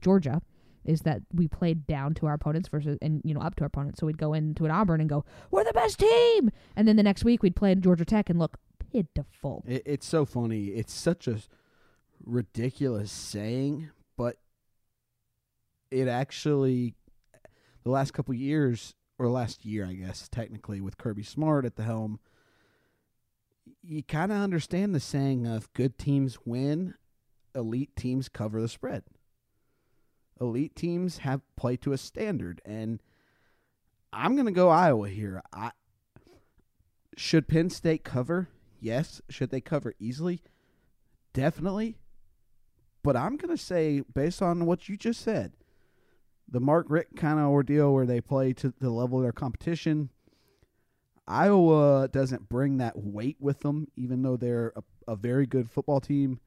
Georgia. 0.00 0.40
Is 0.84 1.02
that 1.02 1.22
we 1.32 1.46
played 1.46 1.86
down 1.86 2.14
to 2.14 2.26
our 2.26 2.34
opponents 2.34 2.68
versus 2.68 2.98
and 3.02 3.20
you 3.24 3.34
know 3.34 3.40
up 3.40 3.54
to 3.56 3.62
our 3.62 3.66
opponents, 3.66 4.00
so 4.00 4.06
we'd 4.06 4.18
go 4.18 4.32
into 4.32 4.64
an 4.64 4.70
Auburn 4.70 5.00
and 5.00 5.08
go, 5.08 5.24
"We're 5.50 5.64
the 5.64 5.72
best 5.72 5.98
team," 5.98 6.50
and 6.74 6.88
then 6.88 6.96
the 6.96 7.02
next 7.02 7.24
week 7.24 7.42
we'd 7.42 7.56
play 7.56 7.72
in 7.72 7.82
Georgia 7.82 8.04
Tech 8.04 8.30
and 8.30 8.38
look 8.38 8.58
pitiful. 8.92 9.62
It, 9.66 9.82
it's 9.84 10.06
so 10.06 10.24
funny. 10.24 10.66
It's 10.66 10.92
such 10.92 11.28
a 11.28 11.38
ridiculous 12.24 13.10
saying, 13.12 13.90
but 14.16 14.36
it 15.90 16.08
actually, 16.08 16.94
the 17.84 17.90
last 17.90 18.12
couple 18.12 18.34
years, 18.34 18.94
or 19.18 19.28
last 19.28 19.64
year, 19.64 19.86
I 19.86 19.94
guess, 19.94 20.28
technically, 20.28 20.80
with 20.80 20.98
Kirby 20.98 21.22
Smart 21.22 21.64
at 21.64 21.76
the 21.76 21.82
helm, 21.82 22.20
you 23.82 24.02
kind 24.02 24.32
of 24.32 24.38
understand 24.38 24.94
the 24.94 25.00
saying 25.00 25.46
of 25.46 25.72
good 25.72 25.98
teams 25.98 26.38
win, 26.44 26.94
elite 27.54 27.94
teams 27.96 28.28
cover 28.28 28.60
the 28.60 28.68
spread. 28.68 29.04
Elite 30.40 30.74
teams 30.74 31.18
have 31.18 31.42
play 31.56 31.76
to 31.78 31.92
a 31.92 31.98
standard, 31.98 32.60
and 32.64 33.00
I'm 34.12 34.34
going 34.34 34.46
to 34.46 34.52
go 34.52 34.68
Iowa 34.68 35.08
here. 35.08 35.42
I 35.52 35.72
should 37.16 37.48
Penn 37.48 37.70
State 37.70 38.04
cover? 38.04 38.48
Yes. 38.80 39.20
Should 39.28 39.50
they 39.50 39.60
cover 39.60 39.94
easily? 39.98 40.40
Definitely. 41.32 41.98
But 43.02 43.16
I'm 43.16 43.36
going 43.36 43.54
to 43.54 43.62
say, 43.62 44.02
based 44.14 44.42
on 44.42 44.66
what 44.66 44.88
you 44.88 44.96
just 44.96 45.20
said, 45.20 45.52
the 46.48 46.60
Mark 46.60 46.86
Richt 46.88 47.16
kind 47.16 47.38
of 47.38 47.46
ordeal 47.46 47.92
where 47.92 48.06
they 48.06 48.20
play 48.20 48.52
to 48.54 48.72
the 48.80 48.90
level 48.90 49.18
of 49.18 49.22
their 49.22 49.32
competition, 49.32 50.10
Iowa 51.28 52.08
doesn't 52.08 52.48
bring 52.48 52.78
that 52.78 52.96
weight 52.96 53.36
with 53.38 53.60
them, 53.60 53.88
even 53.96 54.22
though 54.22 54.36
they're 54.36 54.72
a, 54.74 55.12
a 55.12 55.16
very 55.16 55.46
good 55.46 55.70
football 55.70 56.00
team. 56.00 56.40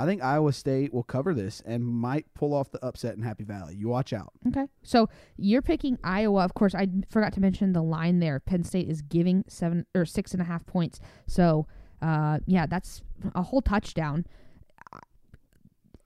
I 0.00 0.06
think 0.06 0.22
Iowa 0.22 0.54
State 0.54 0.94
will 0.94 1.02
cover 1.02 1.34
this 1.34 1.60
and 1.66 1.84
might 1.84 2.24
pull 2.32 2.54
off 2.54 2.70
the 2.70 2.82
upset 2.82 3.16
in 3.16 3.22
Happy 3.22 3.44
Valley. 3.44 3.74
You 3.74 3.88
watch 3.88 4.14
out. 4.14 4.32
Okay. 4.48 4.66
So 4.82 5.10
you're 5.36 5.60
picking 5.60 5.98
Iowa. 6.02 6.42
Of 6.42 6.54
course, 6.54 6.74
I 6.74 6.88
forgot 7.10 7.34
to 7.34 7.40
mention 7.40 7.74
the 7.74 7.82
line 7.82 8.18
there. 8.18 8.40
Penn 8.40 8.64
State 8.64 8.88
is 8.88 9.02
giving 9.02 9.44
seven 9.46 9.84
or 9.94 10.06
six 10.06 10.32
and 10.32 10.40
a 10.40 10.44
half 10.46 10.64
points. 10.64 11.00
So, 11.26 11.66
uh, 12.00 12.38
yeah, 12.46 12.64
that's 12.64 13.02
a 13.34 13.42
whole 13.42 13.60
touchdown. 13.60 14.24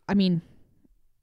I 0.08 0.14
mean, 0.14 0.42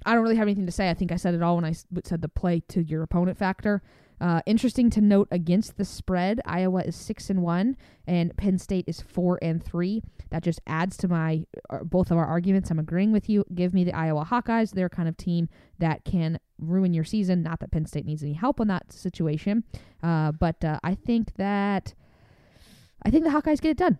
I 0.05 0.13
don't 0.13 0.23
really 0.23 0.37
have 0.37 0.47
anything 0.47 0.65
to 0.65 0.71
say. 0.71 0.89
I 0.89 0.93
think 0.93 1.11
I 1.11 1.17
said 1.17 1.35
it 1.35 1.43
all 1.43 1.57
when 1.57 1.65
I 1.65 1.73
said 1.73 2.21
the 2.21 2.29
play 2.29 2.61
to 2.69 2.81
your 2.81 3.03
opponent 3.03 3.37
factor. 3.37 3.81
Uh, 4.21 4.39
interesting 4.45 4.91
to 4.91 5.01
note 5.01 5.27
against 5.31 5.77
the 5.77 5.83
spread, 5.83 6.39
Iowa 6.45 6.83
is 6.83 6.95
six 6.95 7.31
and 7.31 7.41
one, 7.41 7.75
and 8.05 8.37
Penn 8.37 8.59
State 8.59 8.85
is 8.87 9.01
four 9.01 9.39
and 9.41 9.63
three. 9.63 10.03
That 10.29 10.43
just 10.43 10.61
adds 10.67 10.95
to 10.97 11.07
my 11.07 11.45
uh, 11.71 11.79
both 11.83 12.11
of 12.11 12.17
our 12.17 12.25
arguments. 12.25 12.69
I'm 12.69 12.77
agreeing 12.77 13.11
with 13.11 13.27
you. 13.29 13.43
Give 13.55 13.73
me 13.73 13.83
the 13.83 13.93
Iowa 13.93 14.23
Hawkeyes. 14.23 14.73
They're 14.73 14.89
kind 14.89 15.09
of 15.09 15.17
team 15.17 15.49
that 15.79 16.05
can 16.05 16.39
ruin 16.59 16.93
your 16.93 17.03
season. 17.03 17.41
Not 17.41 17.61
that 17.61 17.71
Penn 17.71 17.87
State 17.87 18.05
needs 18.05 18.21
any 18.21 18.33
help 18.33 18.61
on 18.61 18.67
that 18.67 18.93
situation, 18.93 19.63
uh, 20.03 20.33
but 20.33 20.63
uh, 20.63 20.79
I 20.83 20.93
think 20.93 21.33
that 21.37 21.95
I 23.03 23.09
think 23.09 23.23
the 23.23 23.31
Hawkeyes 23.31 23.59
get 23.59 23.71
it 23.71 23.77
done. 23.77 23.97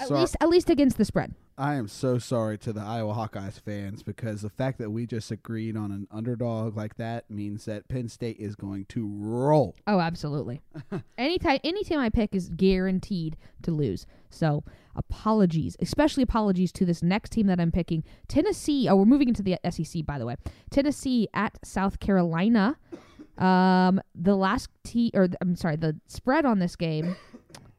At 0.00 0.12
least, 0.12 0.36
at 0.40 0.48
least 0.48 0.70
against 0.70 0.98
the 0.98 1.04
spread. 1.04 1.34
I 1.58 1.74
am 1.74 1.88
so 1.88 2.18
sorry 2.18 2.56
to 2.58 2.72
the 2.72 2.80
Iowa 2.80 3.12
Hawkeyes 3.14 3.60
fans 3.60 4.04
because 4.04 4.42
the 4.42 4.48
fact 4.48 4.78
that 4.78 4.90
we 4.90 5.06
just 5.06 5.32
agreed 5.32 5.76
on 5.76 5.90
an 5.90 6.06
underdog 6.12 6.76
like 6.76 6.96
that 6.98 7.28
means 7.28 7.64
that 7.64 7.88
Penn 7.88 8.08
State 8.08 8.36
is 8.38 8.54
going 8.54 8.84
to 8.90 9.10
roll. 9.12 9.74
Oh, 9.88 9.98
absolutely. 9.98 10.62
anytime, 11.18 11.58
any 11.64 11.82
team 11.82 11.98
I 11.98 12.10
pick 12.10 12.32
is 12.32 12.48
guaranteed 12.50 13.36
to 13.62 13.72
lose. 13.72 14.06
So 14.30 14.62
apologies, 14.94 15.76
especially 15.80 16.22
apologies 16.22 16.70
to 16.72 16.84
this 16.84 17.02
next 17.02 17.30
team 17.30 17.48
that 17.48 17.58
I'm 17.58 17.72
picking, 17.72 18.04
Tennessee. 18.28 18.88
Oh, 18.88 18.94
we're 18.94 19.06
moving 19.06 19.26
into 19.26 19.42
the 19.42 19.58
SEC, 19.68 20.06
by 20.06 20.20
the 20.20 20.26
way. 20.26 20.36
Tennessee 20.70 21.26
at 21.34 21.58
South 21.64 21.98
Carolina. 21.98 22.76
Um, 23.38 24.00
the 24.16 24.34
last 24.34 24.68
t 24.82 25.12
or 25.14 25.28
I'm 25.40 25.54
sorry, 25.54 25.76
the 25.76 26.00
spread 26.08 26.44
on 26.44 26.58
this 26.58 26.74
game 26.74 27.14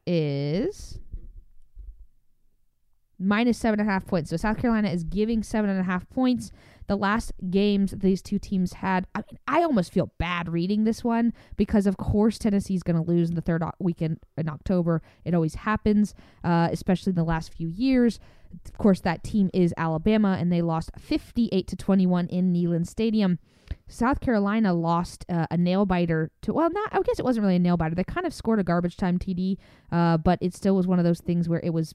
is 0.06 0.98
minus 3.20 3.58
seven 3.58 3.78
and 3.78 3.88
a 3.88 3.92
half 3.92 4.06
points. 4.06 4.30
So 4.30 4.36
South 4.36 4.58
Carolina 4.58 4.88
is 4.88 5.04
giving 5.04 5.42
seven 5.42 5.70
and 5.70 5.78
a 5.78 5.84
half 5.84 6.08
points. 6.08 6.50
The 6.86 6.96
last 6.96 7.32
games 7.50 7.92
these 7.92 8.22
two 8.22 8.38
teams 8.38 8.72
had, 8.72 9.06
I 9.14 9.18
mean, 9.18 9.38
I 9.46 9.62
almost 9.62 9.92
feel 9.92 10.10
bad 10.18 10.48
reading 10.48 10.84
this 10.84 11.04
one 11.04 11.32
because, 11.56 11.86
of 11.86 11.96
course, 11.98 12.38
Tennessee's 12.38 12.82
going 12.82 12.96
to 12.96 13.08
lose 13.08 13.28
in 13.28 13.36
the 13.36 13.42
third 13.42 13.62
o- 13.62 13.70
weekend 13.78 14.18
in 14.36 14.48
October. 14.48 15.02
It 15.24 15.34
always 15.34 15.54
happens, 15.54 16.14
uh, 16.42 16.68
especially 16.72 17.10
in 17.10 17.16
the 17.16 17.22
last 17.22 17.52
few 17.52 17.68
years. 17.68 18.18
Of 18.66 18.78
course, 18.78 19.00
that 19.02 19.22
team 19.22 19.50
is 19.54 19.72
Alabama, 19.76 20.36
and 20.40 20.50
they 20.50 20.62
lost 20.62 20.90
58 20.98 21.68
to 21.68 21.76
21 21.76 22.26
in 22.26 22.52
Neyland 22.52 22.88
Stadium. 22.88 23.38
South 23.86 24.18
Carolina 24.18 24.74
lost 24.74 25.24
uh, 25.28 25.46
a 25.48 25.56
nail 25.56 25.86
biter 25.86 26.32
to 26.42 26.52
well, 26.52 26.70
not 26.70 26.88
I 26.92 27.00
guess 27.02 27.20
it 27.20 27.24
wasn't 27.24 27.42
really 27.42 27.56
a 27.56 27.60
nail 27.60 27.76
biter. 27.76 27.94
They 27.94 28.02
kind 28.02 28.26
of 28.26 28.34
scored 28.34 28.58
a 28.58 28.64
garbage 28.64 28.96
time 28.96 29.18
TD, 29.18 29.58
uh, 29.92 30.16
but 30.16 30.40
it 30.40 30.54
still 30.54 30.74
was 30.74 30.88
one 30.88 30.98
of 30.98 31.04
those 31.04 31.20
things 31.20 31.48
where 31.48 31.60
it 31.62 31.70
was 31.70 31.94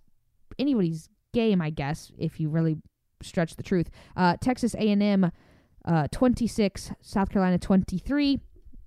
anybody's 0.58 1.10
game, 1.36 1.62
I 1.62 1.70
guess, 1.70 2.12
if 2.18 2.40
you 2.40 2.50
really 2.50 2.78
stretch 3.22 3.58
the 3.58 3.64
truth. 3.64 3.92
Uh, 4.16 4.38
Texas 4.42 4.74
A&M, 4.76 5.32
uh, 5.86 6.08
26, 6.12 6.92
South 7.02 7.30
Carolina 7.30 7.60
23, 7.60 8.40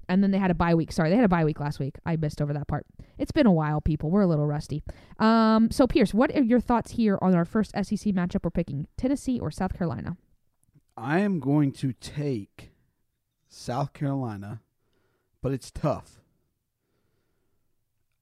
and 0.09 0.23
then 0.23 0.31
they 0.31 0.39
had 0.39 0.51
a 0.51 0.55
bye 0.55 0.75
week. 0.75 0.91
Sorry, 0.91 1.11
they 1.11 1.17
had 1.17 1.25
a 1.25 1.29
bye 1.29 1.45
week 1.45 1.61
last 1.61 1.79
week. 1.79 1.97
I 2.07 2.17
missed 2.17 2.41
over 2.41 2.53
that 2.55 2.67
part. 2.67 2.87
It's 3.19 3.31
been 3.31 3.47
a 3.47 3.53
while, 3.53 3.81
people. 3.81 4.11
We're 4.11 4.23
a 4.23 4.27
little 4.27 4.47
rusty. 4.47 4.83
Um, 5.19 5.71
so 5.71 5.87
Pierce, 5.87 6.15
what 6.15 6.35
are 6.35 6.43
your 6.43 6.61
thoughts 6.61 6.93
here 6.93 7.19
on 7.21 7.35
our 7.35 7.45
first 7.45 7.73
SEC 7.73 8.15
matchup? 8.15 8.45
We're 8.45 8.51
picking 8.51 8.89
Tennessee 8.97 9.39
or 9.39 9.51
South 9.51 9.77
Carolina. 9.77 10.17
I 10.97 11.21
am 11.21 11.39
going 11.39 11.73
to 11.73 11.93
take 11.93 12.73
South 13.49 13.93
Carolina, 13.93 14.63
but 15.43 15.53
it's 15.53 15.71
tough. 15.71 16.21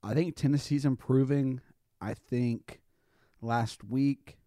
I 0.03 0.13
think 0.13 0.37
Tennessee's 0.37 0.85
improving. 0.85 1.61
I 2.01 2.15
think 2.15 2.81
last 3.41 3.85
week 3.85 4.39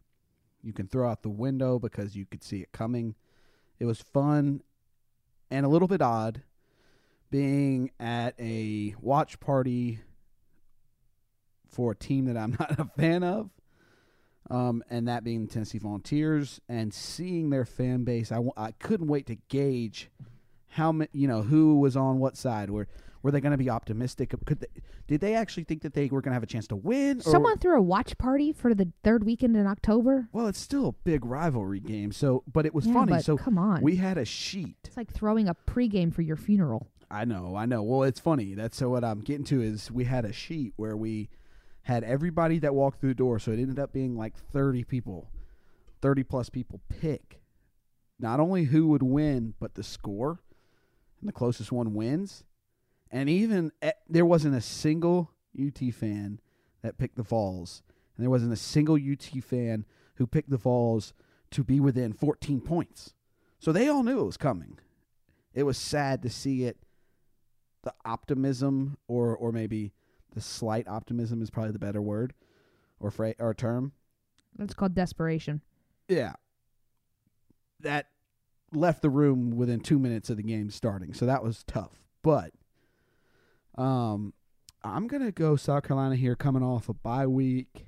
you 0.61 0.73
can 0.73 0.87
throw 0.87 1.09
out 1.09 1.23
the 1.23 1.29
window 1.29 1.79
because 1.79 2.15
you 2.15 2.25
could 2.25 2.43
see 2.43 2.61
it 2.61 2.71
coming. 2.71 3.15
It 3.79 3.85
was 3.85 4.01
fun 4.01 4.61
and 5.49 5.65
a 5.65 5.69
little 5.69 5.87
bit 5.87 6.01
odd 6.01 6.43
being 7.31 7.91
at 7.99 8.33
a 8.39 8.95
watch 8.99 9.39
party 9.39 9.99
for 11.67 11.91
a 11.91 11.95
team 11.95 12.25
that 12.25 12.37
I'm 12.37 12.51
not 12.59 12.79
a 12.79 12.85
fan 12.85 13.23
of. 13.23 13.49
Um, 14.49 14.83
and 14.89 15.07
that 15.07 15.23
being 15.23 15.45
the 15.45 15.53
Tennessee 15.53 15.77
Volunteers, 15.77 16.59
and 16.67 16.91
seeing 16.91 17.51
their 17.51 17.65
fan 17.65 18.03
base, 18.03 18.31
I, 18.31 18.39
I 18.57 18.71
couldn't 18.71 19.05
wait 19.05 19.27
to 19.27 19.35
gauge 19.47 20.09
how 20.69 20.91
many, 20.91 21.09
you 21.13 21.27
know 21.27 21.43
who 21.43 21.79
was 21.79 21.95
on 21.95 22.17
what 22.17 22.35
side. 22.35 22.71
Were 22.71 22.87
were 23.21 23.31
they 23.31 23.41
going 23.41 23.51
to 23.51 23.57
be 23.57 23.69
optimistic? 23.69 24.33
Could 24.45 24.61
they, 24.61 24.67
did 25.07 25.21
they 25.21 25.35
actually 25.35 25.63
think 25.65 25.81
that 25.81 25.93
they 25.93 26.07
were 26.07 26.21
going 26.21 26.31
to 26.31 26.35
have 26.35 26.43
a 26.43 26.47
chance 26.47 26.67
to 26.67 26.75
win? 26.75 27.19
or- 27.19 27.21
Someone 27.21 27.57
threw 27.57 27.77
a 27.77 27.81
watch 27.81 28.17
party 28.17 28.51
for 28.53 28.73
the 28.73 28.91
third 29.03 29.23
weekend 29.25 29.55
in 29.57 29.67
October. 29.67 30.29
well, 30.31 30.47
it's 30.47 30.59
still 30.59 30.87
a 30.87 30.91
big 31.03 31.25
rivalry 31.25 31.79
game. 31.79 32.11
So, 32.11 32.43
but 32.51 32.65
it 32.65 32.73
was 32.73 32.85
Yeah, 32.85 32.93
funny. 32.93 33.21
So 33.21 33.37
come 33.37 33.57
on. 33.57 33.81
we 33.81 33.97
had 33.97 34.17
a 34.17 34.25
sheet. 34.25 34.77
It's 34.85 34.97
like 34.97 35.11
throwing 35.11 35.47
a 35.49 35.55
pregame 35.67 36.13
for 36.13 36.21
your 36.21 36.37
funeral. 36.37 36.87
I 37.11 37.25
know, 37.25 37.55
I 37.55 37.65
know. 37.65 37.81
Well, 37.83 38.03
it's 38.03 38.19
funny. 38.19 38.53
That's 38.53 38.77
so 38.77 38.89
what 38.89 39.03
I'm 39.03 39.21
getting 39.21 39.45
to 39.45 39.61
is 39.61 39.91
we 39.91 40.03
had 40.05 40.25
a 40.25 40.31
sheet 40.33 40.73
where 40.75 40.95
we 40.95 41.29
had 41.83 42.03
everybody 42.03 42.59
that 42.59 42.75
walked 42.75 42.99
through 43.01 43.09
the 43.09 43.15
door. 43.15 43.39
So 43.39 43.51
it 43.51 43.59
ended 43.59 43.79
up 43.79 43.91
being 43.91 44.15
like 44.15 44.35
30 44.37 44.83
people, 44.83 45.27
30 46.01 46.23
plus 46.23 46.49
people 46.49 46.79
pick 46.87 47.41
not 48.19 48.39
only 48.39 48.65
who 48.65 48.87
would 48.89 49.01
win, 49.01 49.53
but 49.59 49.73
the 49.75 49.81
score, 49.83 50.39
and 51.19 51.27
the 51.27 51.33
closest 51.33 51.71
one 51.71 51.93
wins. 51.93 52.43
And 53.11 53.29
even 53.29 53.71
eh, 53.81 53.91
there 54.07 54.25
wasn't 54.25 54.55
a 54.55 54.61
single 54.61 55.31
UT 55.59 55.93
fan 55.93 56.39
that 56.81 56.97
picked 56.97 57.17
the 57.17 57.23
Vols, 57.23 57.81
and 58.15 58.23
there 58.23 58.29
wasn't 58.29 58.53
a 58.53 58.57
single 58.57 58.95
UT 58.95 59.43
fan 59.43 59.85
who 60.15 60.27
picked 60.27 60.49
the 60.49 60.57
Vols 60.57 61.13
to 61.51 61.63
be 61.63 61.79
within 61.79 62.13
14 62.13 62.61
points. 62.61 63.13
So 63.59 63.71
they 63.71 63.87
all 63.87 64.03
knew 64.03 64.19
it 64.19 64.25
was 64.25 64.37
coming. 64.37 64.77
It 65.53 65.63
was 65.63 65.77
sad 65.77 66.21
to 66.23 66.29
see 66.29 66.65
it. 66.65 66.77
The 67.83 67.93
optimism, 68.05 68.97
or 69.07 69.35
or 69.35 69.51
maybe 69.51 69.93
the 70.33 70.41
slight 70.41 70.87
optimism, 70.87 71.41
is 71.41 71.49
probably 71.49 71.71
the 71.71 71.79
better 71.79 72.01
word 72.01 72.33
or 72.99 73.09
fra- 73.09 73.35
or 73.39 73.53
term. 73.53 73.93
That's 74.57 74.73
called 74.73 74.93
desperation. 74.93 75.61
Yeah. 76.07 76.33
That 77.79 78.07
left 78.73 79.01
the 79.01 79.09
room 79.09 79.55
within 79.55 79.79
two 79.79 79.97
minutes 79.97 80.29
of 80.29 80.37
the 80.37 80.43
game 80.43 80.69
starting. 80.69 81.13
So 81.13 81.25
that 81.25 81.43
was 81.43 81.63
tough. 81.63 82.01
But 82.21 82.51
um 83.75 84.33
I'm 84.83 85.07
gonna 85.07 85.31
go 85.31 85.55
South 85.55 85.83
Carolina 85.83 86.15
here 86.15 86.35
coming 86.35 86.63
off 86.63 86.89
a 86.89 86.93
bye 86.93 87.27
week. 87.27 87.85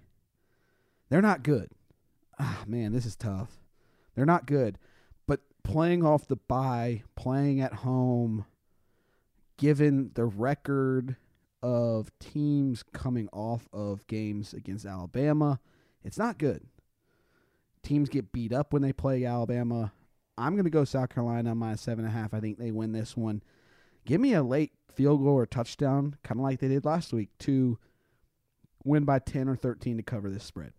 They're 1.10 1.22
not 1.22 1.44
good. 1.44 1.70
Ah 2.40 2.64
man, 2.68 2.92
this 2.92 3.06
is 3.06 3.16
tough. 3.16 3.60
They're 4.16 4.26
not 4.26 4.46
good. 4.46 4.78
But 5.28 5.42
playing 5.64 6.06
off 6.06 6.28
the 6.28 6.36
bye, 6.36 7.04
playing 7.16 7.62
at 7.62 7.74
home, 7.74 8.46
given 9.58 10.12
the 10.16 10.26
record 10.26 11.16
of 11.64 12.12
teams 12.20 12.84
coming 12.84 13.30
off 13.32 13.70
of 13.72 14.06
games 14.08 14.54
against 14.54 14.86
Alabama, 14.86 15.60
it's 16.04 16.18
not 16.18 16.38
good 16.38 16.66
teams 17.84 18.10
get 18.10 18.32
beat 18.32 18.54
up 18.54 18.74
when 18.74 18.82
they 18.82 18.94
play 18.94 19.26
Alabama. 19.26 19.92
I'm 20.38 20.54
going 20.54 20.66
to 20.66 20.72
go 20.72 20.86
South 20.86 21.10
Carolina 21.10 21.54
minus 21.56 21.82
seven 21.82 22.06
and 22.06 22.14
a 22.14 22.18
half. 22.18 22.34
I 22.34 22.40
think 22.40 22.58
they 22.58 22.72
win 22.72 22.92
this 22.92 23.16
one. 23.18 23.44
Give 24.06 24.20
me 24.20 24.34
a 24.34 24.44
late 24.44 24.72
field 24.94 25.24
goal 25.24 25.36
or 25.36 25.46
touchdown, 25.46 26.16
kind 26.24 26.40
of 26.40 26.44
like 26.44 26.60
they 26.60 26.68
did 26.68 26.86
last 26.86 27.14
week, 27.14 27.30
to 27.40 27.78
win 28.84 29.06
by 29.06 29.20
10 29.20 29.48
or 29.48 29.56
13 29.56 29.98
to 29.98 30.04
cover 30.04 30.30
this 30.30 30.44
spread. 30.44 30.74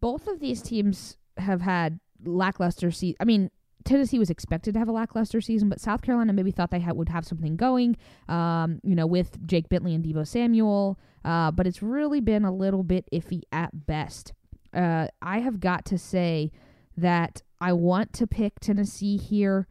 Both 0.00 0.28
of 0.28 0.40
these 0.40 0.62
teams 0.62 1.16
have 1.36 1.60
had 1.60 1.98
lackluster 2.24 2.90
season. 2.90 3.16
I 3.20 3.24
mean, 3.24 3.50
Tennessee 3.84 4.18
was 4.18 4.30
expected 4.30 4.74
to 4.74 4.78
have 4.78 4.88
a 4.88 4.92
lackluster 4.92 5.40
season, 5.40 5.68
but 5.68 5.80
South 5.80 6.02
Carolina 6.02 6.32
maybe 6.32 6.50
thought 6.50 6.70
they 6.70 6.80
had, 6.80 6.96
would 6.96 7.08
have 7.08 7.24
something 7.24 7.56
going, 7.56 7.96
um, 8.28 8.80
you 8.82 8.94
know, 8.94 9.06
with 9.06 9.44
Jake 9.46 9.68
Bentley 9.68 9.94
and 9.94 10.04
Deebo 10.04 10.26
Samuel. 10.26 10.98
Uh, 11.24 11.50
but 11.50 11.66
it's 11.66 11.82
really 11.82 12.20
been 12.20 12.44
a 12.44 12.52
little 12.52 12.82
bit 12.82 13.08
iffy 13.12 13.42
at 13.50 13.86
best. 13.86 14.32
Uh, 14.72 15.08
I 15.22 15.40
have 15.40 15.60
got 15.60 15.84
to 15.86 15.98
say 15.98 16.52
that 16.96 17.42
I 17.60 17.72
want 17.72 18.12
to 18.14 18.26
pick 18.26 18.60
Tennessee 18.60 19.16
here. 19.16 19.66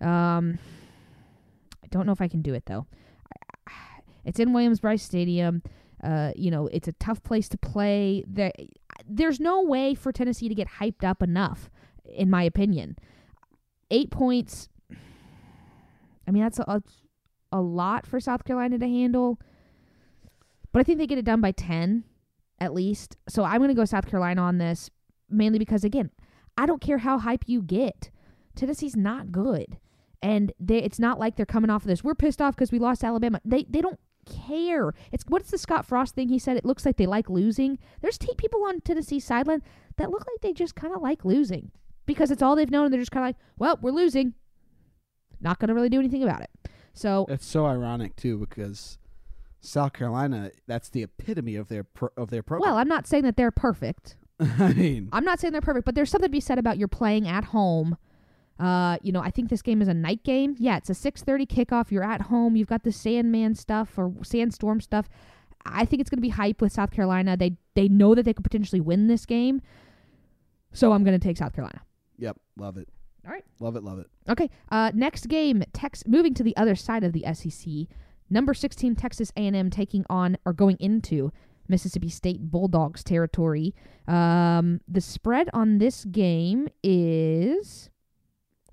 Um, 0.00 0.58
don't 1.90 2.06
know 2.06 2.12
if 2.12 2.20
I 2.20 2.28
can 2.28 2.42
do 2.42 2.54
it 2.54 2.66
though. 2.66 2.86
It's 4.22 4.38
in 4.38 4.52
Williams-Brice 4.52 5.02
Stadium. 5.02 5.62
Uh, 6.04 6.32
you 6.36 6.50
know, 6.50 6.66
it's 6.66 6.86
a 6.88 6.92
tough 6.92 7.22
place 7.22 7.48
to 7.48 7.56
play. 7.56 8.22
There, 8.26 8.52
there's 9.08 9.40
no 9.40 9.62
way 9.62 9.94
for 9.94 10.12
Tennessee 10.12 10.46
to 10.46 10.54
get 10.54 10.68
hyped 10.78 11.04
up 11.04 11.22
enough, 11.22 11.70
in 12.04 12.28
my 12.28 12.42
opinion. 12.42 12.96
Eight 13.90 14.10
points. 14.10 14.68
I 16.28 16.30
mean, 16.30 16.42
that's 16.42 16.58
a, 16.58 16.82
a 17.50 17.60
lot 17.62 18.06
for 18.06 18.20
South 18.20 18.44
Carolina 18.44 18.78
to 18.78 18.86
handle. 18.86 19.40
But 20.70 20.80
I 20.80 20.82
think 20.82 20.98
they 20.98 21.06
get 21.06 21.18
it 21.18 21.24
done 21.24 21.40
by 21.40 21.52
10 21.52 22.04
at 22.60 22.74
least. 22.74 23.16
So 23.28 23.42
I'm 23.44 23.58
going 23.58 23.68
to 23.68 23.74
go 23.74 23.84
South 23.84 24.06
Carolina 24.06 24.42
on 24.42 24.58
this, 24.58 24.90
mainly 25.28 25.58
because, 25.58 25.82
again, 25.82 26.10
I 26.56 26.66
don't 26.66 26.80
care 26.80 26.98
how 26.98 27.18
hype 27.18 27.44
you 27.46 27.62
get. 27.62 28.10
Tennessee's 28.54 28.96
not 28.96 29.32
good. 29.32 29.78
And 30.22 30.52
they, 30.60 30.78
it's 30.78 30.98
not 30.98 31.18
like 31.18 31.36
they're 31.36 31.46
coming 31.46 31.70
off 31.70 31.82
of 31.82 31.88
this. 31.88 32.04
We're 32.04 32.14
pissed 32.14 32.42
off 32.42 32.54
because 32.54 32.70
we 32.70 32.78
lost 32.78 33.02
Alabama. 33.02 33.40
They 33.44 33.64
they 33.68 33.80
don't 33.80 33.98
care. 34.26 34.92
It's 35.12 35.24
what's 35.28 35.50
the 35.50 35.56
Scott 35.58 35.86
Frost 35.86 36.14
thing 36.14 36.28
he 36.28 36.38
said? 36.38 36.56
It 36.56 36.64
looks 36.64 36.84
like 36.84 36.96
they 36.98 37.06
like 37.06 37.30
losing. 37.30 37.78
There's 38.02 38.18
t- 38.18 38.34
people 38.36 38.62
on 38.64 38.80
Tennessee's 38.82 39.24
sideline 39.24 39.62
that 39.96 40.10
look 40.10 40.26
like 40.26 40.40
they 40.42 40.52
just 40.52 40.74
kind 40.74 40.94
of 40.94 41.00
like 41.00 41.24
losing 41.24 41.70
because 42.06 42.30
it's 42.30 42.42
all 42.42 42.54
they've 42.54 42.70
known. 42.70 42.86
And 42.86 42.92
they're 42.92 43.00
just 43.00 43.12
kind 43.12 43.24
of 43.24 43.28
like, 43.28 43.36
well, 43.58 43.78
we're 43.80 43.92
losing. 43.92 44.34
Not 45.40 45.58
going 45.58 45.68
to 45.68 45.74
really 45.74 45.88
do 45.88 45.98
anything 45.98 46.22
about 46.22 46.42
it. 46.42 46.50
So 46.92 47.24
It's 47.30 47.46
so 47.46 47.64
ironic 47.64 48.14
too 48.16 48.36
because 48.36 48.98
South 49.62 49.94
Carolina, 49.94 50.50
that's 50.66 50.90
the 50.90 51.02
epitome 51.02 51.56
of 51.56 51.68
their 51.68 51.84
pro- 51.84 52.10
of 52.16 52.28
their 52.28 52.42
program. 52.42 52.68
well, 52.70 52.78
I'm 52.78 52.88
not 52.88 53.06
saying 53.06 53.22
that 53.24 53.36
they're 53.36 53.50
perfect. 53.50 54.16
I 54.40 54.72
mean, 54.74 55.08
I'm 55.12 55.24
not 55.24 55.40
saying 55.40 55.52
they're 55.52 55.60
perfect, 55.62 55.86
but 55.86 55.94
there's 55.94 56.10
something 56.10 56.28
to 56.28 56.32
be 56.32 56.40
said 56.40 56.58
about 56.58 56.76
you're 56.78 56.88
playing 56.88 57.26
at 57.26 57.44
home. 57.44 57.96
Uh, 58.60 58.98
you 59.02 59.10
know, 59.10 59.20
I 59.22 59.30
think 59.30 59.48
this 59.48 59.62
game 59.62 59.80
is 59.80 59.88
a 59.88 59.94
night 59.94 60.22
game. 60.22 60.54
Yeah, 60.58 60.76
it's 60.76 60.90
a 60.90 60.94
6:30 60.94 61.46
kickoff. 61.46 61.90
You're 61.90 62.04
at 62.04 62.22
home. 62.22 62.56
You've 62.56 62.68
got 62.68 62.82
the 62.84 62.92
Sandman 62.92 63.54
stuff 63.54 63.96
or 63.96 64.12
Sandstorm 64.22 64.80
stuff. 64.80 65.08
I 65.64 65.84
think 65.84 66.00
it's 66.00 66.10
going 66.10 66.18
to 66.18 66.22
be 66.22 66.30
hype 66.30 66.60
with 66.60 66.72
South 66.72 66.90
Carolina. 66.90 67.36
They 67.36 67.56
they 67.74 67.88
know 67.88 68.14
that 68.14 68.24
they 68.24 68.34
could 68.34 68.44
potentially 68.44 68.80
win 68.80 69.06
this 69.06 69.24
game. 69.24 69.62
So 70.72 70.92
I'm 70.92 71.04
going 71.04 71.18
to 71.18 71.26
take 71.26 71.38
South 71.38 71.54
Carolina. 71.54 71.80
Yep, 72.18 72.36
love 72.56 72.76
it. 72.76 72.88
All 73.26 73.32
right. 73.32 73.44
Love 73.60 73.76
it, 73.76 73.82
love 73.82 73.98
it. 73.98 74.06
Okay. 74.28 74.50
Uh, 74.70 74.92
next 74.94 75.28
game, 75.28 75.62
Tex 75.72 76.02
moving 76.06 76.34
to 76.34 76.42
the 76.42 76.56
other 76.56 76.74
side 76.74 77.04
of 77.04 77.12
the 77.12 77.24
SEC. 77.32 77.88
Number 78.30 78.54
16 78.54 78.94
Texas 78.94 79.32
A&M 79.36 79.70
taking 79.70 80.04
on 80.08 80.38
or 80.44 80.52
going 80.52 80.76
into 80.78 81.32
Mississippi 81.68 82.08
State 82.08 82.50
Bulldogs 82.50 83.02
territory. 83.02 83.74
Um, 84.06 84.80
the 84.86 85.00
spread 85.00 85.48
on 85.52 85.78
this 85.78 86.04
game 86.04 86.68
is. 86.82 87.89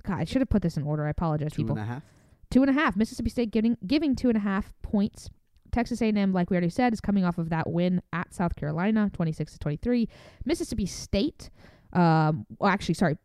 God, 0.07 0.19
I 0.19 0.23
should 0.23 0.41
have 0.41 0.49
put 0.49 0.61
this 0.61 0.77
in 0.77 0.83
order. 0.83 1.05
I 1.05 1.09
apologize, 1.09 1.51
Two 1.51 1.63
people. 1.63 1.77
and 1.77 1.83
a 1.83 1.93
half. 1.93 2.03
Two 2.49 2.61
and 2.61 2.69
a 2.69 2.73
half. 2.73 2.95
Mississippi 2.95 3.29
State 3.29 3.51
giving 3.51 3.77
giving 3.85 4.15
two 4.15 4.29
and 4.29 4.37
a 4.37 4.41
half 4.41 4.73
points. 4.81 5.29
Texas 5.73 6.01
A&M, 6.01 6.31
like 6.31 6.49
we 6.49 6.55
already 6.55 6.69
said, 6.69 6.93
is 6.93 7.01
coming 7.01 7.25
off 7.25 7.37
of 7.37 7.49
that 7.49 7.69
win 7.69 8.01
at 8.13 8.33
South 8.33 8.55
Carolina, 8.55 9.11
26 9.13 9.51
to 9.51 9.59
23. 9.59 10.07
Mississippi 10.45 10.85
State, 10.85 11.49
um, 11.91 12.45
well, 12.57 12.71
actually, 12.71 12.95
sorry, 12.95 13.17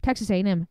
Texas 0.00 0.30
A&M 0.30 0.68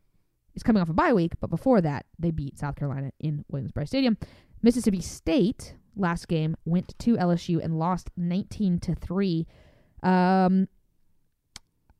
is 0.54 0.62
coming 0.62 0.80
off 0.80 0.88
a 0.88 0.94
bye 0.94 1.12
week, 1.12 1.32
but 1.38 1.50
before 1.50 1.82
that, 1.82 2.06
they 2.18 2.30
beat 2.30 2.58
South 2.58 2.74
Carolina 2.74 3.12
in 3.20 3.44
Williams-Brice 3.50 3.88
Stadium. 3.88 4.16
Mississippi 4.62 5.02
State 5.02 5.74
last 5.94 6.26
game 6.26 6.56
went 6.64 6.98
to 7.00 7.16
LSU 7.16 7.62
and 7.62 7.78
lost 7.78 8.08
19 8.16 8.80
to 8.80 8.94
three. 8.94 9.46
Um, 10.02 10.68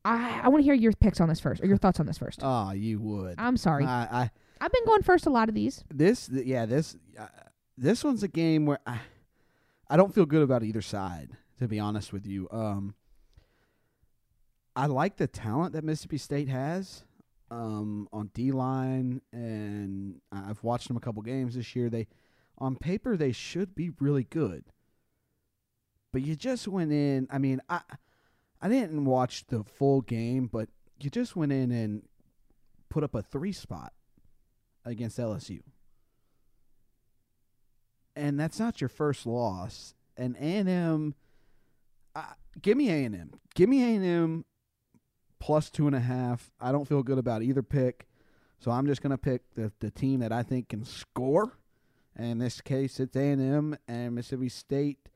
I 0.04 0.40
I 0.44 0.48
want 0.48 0.60
to 0.60 0.64
hear 0.64 0.74
your 0.74 0.92
picks 0.92 1.20
on 1.20 1.28
this 1.28 1.40
first, 1.40 1.62
or 1.62 1.66
your 1.66 1.76
thoughts 1.76 2.00
on 2.00 2.06
this 2.06 2.18
first. 2.18 2.40
Oh, 2.42 2.72
you 2.72 2.98
would. 3.00 3.34
I'm 3.38 3.56
sorry, 3.56 3.84
I, 3.84 4.22
I 4.22 4.30
I've 4.60 4.72
been 4.72 4.84
going 4.86 5.02
first 5.02 5.26
a 5.26 5.30
lot 5.30 5.48
of 5.48 5.54
these. 5.54 5.84
this 5.92 6.28
yeah 6.32 6.66
this 6.66 6.96
uh, 7.18 7.26
this 7.76 8.04
one's 8.04 8.22
a 8.22 8.28
game 8.28 8.66
where 8.66 8.78
I 8.86 8.98
I 9.88 9.96
don't 9.96 10.14
feel 10.14 10.26
good 10.26 10.42
about 10.42 10.62
either 10.62 10.82
side 10.82 11.30
to 11.58 11.68
be 11.68 11.78
honest 11.78 12.12
with 12.12 12.26
you. 12.26 12.48
Um, 12.50 12.94
I 14.74 14.86
like 14.86 15.16
the 15.16 15.26
talent 15.26 15.74
that 15.74 15.84
Mississippi 15.84 16.16
State 16.16 16.48
has 16.48 17.04
um, 17.50 18.08
on 18.12 18.30
D 18.32 18.50
line, 18.52 19.20
and 19.32 20.20
I've 20.32 20.62
watched 20.62 20.88
them 20.88 20.96
a 20.96 21.00
couple 21.00 21.22
games 21.22 21.54
this 21.54 21.76
year. 21.76 21.90
They 21.90 22.06
on 22.58 22.76
paper 22.76 23.16
they 23.16 23.32
should 23.32 23.74
be 23.74 23.90
really 24.00 24.24
good, 24.24 24.64
but 26.12 26.22
you 26.22 26.34
just 26.36 26.66
went 26.66 26.92
in. 26.92 27.26
I 27.30 27.38
mean, 27.38 27.60
I 27.68 27.80
I 28.62 28.68
didn't 28.68 29.04
watch 29.04 29.46
the 29.46 29.64
full 29.64 30.02
game, 30.02 30.46
but 30.46 30.68
you 31.00 31.10
just 31.10 31.34
went 31.34 31.52
in 31.52 31.70
and 31.70 32.02
put 32.88 33.04
up 33.04 33.14
a 33.14 33.22
three 33.22 33.52
spot 33.52 33.92
against 34.84 35.18
LSU. 35.18 35.60
And 38.14 38.38
that's 38.38 38.58
not 38.58 38.80
your 38.80 38.88
first 38.88 39.24
loss. 39.24 39.94
And 40.16 40.36
A&M, 40.36 41.14
uh, 42.14 42.22
give 42.60 42.76
me 42.76 42.90
A&M. 42.90 43.32
Give 43.54 43.68
me 43.68 43.82
A&M 43.82 44.44
plus 45.38 45.70
two 45.70 45.86
and 45.86 45.96
a 45.96 46.00
half. 46.00 46.50
I 46.60 46.72
don't 46.72 46.86
feel 46.86 47.02
good 47.02 47.18
about 47.18 47.42
either 47.42 47.62
pick. 47.62 48.06
So 48.58 48.70
I'm 48.70 48.86
just 48.86 49.00
going 49.00 49.12
to 49.12 49.18
pick 49.18 49.42
the, 49.54 49.72
the 49.80 49.90
team 49.90 50.20
that 50.20 50.32
I 50.32 50.42
think 50.42 50.68
can 50.68 50.84
score. 50.84 51.58
And 52.14 52.32
in 52.32 52.38
this 52.38 52.60
case, 52.60 53.00
it's 53.00 53.16
A&M 53.16 53.78
and 53.88 54.14
Mississippi 54.14 54.50
State 54.50 55.08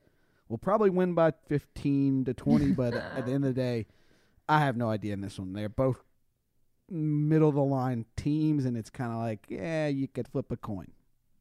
will 0.49 0.57
probably 0.57 0.89
win 0.89 1.13
by 1.13 1.31
15 1.47 2.25
to 2.25 2.33
20. 2.33 2.71
but 2.71 2.93
at 2.93 3.25
the 3.25 3.33
end 3.33 3.45
of 3.45 3.55
the 3.55 3.61
day, 3.61 3.85
I 4.47 4.59
have 4.59 4.77
no 4.77 4.89
idea 4.89 5.13
in 5.13 5.21
this 5.21 5.39
one. 5.39 5.53
They're 5.53 5.69
both 5.69 6.03
middle 6.89 7.49
of 7.49 7.55
the 7.55 7.63
line 7.63 8.05
teams, 8.15 8.65
and 8.65 8.77
it's 8.77 8.89
kind 8.89 9.11
of 9.11 9.17
like, 9.17 9.45
yeah, 9.49 9.87
you 9.87 10.07
could 10.07 10.27
flip 10.27 10.51
a 10.51 10.57
coin. 10.57 10.91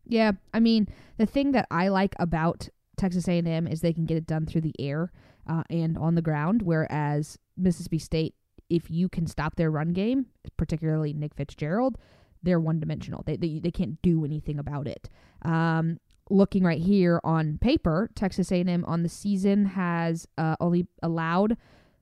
Yeah, 0.06 0.32
I 0.52 0.60
mean, 0.60 0.88
the 1.16 1.26
thing 1.26 1.52
that 1.52 1.66
I 1.70 1.88
like 1.88 2.14
about 2.18 2.68
Texas 2.96 3.28
A&M 3.28 3.66
is 3.66 3.80
they 3.80 3.92
can 3.92 4.06
get 4.06 4.16
it 4.16 4.26
done 4.26 4.46
through 4.46 4.62
the 4.62 4.74
air 4.78 5.12
uh, 5.48 5.62
and 5.70 5.98
on 5.98 6.14
the 6.14 6.22
ground, 6.22 6.62
whereas 6.62 7.38
Mississippi 7.56 7.98
State, 7.98 8.34
if 8.70 8.90
you 8.90 9.08
can 9.08 9.26
stop 9.26 9.56
their 9.56 9.70
run 9.70 9.92
game, 9.92 10.26
particularly 10.56 11.12
Nick 11.12 11.34
Fitzgerald, 11.34 11.98
they're 12.42 12.60
one 12.60 12.78
dimensional. 12.78 13.22
They, 13.24 13.36
they 13.36 13.58
they 13.58 13.70
can't 13.70 14.00
do 14.02 14.24
anything 14.24 14.58
about 14.58 14.86
it. 14.86 15.08
Um, 15.42 15.98
looking 16.30 16.62
right 16.64 16.80
here 16.80 17.20
on 17.24 17.58
paper, 17.58 18.08
Texas 18.14 18.50
A&M 18.50 18.84
on 18.86 19.02
the 19.02 19.08
season 19.08 19.66
has 19.66 20.26
uh, 20.38 20.56
only 20.60 20.86
allowed 21.02 21.56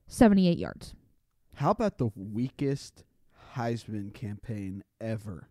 78 0.07 0.57
yards. 0.57 0.93
How 1.55 1.71
about 1.71 1.97
the 1.97 2.11
weakest 2.15 3.03
Heisman 3.55 4.13
campaign 4.13 4.83
ever 5.01 5.49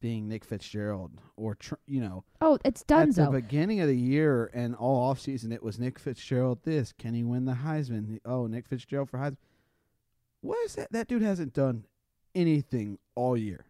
being 0.00 0.28
Nick 0.28 0.44
Fitzgerald? 0.44 1.12
Or, 1.36 1.54
tr- 1.54 1.74
you 1.86 2.00
know, 2.00 2.24
Oh, 2.40 2.58
it's 2.64 2.82
at 2.88 3.14
the 3.14 3.30
beginning 3.30 3.80
of 3.80 3.88
the 3.88 3.96
year 3.96 4.50
and 4.52 4.74
all 4.74 5.14
offseason, 5.14 5.52
it 5.52 5.62
was 5.62 5.78
Nick 5.78 5.98
Fitzgerald 5.98 6.60
this. 6.64 6.92
Can 6.92 7.14
he 7.14 7.24
win 7.24 7.44
the 7.44 7.52
Heisman? 7.54 8.18
Oh, 8.24 8.46
Nick 8.46 8.66
Fitzgerald 8.66 9.10
for 9.10 9.18
Heisman. 9.18 9.36
What 10.40 10.58
is 10.64 10.74
that? 10.76 10.92
That 10.92 11.08
dude 11.08 11.22
hasn't 11.22 11.52
done 11.54 11.84
anything 12.34 12.98
all 13.14 13.36
year. 13.36 13.64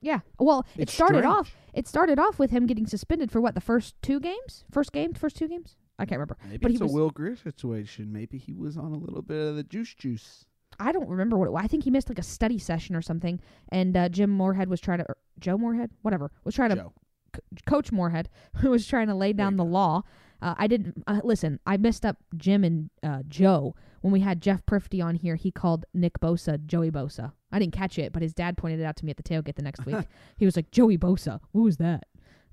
Yeah. 0.00 0.20
Well, 0.38 0.66
it 0.76 0.82
It's 0.82 0.92
started 0.94 1.18
strange. 1.18 1.34
off. 1.38 1.56
It 1.74 1.86
started 1.88 2.18
off 2.18 2.38
with 2.38 2.50
him 2.50 2.66
getting 2.66 2.86
suspended 2.86 3.30
for 3.30 3.40
what 3.40 3.54
the 3.54 3.60
first 3.60 3.94
two 4.02 4.20
games, 4.20 4.64
first 4.70 4.92
game, 4.92 5.12
first 5.14 5.36
two 5.36 5.48
games. 5.48 5.76
I 5.98 6.04
can't 6.06 6.18
remember. 6.18 6.36
Maybe 6.44 6.58
But 6.58 6.70
he 6.70 6.76
it's 6.76 6.82
was- 6.82 6.92
a 6.92 6.94
Will 6.94 7.10
Grier 7.10 7.36
situation. 7.36 8.12
Maybe 8.12 8.38
he 8.38 8.52
was 8.54 8.76
on 8.76 8.92
a 8.92 8.96
little 8.96 9.22
bit 9.22 9.48
of 9.48 9.56
the 9.56 9.64
juice 9.64 9.94
juice. 9.94 10.44
I 10.78 10.92
don't 10.92 11.08
remember 11.08 11.36
what 11.36 11.48
it 11.48 11.50
was. 11.52 11.64
I 11.64 11.66
think 11.66 11.82
he 11.84 11.90
missed 11.90 12.08
like 12.08 12.20
a 12.20 12.22
study 12.22 12.58
session 12.58 12.94
or 12.94 13.02
something, 13.02 13.40
and 13.72 13.96
uh, 13.96 14.08
Jim 14.08 14.30
Moorhead 14.30 14.68
was 14.68 14.80
trying 14.80 14.98
to, 14.98 15.04
or 15.08 15.16
Joe 15.40 15.58
Moorhead, 15.58 15.90
whatever, 16.02 16.30
was 16.44 16.54
trying 16.54 16.70
to 16.70 16.92
C- 17.34 17.40
Coach 17.66 17.90
Moorhead 17.90 18.28
who 18.58 18.70
was 18.70 18.86
trying 18.86 19.08
to 19.08 19.14
lay 19.14 19.32
down 19.32 19.56
the 19.56 19.64
go. 19.64 19.70
law. 19.70 20.02
Uh, 20.40 20.54
I 20.56 20.68
didn't 20.68 21.02
uh, 21.08 21.20
listen. 21.24 21.58
I 21.66 21.76
messed 21.78 22.06
up 22.06 22.18
Jim 22.36 22.62
and 22.62 22.90
uh, 23.02 23.22
Joe 23.26 23.74
when 24.02 24.12
we 24.12 24.20
had 24.20 24.40
Jeff 24.40 24.64
Prifty 24.66 25.00
on 25.00 25.16
here. 25.16 25.34
He 25.34 25.50
called 25.50 25.84
Nick 25.92 26.20
Bosa 26.20 26.64
Joey 26.64 26.92
Bosa. 26.92 27.32
I 27.50 27.58
didn't 27.58 27.72
catch 27.72 27.98
it, 27.98 28.12
but 28.12 28.22
his 28.22 28.34
dad 28.34 28.56
pointed 28.56 28.80
it 28.80 28.84
out 28.84 28.96
to 28.96 29.04
me 29.04 29.10
at 29.10 29.16
the 29.16 29.22
tailgate 29.22 29.54
the 29.56 29.62
next 29.62 29.86
week. 29.86 29.96
he 30.36 30.44
was 30.44 30.56
like 30.56 30.70
Joey 30.70 30.98
Bosa. 30.98 31.40
who 31.52 31.62
was 31.62 31.78
that? 31.78 32.04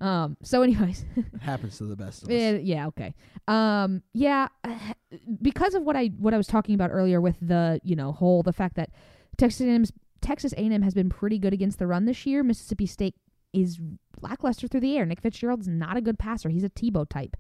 Um. 0.02 0.36
So, 0.44 0.62
anyways, 0.62 1.06
It 1.16 1.26
happens 1.42 1.78
to 1.78 1.86
the 1.86 1.96
best 1.96 2.24
of 2.24 2.30
us. 2.30 2.34
Eh, 2.34 2.60
yeah, 2.64 2.88
okay. 2.88 3.14
Um, 3.48 4.04
yeah, 4.14 4.50
because 5.42 5.74
of 5.74 5.84
what 5.84 5.96
I 5.96 6.08
what 6.18 6.34
I 6.34 6.38
was 6.38 6.48
talking 6.48 6.76
about 6.76 6.90
earlier 6.92 7.22
with 7.22 7.38
the 7.42 7.80
you 7.84 7.96
know 7.96 8.12
whole 8.12 8.44
the 8.44 8.52
fact 8.52 8.76
that 8.76 8.90
Texas 9.38 9.62
A&M's, 9.66 9.94
Texas 10.22 10.54
A&M 10.54 10.82
has 10.82 10.94
been 10.94 11.10
pretty 11.10 11.40
good 11.40 11.54
against 11.54 11.80
the 11.80 11.88
run 11.88 12.06
this 12.06 12.26
year. 12.26 12.44
Mississippi 12.44 12.86
State 12.86 13.16
is 13.54 13.80
lackluster 14.20 14.68
through 14.68 14.82
the 14.82 14.98
air. 14.98 15.06
Nick 15.06 15.22
Fitzgerald's 15.22 15.68
not 15.68 15.96
a 15.96 16.02
good 16.02 16.20
passer. 16.20 16.50
He's 16.50 16.64
a 16.66 16.70
Tebow 16.70 17.08
type. 17.08 17.38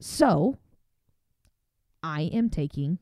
So, 0.00 0.56
I 2.02 2.22
am 2.32 2.48
taking 2.48 3.00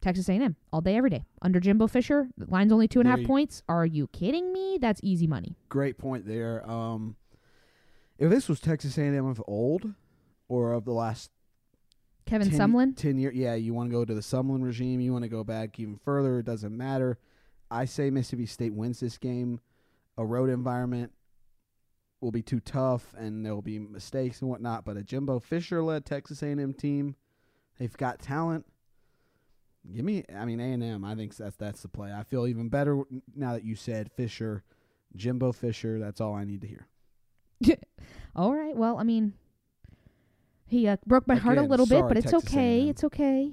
Texas 0.00 0.28
A&M 0.28 0.56
all 0.72 0.80
day, 0.80 0.96
every 0.96 1.10
day. 1.10 1.24
Under 1.42 1.58
Jimbo 1.60 1.86
Fisher, 1.86 2.28
the 2.36 2.46
line's 2.46 2.72
only 2.72 2.88
two 2.88 3.00
and 3.00 3.08
a 3.08 3.10
half 3.16 3.24
points. 3.24 3.62
Are 3.68 3.84
you 3.86 4.06
kidding 4.08 4.52
me? 4.52 4.78
That's 4.80 5.00
easy 5.02 5.26
money. 5.26 5.56
Great 5.68 5.98
point 5.98 6.26
there. 6.26 6.68
Um, 6.68 7.16
if 8.18 8.30
this 8.30 8.48
was 8.48 8.60
Texas 8.60 8.96
A&M 8.98 9.26
of 9.26 9.42
old, 9.46 9.92
or 10.48 10.72
of 10.72 10.84
the 10.84 10.92
last 10.92 11.30
Kevin 12.24 12.50
10, 12.50 12.58
Sumlin. 12.58 12.96
10 12.96 13.18
year 13.18 13.32
yeah 13.32 13.54
you 13.54 13.72
want 13.72 13.88
to 13.88 13.92
go 13.92 14.04
to 14.04 14.14
the 14.14 14.20
Sumlin 14.20 14.62
regime 14.62 15.00
you 15.00 15.12
want 15.12 15.22
to 15.22 15.28
go 15.28 15.44
back 15.44 15.78
even 15.78 15.96
further 15.96 16.40
it 16.40 16.46
doesn't 16.46 16.76
matter 16.76 17.18
I 17.70 17.84
say 17.84 18.10
Mississippi 18.10 18.46
State 18.46 18.74
wins 18.74 19.00
this 19.00 19.18
game 19.18 19.60
a 20.18 20.24
road 20.24 20.50
environment 20.50 21.12
will 22.20 22.32
be 22.32 22.42
too 22.42 22.60
tough 22.60 23.14
and 23.16 23.44
there 23.44 23.54
will 23.54 23.62
be 23.62 23.78
mistakes 23.78 24.40
and 24.40 24.50
whatnot 24.50 24.84
but 24.84 24.96
a 24.96 25.02
Jimbo 25.02 25.38
Fisher 25.38 25.82
led 25.82 26.04
Texas 26.04 26.42
A&M 26.42 26.74
team 26.74 27.14
they've 27.78 27.96
got 27.96 28.18
talent 28.20 28.66
give 29.94 30.04
me 30.04 30.24
I 30.34 30.44
mean 30.44 30.60
A&M 30.60 31.04
I 31.04 31.14
think 31.14 31.36
that's 31.36 31.56
that's 31.56 31.82
the 31.82 31.88
play 31.88 32.12
I 32.12 32.22
feel 32.22 32.46
even 32.46 32.68
better 32.68 33.02
now 33.34 33.52
that 33.52 33.64
you 33.64 33.74
said 33.76 34.10
Fisher 34.12 34.64
Jimbo 35.14 35.52
Fisher 35.52 35.98
that's 35.98 36.20
all 36.20 36.34
I 36.34 36.44
need 36.44 36.60
to 36.62 36.66
hear 36.66 36.88
All 38.36 38.54
right. 38.54 38.76
Well, 38.76 38.98
I 38.98 39.02
mean, 39.02 39.32
he 40.66 40.86
uh, 40.88 40.96
broke 41.06 41.26
my 41.26 41.36
heart 41.36 41.56
a 41.56 41.60
Again, 41.60 41.70
little 41.70 41.86
bit, 41.86 42.04
but 42.08 42.16
it's 42.16 42.30
Texas 42.30 42.50
okay. 42.50 42.80
A&M. 42.80 42.88
It's 42.88 43.04
okay. 43.04 43.52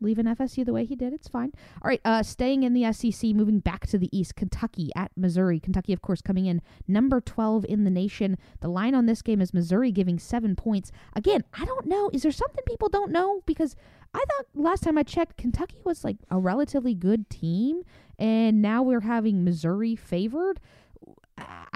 Leaving 0.00 0.26
FSU 0.26 0.64
the 0.64 0.72
way 0.72 0.84
he 0.84 0.96
did, 0.96 1.12
it's 1.12 1.28
fine. 1.28 1.52
All 1.82 1.88
right. 1.88 2.00
Uh, 2.04 2.22
staying 2.22 2.62
in 2.62 2.72
the 2.72 2.92
SEC, 2.92 3.30
moving 3.30 3.58
back 3.60 3.86
to 3.88 3.98
the 3.98 4.16
East, 4.16 4.36
Kentucky 4.36 4.90
at 4.94 5.10
Missouri. 5.16 5.60
Kentucky, 5.60 5.92
of 5.92 6.02
course, 6.02 6.20
coming 6.20 6.46
in 6.46 6.62
number 6.86 7.20
12 7.20 7.64
in 7.68 7.84
the 7.84 7.90
nation. 7.90 8.38
The 8.60 8.68
line 8.68 8.94
on 8.94 9.06
this 9.06 9.22
game 9.22 9.40
is 9.40 9.54
Missouri 9.54 9.92
giving 9.92 10.18
seven 10.18 10.56
points. 10.56 10.92
Again, 11.14 11.44
I 11.52 11.64
don't 11.64 11.86
know. 11.86 12.10
Is 12.12 12.22
there 12.22 12.32
something 12.32 12.64
people 12.66 12.88
don't 12.88 13.10
know? 13.10 13.42
Because 13.46 13.76
I 14.14 14.18
thought 14.18 14.46
last 14.54 14.82
time 14.82 14.96
I 14.98 15.02
checked, 15.02 15.36
Kentucky 15.36 15.78
was 15.84 16.04
like 16.04 16.16
a 16.30 16.38
relatively 16.38 16.94
good 16.94 17.28
team, 17.28 17.82
and 18.18 18.62
now 18.62 18.82
we're 18.82 19.00
having 19.00 19.44
Missouri 19.44 19.94
favored. 19.96 20.60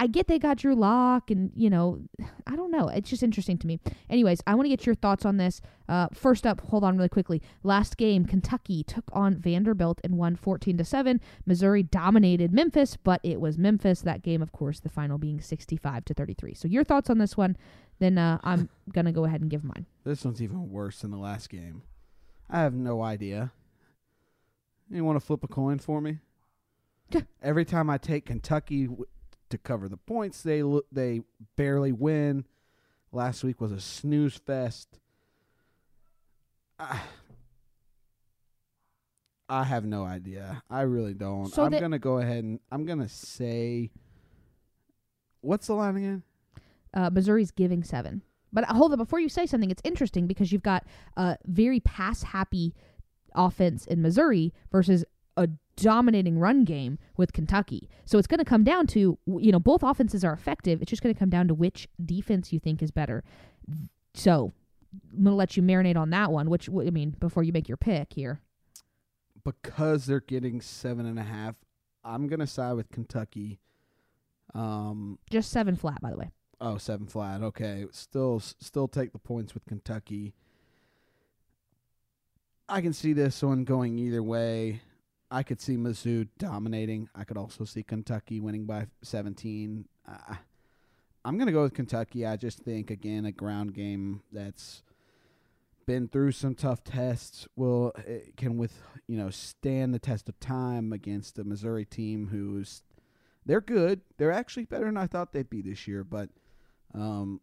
I 0.03 0.07
get 0.07 0.27
they 0.27 0.37
got 0.37 0.57
Drew 0.57 0.75
Lock, 0.75 1.31
and 1.31 1.49
you 1.55 1.69
know, 1.69 2.01
I 2.47 2.57
don't 2.57 2.71
know. 2.71 2.89
It's 2.89 3.09
just 3.09 3.23
interesting 3.23 3.57
to 3.59 3.67
me. 3.67 3.79
Anyways, 4.09 4.41
I 4.45 4.53
want 4.53 4.65
to 4.65 4.69
get 4.69 4.85
your 4.85 4.95
thoughts 4.95 5.23
on 5.23 5.37
this. 5.37 5.61
Uh, 5.87 6.09
first 6.13 6.45
up, 6.45 6.59
hold 6.59 6.83
on 6.83 6.97
really 6.97 7.07
quickly. 7.07 7.41
Last 7.63 7.95
game, 7.95 8.25
Kentucky 8.25 8.83
took 8.83 9.05
on 9.13 9.37
Vanderbilt 9.37 10.01
and 10.03 10.17
won 10.17 10.35
14 10.35 10.77
to 10.77 10.83
seven. 10.83 11.21
Missouri 11.45 11.83
dominated 11.83 12.51
Memphis, 12.51 12.97
but 12.97 13.21
it 13.23 13.39
was 13.39 13.57
Memphis 13.57 14.01
that 14.01 14.23
game, 14.23 14.41
of 14.41 14.51
course. 14.51 14.81
The 14.81 14.89
final 14.89 15.17
being 15.17 15.39
65 15.39 16.03
to 16.03 16.13
33. 16.13 16.53
So 16.53 16.67
your 16.67 16.83
thoughts 16.83 17.09
on 17.09 17.17
this 17.17 17.37
one? 17.37 17.55
Then 17.99 18.17
uh, 18.17 18.39
I'm 18.43 18.67
gonna 18.91 19.13
go 19.13 19.23
ahead 19.23 19.39
and 19.39 19.49
give 19.49 19.63
mine. 19.63 19.85
This 20.03 20.25
one's 20.25 20.41
even 20.41 20.69
worse 20.69 20.99
than 20.99 21.11
the 21.11 21.17
last 21.17 21.49
game. 21.49 21.81
I 22.49 22.59
have 22.59 22.73
no 22.73 23.01
idea. 23.01 23.53
You 24.89 25.05
want 25.05 25.15
to 25.15 25.25
flip 25.25 25.45
a 25.45 25.47
coin 25.47 25.79
for 25.79 26.01
me? 26.01 26.19
Every 27.41 27.63
time 27.63 27.89
I 27.89 27.97
take 27.97 28.25
Kentucky 28.25 28.87
w- 28.87 29.05
to 29.53 29.57
cover 29.57 29.87
the 29.87 29.97
points, 29.97 30.41
they 30.41 30.63
they 30.91 31.21
barely 31.55 31.91
win. 31.91 32.45
Last 33.11 33.43
week 33.43 33.61
was 33.61 33.71
a 33.71 33.79
snooze 33.79 34.35
fest. 34.35 34.99
I, 36.79 36.99
I 39.47 39.63
have 39.63 39.85
no 39.85 40.03
idea. 40.03 40.63
I 40.69 40.81
really 40.81 41.13
don't. 41.13 41.47
So 41.47 41.63
I'm 41.63 41.71
gonna 41.71 41.99
go 41.99 42.17
ahead 42.17 42.43
and 42.43 42.59
I'm 42.71 42.85
gonna 42.85 43.07
say. 43.07 43.91
What's 45.41 45.67
the 45.67 45.73
line 45.73 45.97
again? 45.97 46.23
Uh, 46.93 47.09
Missouri's 47.11 47.51
giving 47.51 47.83
seven. 47.83 48.21
But 48.51 48.69
uh, 48.69 48.73
hold 48.73 48.93
on, 48.93 48.97
before 48.97 49.19
you 49.19 49.29
say 49.29 49.45
something, 49.45 49.69
it's 49.69 49.81
interesting 49.83 50.25
because 50.25 50.51
you've 50.51 50.63
got 50.63 50.85
a 51.17 51.37
very 51.45 51.79
pass 51.81 52.23
happy 52.23 52.73
offense 53.35 53.85
in 53.85 54.01
Missouri 54.01 54.53
versus 54.71 55.03
a 55.37 55.49
dominating 55.75 56.37
run 56.39 56.63
game 56.63 56.99
with 57.17 57.33
Kentucky. 57.33 57.89
So 58.05 58.17
it's 58.17 58.27
going 58.27 58.39
to 58.39 58.45
come 58.45 58.63
down 58.63 58.87
to, 58.87 59.17
you 59.25 59.51
know, 59.51 59.59
both 59.59 59.83
offenses 59.83 60.23
are 60.23 60.33
effective. 60.33 60.81
It's 60.81 60.89
just 60.89 61.01
going 61.01 61.13
to 61.13 61.19
come 61.19 61.29
down 61.29 61.47
to 61.47 61.53
which 61.53 61.87
defense 62.03 62.53
you 62.53 62.59
think 62.59 62.81
is 62.81 62.91
better. 62.91 63.23
So 64.13 64.53
I'm 65.11 65.23
going 65.23 65.33
to 65.33 65.35
let 65.37 65.57
you 65.57 65.63
marinate 65.63 65.97
on 65.97 66.09
that 66.11 66.31
one, 66.31 66.49
which, 66.49 66.69
I 66.69 66.89
mean, 66.91 67.15
before 67.19 67.43
you 67.43 67.51
make 67.51 67.67
your 67.67 67.77
pick 67.77 68.13
here. 68.13 68.41
because 69.43 70.05
they're 70.05 70.19
getting 70.21 70.61
seven 70.61 71.05
and 71.05 71.17
a 71.19 71.23
half, 71.23 71.55
I'm 72.05 72.27
gonna 72.27 72.47
side 72.47 72.73
with 72.73 72.91
Kentucky. 72.91 73.59
Um, 74.53 75.17
Just 75.29 75.51
seven 75.51 75.75
flat, 75.75 76.01
by 76.01 76.11
the 76.11 76.17
way. 76.17 76.31
oh, 76.61 76.77
seven 76.77 77.07
flat. 77.07 77.41
Okay, 77.41 77.85
still, 77.91 78.39
still 78.39 78.87
take 78.87 79.11
the 79.13 79.19
points 79.19 79.53
with 79.53 79.65
Kentucky. 79.65 80.33
I 82.69 82.81
can 82.81 82.93
see 82.93 83.13
this 83.13 83.41
one 83.43 83.63
going 83.63 83.97
either 83.99 84.21
way. 84.23 84.81
I 85.33 85.41
could 85.41 85.59
see 85.59 85.77
Mizzou 85.77 86.27
dominating. 86.37 87.09
I 87.15 87.23
could 87.23 87.37
also 87.37 87.65
see 87.65 87.81
Kentucky 87.81 88.39
winning 88.39 88.65
by 88.65 88.85
17. 89.01 89.85
Uh, 90.07 90.35
I'm 91.25 91.39
gonna 91.39 91.51
go 91.51 91.63
with 91.63 91.73
Kentucky. 91.73 92.23
I 92.23 92.35
just 92.35 92.59
think 92.59 92.91
again 92.91 93.25
a 93.25 93.31
ground 93.31 93.73
game 93.73 94.21
that's 94.31 94.83
been 95.87 96.07
through 96.07 96.33
some 96.33 96.53
tough 96.53 96.83
tests 96.83 97.47
will 97.55 97.93
eh, 98.05 98.19
can 98.37 98.57
with 98.57 98.79
you 99.07 99.17
know 99.17 99.31
stand 99.31 99.91
the 99.91 99.99
test 99.99 100.29
of 100.29 100.39
time 100.39 100.93
against 100.93 101.39
a 101.39 101.43
Missouri 101.43 101.85
team 101.85 102.27
who's 102.27 102.83
they're 103.43 103.59
good. 103.59 104.01
They're 104.17 104.31
actually 104.31 104.65
better 104.65 104.85
than 104.85 104.97
I 104.97 105.07
thought 105.07 105.33
they'd 105.33 105.49
be 105.49 105.63
this 105.63 105.87
year, 105.87 106.03
but 106.03 106.29
um, 106.93 107.41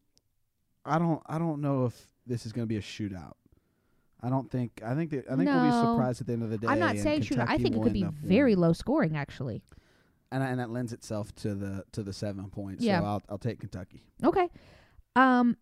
I 0.84 1.00
don't 1.00 1.22
I 1.26 1.38
don't 1.38 1.60
know 1.60 1.86
if 1.86 2.06
this 2.24 2.46
is 2.46 2.52
going 2.52 2.68
to 2.68 2.72
be 2.72 2.76
a 2.76 2.80
shootout. 2.80 3.34
I 4.22 4.28
don't 4.28 4.50
think 4.50 4.80
I 4.84 4.94
think 4.94 5.10
that, 5.10 5.24
I 5.30 5.36
think 5.36 5.48
we'll 5.48 5.64
be 5.64 5.70
surprised 5.70 6.20
at 6.20 6.26
the 6.26 6.32
end 6.34 6.42
of 6.42 6.50
the 6.50 6.58
day. 6.58 6.66
I'm 6.66 6.78
not 6.78 6.96
saying 6.96 7.22
shootout. 7.22 7.46
I 7.48 7.58
think 7.58 7.76
it 7.76 7.82
could 7.82 7.92
be 7.92 8.06
very 8.22 8.52
winning. 8.52 8.60
low 8.60 8.72
scoring, 8.72 9.16
actually. 9.16 9.62
and 10.32 10.42
and 10.42 10.60
that 10.60 10.70
lends 10.70 10.92
itself 10.92 11.34
to 11.36 11.54
the 11.54 11.84
to 11.92 12.02
the 12.02 12.12
seven 12.12 12.50
points. 12.50 12.84
Yeah. 12.84 13.00
So 13.00 13.06
I'll 13.06 13.22
I'll 13.30 13.38
take 13.38 13.60
Kentucky. 13.60 14.02
Okay. 14.24 14.48
Um 15.16 15.56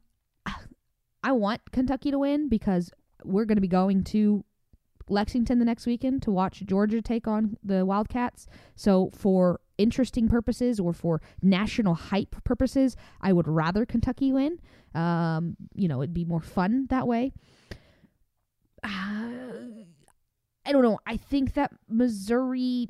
I 1.25 1.33
want 1.33 1.61
Kentucky 1.73 2.11
to 2.11 2.19
win 2.19 2.49
because 2.49 2.91
we're 3.25 3.45
going 3.45 3.57
to 3.57 3.63
be 3.63 3.69
going 3.69 4.05
to 4.05 4.45
Lexington 5.09 5.59
the 5.59 5.65
next 5.65 5.87
weekend 5.87 6.23
to 6.23 6.31
watch 6.31 6.63
Georgia 6.65 7.03
take 7.03 7.27
on 7.27 7.57
the 7.65 7.85
Wildcats. 7.85 8.47
So 8.77 9.11
for 9.15 9.61
interesting 9.79 10.29
purposes 10.29 10.79
or 10.79 10.93
for 10.93 11.21
national 11.43 11.95
hype 11.95 12.37
purposes, 12.45 12.97
I 13.21 13.33
would 13.33 13.49
rather 13.49 13.85
Kentucky 13.85 14.33
win. 14.33 14.59
Um, 14.95 15.57
you 15.75 15.89
know, 15.89 16.03
it'd 16.03 16.15
be 16.15 16.25
more 16.25 16.41
fun 16.41 16.87
that 16.91 17.07
way. 17.09 17.33
Uh, 18.83 19.31
I 20.66 20.72
don't 20.72 20.83
know. 20.83 20.99
I 21.07 21.16
think 21.16 21.55
that 21.55 21.72
Missouri 21.89 22.89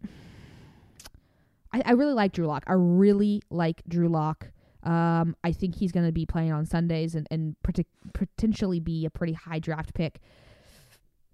I, 1.73 1.83
I 1.85 1.93
really 1.93 2.15
like 2.15 2.33
Drew 2.33 2.47
Lock. 2.47 2.65
I 2.67 2.75
really 2.75 3.43
like 3.51 3.83
Drew 3.89 4.09
Lock. 4.09 4.51
Um, 4.83 5.37
I 5.45 5.53
think 5.53 5.77
he's 5.77 5.93
going 5.93 6.07
to 6.07 6.13
be 6.13 6.25
playing 6.25 6.53
on 6.53 6.65
Sundays 6.65 7.15
and, 7.15 7.27
and 7.31 7.57
potentially 8.15 8.81
be 8.81 9.05
a 9.05 9.11
pretty 9.11 9.35
high 9.35 9.59
draft 9.59 9.95
pick. 9.95 10.21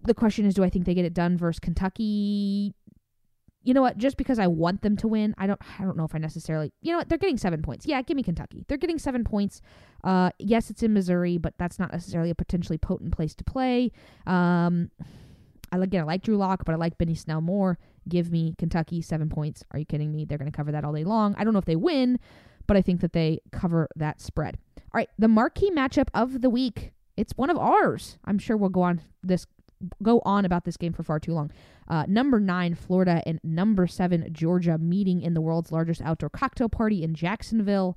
The 0.03 0.15
question 0.15 0.45
is, 0.45 0.55
do 0.55 0.65
I 0.65 0.71
think 0.71 0.87
they 0.87 0.95
get 0.95 1.05
it 1.05 1.15
done 1.15 1.37
versus 1.37 1.61
Kentucky? 1.61 2.75
You 3.65 3.75
know 3.75 3.83
what? 3.83 3.97
Just 3.97 4.17
because 4.17 4.39
I 4.39 4.47
want 4.47 4.83
them 4.83 4.97
to 4.99 5.09
win, 5.09 5.35
I 5.39 5.47
don't. 5.47 5.61
I 5.79 5.85
don't 5.85 5.97
know 5.97 6.05
if 6.05 6.15
I 6.15 6.19
necessarily. 6.19 6.73
You 6.83 6.93
know 6.93 6.99
what? 6.99 7.09
They're 7.09 7.19
getting 7.19 7.39
seven 7.39 7.63
points. 7.63 7.87
Yeah, 7.87 8.01
give 8.03 8.17
me 8.17 8.23
Kentucky. 8.23 8.65
They're 8.69 8.79
getting 8.79 8.99
seven 8.99 9.25
points. 9.25 9.63
Uh, 10.05 10.31
yes, 10.39 10.71
it's 10.71 10.83
in 10.83 10.93
Missouri, 10.93 11.39
but 11.39 11.55
that's 11.59 11.79
not 11.79 11.91
necessarily 11.91 12.31
a 12.31 12.35
potentially 12.35 12.79
potent 12.79 13.13
place 13.13 13.35
to 13.35 13.45
play. 13.45 13.91
Um, 14.27 14.91
I 15.73 15.79
again, 15.79 16.03
I 16.03 16.05
like 16.05 16.23
Drew 16.23 16.37
Lock, 16.37 16.65
but 16.65 16.73
I 16.73 16.77
like 16.77 16.99
Benny 16.99 17.15
Snell 17.15 17.41
more. 17.41 17.79
Give 18.09 18.31
me 18.31 18.55
Kentucky 18.59 19.01
seven 19.01 19.29
points. 19.29 19.65
Are 19.73 19.79
you 19.79 19.87
kidding 19.87 20.13
me? 20.13 20.25
They're 20.25 20.39
going 20.39 20.51
to 20.51 20.57
cover 20.57 20.73
that 20.73 20.85
all 20.85 20.93
day 20.93 21.05
long. 21.05 21.35
I 21.37 21.45
don't 21.45 21.53
know 21.53 21.59
if 21.59 21.65
they 21.65 21.77
win, 21.77 22.21
but 22.67 22.77
I 22.77 22.83
think 22.83 23.01
that 23.01 23.13
they 23.13 23.41
cover 23.51 23.89
that 23.97 24.21
spread. 24.21 24.59
All 24.77 24.99
right, 24.99 25.09
the 25.19 25.29
marquee 25.29 25.71
matchup 25.71 26.09
of 26.15 26.43
the 26.43 26.51
week. 26.51 26.93
It's 27.17 27.33
one 27.37 27.51
of 27.51 27.57
ours. 27.57 28.19
I'm 28.25 28.39
sure 28.39 28.57
we'll 28.57 28.71
go 28.71 28.83
on 28.83 29.01
this 29.23 29.47
go 30.03 30.21
on 30.25 30.45
about 30.45 30.65
this 30.65 30.77
game 30.77 30.93
for 30.93 31.03
far 31.03 31.21
too 31.21 31.33
long. 31.33 31.51
Uh, 31.89 32.05
number 32.09 32.41
nine, 32.41 32.75
Florida, 32.75 33.23
and 33.27 33.41
number 33.43 33.87
seven, 33.87 34.29
Georgia, 34.33 34.79
meeting 34.79 35.21
in 35.23 35.35
the 35.35 35.41
world's 35.41 35.73
largest 35.73 36.01
outdoor 36.03 36.31
cocktail 36.31 36.69
party 36.69 37.03
in 37.03 37.15
Jacksonville. 37.15 37.97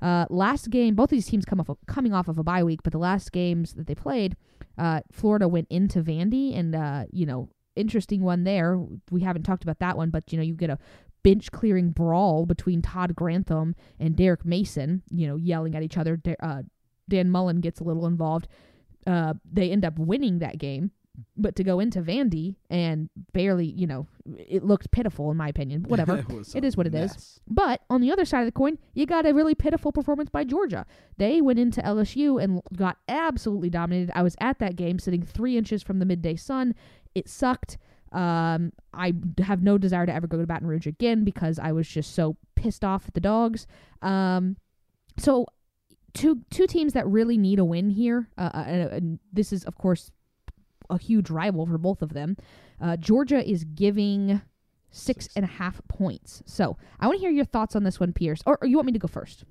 Uh, 0.00 0.26
last 0.30 0.70
game, 0.70 0.94
both 0.94 1.06
of 1.06 1.10
these 1.10 1.26
teams 1.26 1.44
come 1.44 1.60
off 1.60 1.68
of, 1.68 1.78
coming 1.86 2.12
off 2.12 2.28
of 2.28 2.38
a 2.38 2.42
bye 2.42 2.62
week, 2.62 2.82
but 2.82 2.92
the 2.92 2.98
last 2.98 3.32
games 3.32 3.74
that 3.74 3.86
they 3.86 3.94
played, 3.94 4.36
uh, 4.76 5.00
Florida 5.10 5.48
went 5.48 5.66
into 5.70 6.02
Vandy, 6.02 6.56
and 6.56 6.74
uh, 6.74 7.04
you 7.12 7.26
know, 7.26 7.48
interesting 7.74 8.22
one 8.22 8.44
there. 8.44 8.80
We 9.10 9.22
haven't 9.22 9.42
talked 9.42 9.64
about 9.64 9.80
that 9.80 9.96
one, 9.96 10.10
but 10.10 10.32
you 10.32 10.38
know, 10.38 10.44
you 10.44 10.54
get 10.54 10.70
a 10.70 10.78
bench 11.24 11.50
clearing 11.50 11.90
brawl 11.90 12.46
between 12.46 12.80
Todd 12.80 13.14
Grantham 13.16 13.74
and 13.98 14.16
Derek 14.16 14.44
Mason. 14.44 15.02
You 15.10 15.26
know, 15.26 15.36
yelling 15.36 15.74
at 15.74 15.82
each 15.82 15.96
other. 15.96 16.20
Uh, 16.40 16.62
Dan 17.08 17.30
Mullen 17.30 17.60
gets 17.60 17.80
a 17.80 17.84
little 17.84 18.06
involved. 18.06 18.46
Uh, 19.06 19.34
they 19.50 19.70
end 19.70 19.84
up 19.84 19.98
winning 19.98 20.38
that 20.38 20.58
game, 20.58 20.90
but 21.36 21.56
to 21.56 21.64
go 21.64 21.80
into 21.80 22.00
Vandy 22.00 22.56
and 22.70 23.08
barely, 23.32 23.66
you 23.66 23.86
know, 23.86 24.06
it 24.36 24.64
looked 24.64 24.90
pitiful 24.90 25.30
in 25.30 25.36
my 25.36 25.48
opinion. 25.48 25.84
Whatever. 25.88 26.18
it, 26.18 26.54
It 26.54 26.64
is 26.64 26.76
what 26.76 26.86
it 26.86 26.94
is. 26.94 27.40
But 27.46 27.82
on 27.90 28.00
the 28.00 28.12
other 28.12 28.24
side 28.24 28.40
of 28.40 28.46
the 28.46 28.52
coin, 28.52 28.78
you 28.94 29.06
got 29.06 29.26
a 29.26 29.32
really 29.32 29.54
pitiful 29.54 29.92
performance 29.92 30.30
by 30.30 30.44
Georgia. 30.44 30.86
They 31.16 31.40
went 31.40 31.58
into 31.58 31.80
LSU 31.80 32.42
and 32.42 32.62
got 32.76 32.98
absolutely 33.08 33.70
dominated. 33.70 34.12
I 34.14 34.22
was 34.22 34.36
at 34.40 34.58
that 34.58 34.76
game 34.76 34.98
sitting 34.98 35.22
three 35.22 35.56
inches 35.56 35.82
from 35.82 35.98
the 35.98 36.06
midday 36.06 36.36
sun. 36.36 36.74
It 37.14 37.28
sucked. 37.28 37.78
Um, 38.12 38.72
I 38.94 39.12
have 39.42 39.62
no 39.62 39.76
desire 39.78 40.06
to 40.06 40.14
ever 40.14 40.26
go 40.26 40.38
to 40.38 40.46
Baton 40.46 40.66
Rouge 40.66 40.86
again 40.86 41.24
because 41.24 41.58
I 41.58 41.72
was 41.72 41.86
just 41.86 42.14
so 42.14 42.36
pissed 42.54 42.84
off 42.84 43.06
at 43.08 43.14
the 43.14 43.20
dogs. 43.20 43.66
Um, 44.02 44.56
so 45.18 45.46
two 46.14 46.40
two 46.50 46.66
teams 46.66 46.92
that 46.94 47.06
really 47.06 47.36
need 47.36 47.58
a 47.58 47.64
win 47.64 47.90
here. 47.90 48.28
Uh, 48.38 48.50
uh, 48.54 48.64
and, 48.66 48.92
and 48.92 49.18
this 49.32 49.52
is 49.52 49.64
of 49.64 49.76
course 49.76 50.10
a 50.90 50.98
huge 50.98 51.30
rival 51.30 51.66
for 51.66 51.78
both 51.78 52.02
of 52.02 52.12
them. 52.12 52.36
Uh, 52.80 52.96
Georgia 52.96 53.46
is 53.48 53.64
giving 53.64 54.40
six 54.90 55.24
Six. 55.26 55.36
and 55.36 55.44
a 55.44 55.48
half 55.48 55.80
points. 55.88 56.42
So 56.46 56.76
I 56.98 57.06
want 57.06 57.18
to 57.18 57.20
hear 57.20 57.30
your 57.30 57.44
thoughts 57.44 57.76
on 57.76 57.84
this 57.84 58.00
one, 58.00 58.12
Pierce. 58.12 58.40
Or, 58.46 58.58
or 58.60 58.66
you 58.68 58.76
want 58.76 58.86
me 58.86 58.92
to 58.92 58.98
go 58.98 59.08
first? 59.08 59.44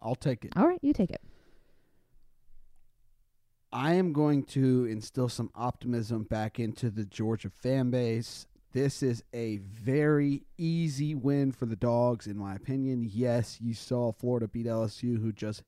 I'll 0.00 0.14
take 0.14 0.44
it. 0.44 0.52
All 0.56 0.66
right, 0.66 0.78
you 0.82 0.92
take 0.92 1.10
it. 1.10 1.22
I 3.72 3.94
am 3.94 4.12
going 4.12 4.44
to 4.44 4.84
instill 4.84 5.28
some 5.28 5.50
optimism 5.54 6.24
back 6.24 6.60
into 6.60 6.90
the 6.90 7.04
Georgia 7.04 7.50
fan 7.50 7.90
base. 7.90 8.46
This 8.72 9.02
is 9.02 9.22
a 9.32 9.56
very 9.58 10.44
easy 10.58 11.14
win 11.14 11.52
for 11.52 11.66
the 11.66 11.76
dogs, 11.76 12.26
in 12.26 12.36
my 12.36 12.54
opinion. 12.54 13.08
Yes, 13.10 13.58
you 13.60 13.72
saw 13.74 14.12
Florida 14.12 14.46
beat 14.46 14.66
LSU, 14.66 15.20
who 15.20 15.32
just 15.32 15.62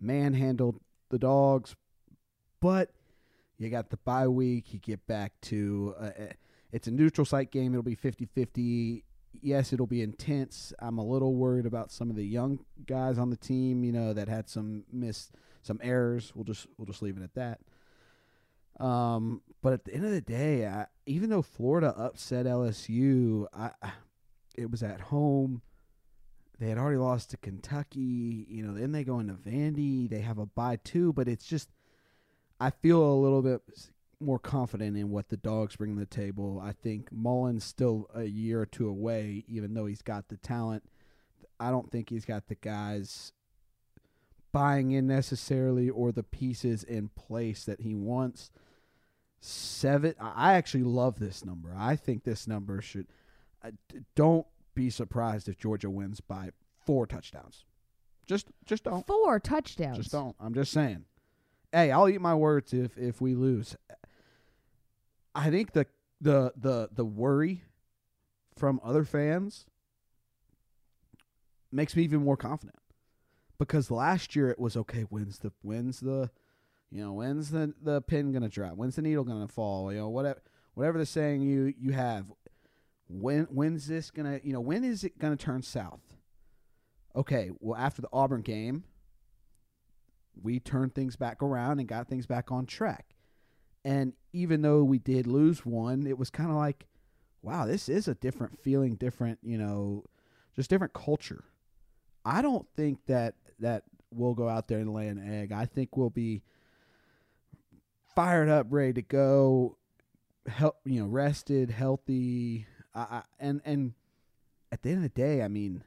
manhandled 0.00 0.80
the 1.10 1.18
dogs, 1.18 1.74
but 2.60 2.90
you 3.58 3.70
got 3.70 3.90
the 3.90 3.96
bye 3.98 4.28
week. 4.28 4.72
You 4.72 4.78
get 4.78 5.06
back 5.06 5.32
to 5.42 5.94
uh, 5.98 6.04
uh, 6.04 6.32
it's 6.72 6.88
a 6.88 6.90
neutral 6.90 7.24
site 7.24 7.50
game. 7.50 7.72
It'll 7.72 7.82
be 7.82 7.94
50 7.94 8.26
50. 8.26 9.04
Yes, 9.40 9.72
it'll 9.72 9.86
be 9.86 10.02
intense. 10.02 10.72
I'm 10.78 10.98
a 10.98 11.04
little 11.04 11.34
worried 11.34 11.66
about 11.66 11.90
some 11.92 12.10
of 12.10 12.16
the 12.16 12.24
young 12.24 12.60
guys 12.86 13.18
on 13.18 13.30
the 13.30 13.36
team, 13.36 13.84
you 13.84 13.92
know, 13.92 14.12
that 14.12 14.28
had 14.28 14.48
some 14.48 14.84
missed 14.92 15.32
some 15.62 15.80
errors. 15.82 16.32
We'll 16.34 16.44
just 16.44 16.66
we'll 16.76 16.86
just 16.86 17.02
leave 17.02 17.16
it 17.16 17.22
at 17.22 17.34
that. 17.34 18.84
Um, 18.84 19.42
but 19.62 19.72
at 19.72 19.84
the 19.84 19.94
end 19.94 20.04
of 20.04 20.10
the 20.10 20.20
day, 20.20 20.66
I, 20.66 20.86
even 21.06 21.30
though 21.30 21.42
Florida 21.42 21.94
upset 21.96 22.46
LSU, 22.46 23.46
I, 23.54 23.70
it 24.56 24.70
was 24.70 24.82
at 24.82 25.00
home. 25.00 25.62
They 26.58 26.68
had 26.68 26.78
already 26.78 26.98
lost 26.98 27.30
to 27.30 27.36
Kentucky. 27.36 28.46
You 28.48 28.62
know, 28.62 28.74
then 28.74 28.92
they 28.92 29.04
go 29.04 29.18
into 29.18 29.34
Vandy. 29.34 30.08
They 30.08 30.20
have 30.20 30.38
a 30.38 30.46
bye 30.46 30.78
too, 30.84 31.12
but 31.12 31.28
it's 31.28 31.46
just 31.46 31.68
I 32.58 32.70
feel 32.70 33.02
a 33.02 33.20
little 33.20 33.42
bit 33.42 33.60
more 34.20 34.38
confident 34.38 34.96
in 34.96 35.10
what 35.10 35.28
the 35.28 35.36
dogs 35.36 35.76
bring 35.76 35.94
to 35.94 36.00
the 36.00 36.06
table. 36.06 36.60
I 36.62 36.72
think 36.72 37.12
Mullen's 37.12 37.64
still 37.64 38.08
a 38.14 38.24
year 38.24 38.60
or 38.62 38.66
two 38.66 38.88
away, 38.88 39.44
even 39.46 39.74
though 39.74 39.86
he's 39.86 40.02
got 40.02 40.28
the 40.28 40.38
talent. 40.38 40.84
I 41.60 41.70
don't 41.70 41.90
think 41.90 42.08
he's 42.10 42.24
got 42.24 42.48
the 42.48 42.54
guys 42.54 43.32
buying 44.52 44.92
in 44.92 45.06
necessarily 45.06 45.90
or 45.90 46.12
the 46.12 46.22
pieces 46.22 46.82
in 46.82 47.08
place 47.08 47.64
that 47.64 47.82
he 47.82 47.94
wants. 47.94 48.50
seven. 49.40 50.14
I 50.18 50.54
actually 50.54 50.84
love 50.84 51.18
this 51.18 51.44
number. 51.44 51.74
I 51.76 51.94
think 51.96 52.24
this 52.24 52.46
number 52.48 52.80
should. 52.80 53.06
Uh, 53.62 53.72
don't 54.14 54.46
be 54.74 54.88
surprised 54.90 55.48
if 55.48 55.58
Georgia 55.58 55.90
wins 55.90 56.20
by 56.20 56.50
four 56.84 57.06
touchdowns. 57.06 57.64
Just, 58.26 58.48
just 58.64 58.84
don't. 58.84 59.06
Four 59.06 59.38
touchdowns. 59.40 59.98
Just 59.98 60.12
don't. 60.12 60.34
I'm 60.40 60.54
just 60.54 60.72
saying. 60.72 61.04
Hey, 61.72 61.90
I'll 61.90 62.08
eat 62.08 62.20
my 62.20 62.34
words 62.34 62.72
if 62.72 62.96
if 62.96 63.20
we 63.20 63.34
lose. 63.34 63.76
I 65.34 65.50
think 65.50 65.72
the 65.72 65.86
the 66.20 66.52
the 66.56 66.88
the 66.92 67.04
worry 67.04 67.62
from 68.56 68.80
other 68.82 69.04
fans 69.04 69.66
makes 71.70 71.94
me 71.94 72.02
even 72.04 72.24
more 72.24 72.36
confident 72.36 72.78
because 73.58 73.90
last 73.90 74.34
year 74.34 74.50
it 74.50 74.58
was 74.58 74.76
okay. 74.76 75.02
When's 75.02 75.38
the 75.38 75.52
when's 75.62 76.00
the 76.00 76.30
you 76.90 77.02
know 77.02 77.12
when's 77.12 77.50
the 77.50 77.74
the 77.82 78.00
pin 78.00 78.32
gonna 78.32 78.48
drop? 78.48 78.76
When's 78.76 78.96
the 78.96 79.02
needle 79.02 79.24
gonna 79.24 79.48
fall? 79.48 79.92
You 79.92 79.98
know 79.98 80.08
whatever 80.08 80.40
whatever 80.74 80.98
the 80.98 81.06
saying 81.06 81.42
you 81.42 81.74
you 81.78 81.92
have. 81.92 82.32
When 83.08 83.44
when's 83.44 83.86
this 83.86 84.10
gonna 84.10 84.40
you 84.42 84.52
know 84.52 84.60
when 84.60 84.84
is 84.84 85.04
it 85.04 85.18
gonna 85.18 85.36
turn 85.36 85.62
south? 85.62 86.00
Okay, 87.14 87.50
well 87.60 87.78
after 87.78 88.02
the 88.02 88.08
Auburn 88.12 88.42
game, 88.42 88.84
we 90.40 90.60
turned 90.60 90.94
things 90.94 91.16
back 91.16 91.42
around 91.42 91.78
and 91.78 91.88
got 91.88 92.08
things 92.08 92.26
back 92.26 92.50
on 92.52 92.66
track. 92.66 93.14
And 93.84 94.14
even 94.32 94.62
though 94.62 94.82
we 94.82 94.98
did 94.98 95.26
lose 95.26 95.64
one, 95.64 96.06
it 96.06 96.18
was 96.18 96.30
kind 96.30 96.50
of 96.50 96.56
like, 96.56 96.86
wow, 97.42 97.66
this 97.66 97.88
is 97.88 98.08
a 98.08 98.14
different 98.14 98.58
feeling, 98.58 98.96
different, 98.96 99.38
you 99.42 99.56
know, 99.56 100.04
just 100.54 100.70
different 100.70 100.92
culture. 100.92 101.44
I 102.24 102.42
don't 102.42 102.66
think 102.76 102.98
that 103.06 103.36
that 103.60 103.84
we'll 104.10 104.34
go 104.34 104.48
out 104.48 104.68
there 104.68 104.78
and 104.78 104.92
lay 104.92 105.08
an 105.08 105.18
egg. 105.18 105.52
I 105.52 105.66
think 105.66 105.96
we'll 105.96 106.10
be 106.10 106.42
fired 108.14 108.48
up, 108.48 108.66
ready 108.70 108.94
to 108.94 109.02
go, 109.02 109.76
help, 110.48 110.78
you 110.84 111.00
know, 111.00 111.06
rested, 111.06 111.70
healthy, 111.70 112.66
I, 112.94 113.22
and 113.38 113.60
and 113.64 113.92
at 114.72 114.82
the 114.82 114.90
end 114.90 114.98
of 114.98 115.02
the 115.02 115.20
day, 115.20 115.42
I 115.42 115.48
mean, 115.48 115.84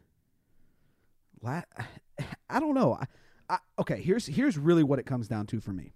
la- 1.41 1.63
I 2.49 2.59
don't 2.59 2.73
know. 2.73 2.93
I, 2.93 3.05
I, 3.49 3.57
okay, 3.79 4.01
here's 4.01 4.27
here's 4.27 4.57
really 4.57 4.83
what 4.83 4.99
it 4.99 5.05
comes 5.05 5.27
down 5.27 5.47
to 5.47 5.59
for 5.59 5.71
me. 5.71 5.93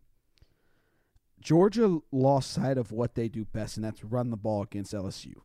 Georgia 1.39 1.99
lost 2.12 2.51
sight 2.51 2.78
of 2.78 2.91
what 2.91 3.16
they 3.16 3.28
do 3.28 3.45
best, 3.45 3.78
and 3.78 3.84
that's 3.84 4.04
run 4.04 4.30
the 4.30 4.38
ball 4.38 4.64
against 4.64 4.93
LSU. 4.93 5.36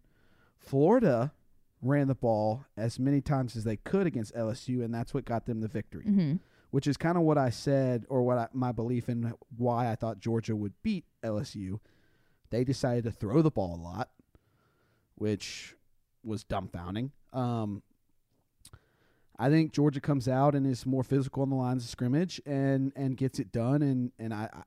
Florida 0.56 1.32
ran 1.82 2.08
the 2.08 2.14
ball 2.14 2.64
as 2.76 2.98
many 2.98 3.20
times 3.20 3.56
as 3.56 3.64
they 3.64 3.76
could 3.76 4.06
against 4.06 4.34
LSU, 4.34 4.84
and 4.84 4.94
that's 4.94 5.12
what 5.12 5.24
got 5.24 5.46
them 5.46 5.60
the 5.60 5.68
victory. 5.68 6.04
Mm-hmm. 6.04 6.36
Which 6.70 6.86
is 6.86 6.96
kind 6.96 7.16
of 7.16 7.24
what 7.24 7.38
I 7.38 7.50
said, 7.50 8.04
or 8.08 8.22
what 8.22 8.38
I, 8.38 8.48
my 8.52 8.72
belief 8.72 9.08
in 9.08 9.32
why 9.56 9.90
I 9.90 9.94
thought 9.94 10.20
Georgia 10.20 10.54
would 10.54 10.74
beat 10.82 11.04
LSU. 11.24 11.80
They 12.50 12.62
decided 12.62 13.04
to 13.04 13.10
throw 13.10 13.42
the 13.42 13.50
ball 13.50 13.74
a 13.74 13.82
lot, 13.82 14.10
which 15.14 15.74
was 16.22 16.44
dumbfounding. 16.44 17.10
Um, 17.32 17.82
I 19.38 19.50
think 19.50 19.72
Georgia 19.72 20.00
comes 20.00 20.26
out 20.26 20.54
and 20.54 20.66
is 20.66 20.84
more 20.84 21.04
physical 21.04 21.42
on 21.42 21.50
the 21.50 21.56
lines 21.56 21.84
of 21.84 21.90
scrimmage 21.90 22.40
and 22.44 22.92
and 22.96 23.16
gets 23.16 23.38
it 23.38 23.52
done. 23.52 23.82
And 23.82 24.12
and 24.18 24.34
I, 24.34 24.48
I 24.52 24.62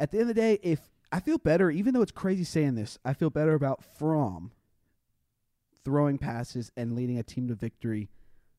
at 0.00 0.10
the 0.10 0.18
end 0.18 0.30
of 0.30 0.34
the 0.34 0.40
day, 0.40 0.58
if 0.62 0.80
I 1.12 1.20
feel 1.20 1.38
better, 1.38 1.70
even 1.70 1.94
though 1.94 2.02
it's 2.02 2.12
crazy 2.12 2.44
saying 2.44 2.74
this, 2.74 2.98
I 3.04 3.12
feel 3.12 3.30
better 3.30 3.54
about 3.54 3.84
Fromm 3.84 4.52
throwing 5.84 6.18
passes 6.18 6.70
and 6.76 6.94
leading 6.94 7.18
a 7.18 7.22
team 7.22 7.48
to 7.48 7.54
victory 7.54 8.08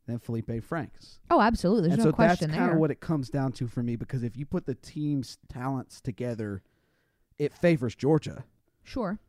than 0.08 0.20
Felipe 0.20 0.64
Franks. 0.64 1.20
Oh, 1.30 1.41
absolutely. 1.41 1.89
There's 1.89 1.93
and 1.93 2.06
no 2.06 2.10
so 2.10 2.16
question 2.16 2.50
that's 2.50 2.60
kind 2.60 2.72
of 2.72 2.78
what 2.78 2.91
it 2.91 3.00
comes 3.00 3.30
down 3.30 3.52
to 3.54 3.68
for 3.68 3.84
me 3.84 3.95
because 3.95 4.24
if 4.24 4.36
you 4.36 4.45
put 4.45 4.66
the 4.66 4.76
team's 4.76 5.38
talents 5.47 6.02
together, 6.02 6.64
it 7.38 7.54
favors 7.54 7.95
Georgia. 7.95 8.43
Sure. 8.84 9.20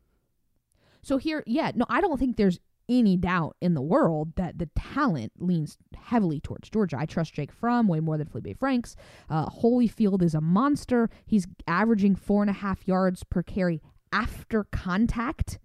So 1.02 1.18
here, 1.18 1.42
yeah, 1.46 1.72
no, 1.74 1.86
I 1.88 2.00
don't 2.00 2.18
think 2.18 2.36
there's 2.36 2.58
any 2.90 3.16
doubt 3.16 3.56
in 3.60 3.74
the 3.74 3.80
world 3.80 4.34
that 4.36 4.58
the 4.58 4.68
talent 4.76 5.32
leans 5.38 5.78
heavily 5.94 6.40
towards 6.40 6.68
Georgia. 6.68 6.96
I 6.98 7.06
trust 7.06 7.32
Jake 7.32 7.52
Fromm 7.52 7.86
way 7.86 8.00
more 8.00 8.18
than 8.18 8.26
Felipe 8.26 8.58
Franks. 8.58 8.96
Uh, 9.30 9.46
Holyfield 9.46 10.22
is 10.22 10.34
a 10.34 10.40
monster. 10.40 11.08
He's 11.24 11.46
averaging 11.68 12.16
four 12.16 12.42
and 12.42 12.50
a 12.50 12.54
half 12.54 12.86
yards 12.86 13.22
per 13.22 13.42
carry 13.42 13.80
after 14.12 14.64
contact. 14.64 15.58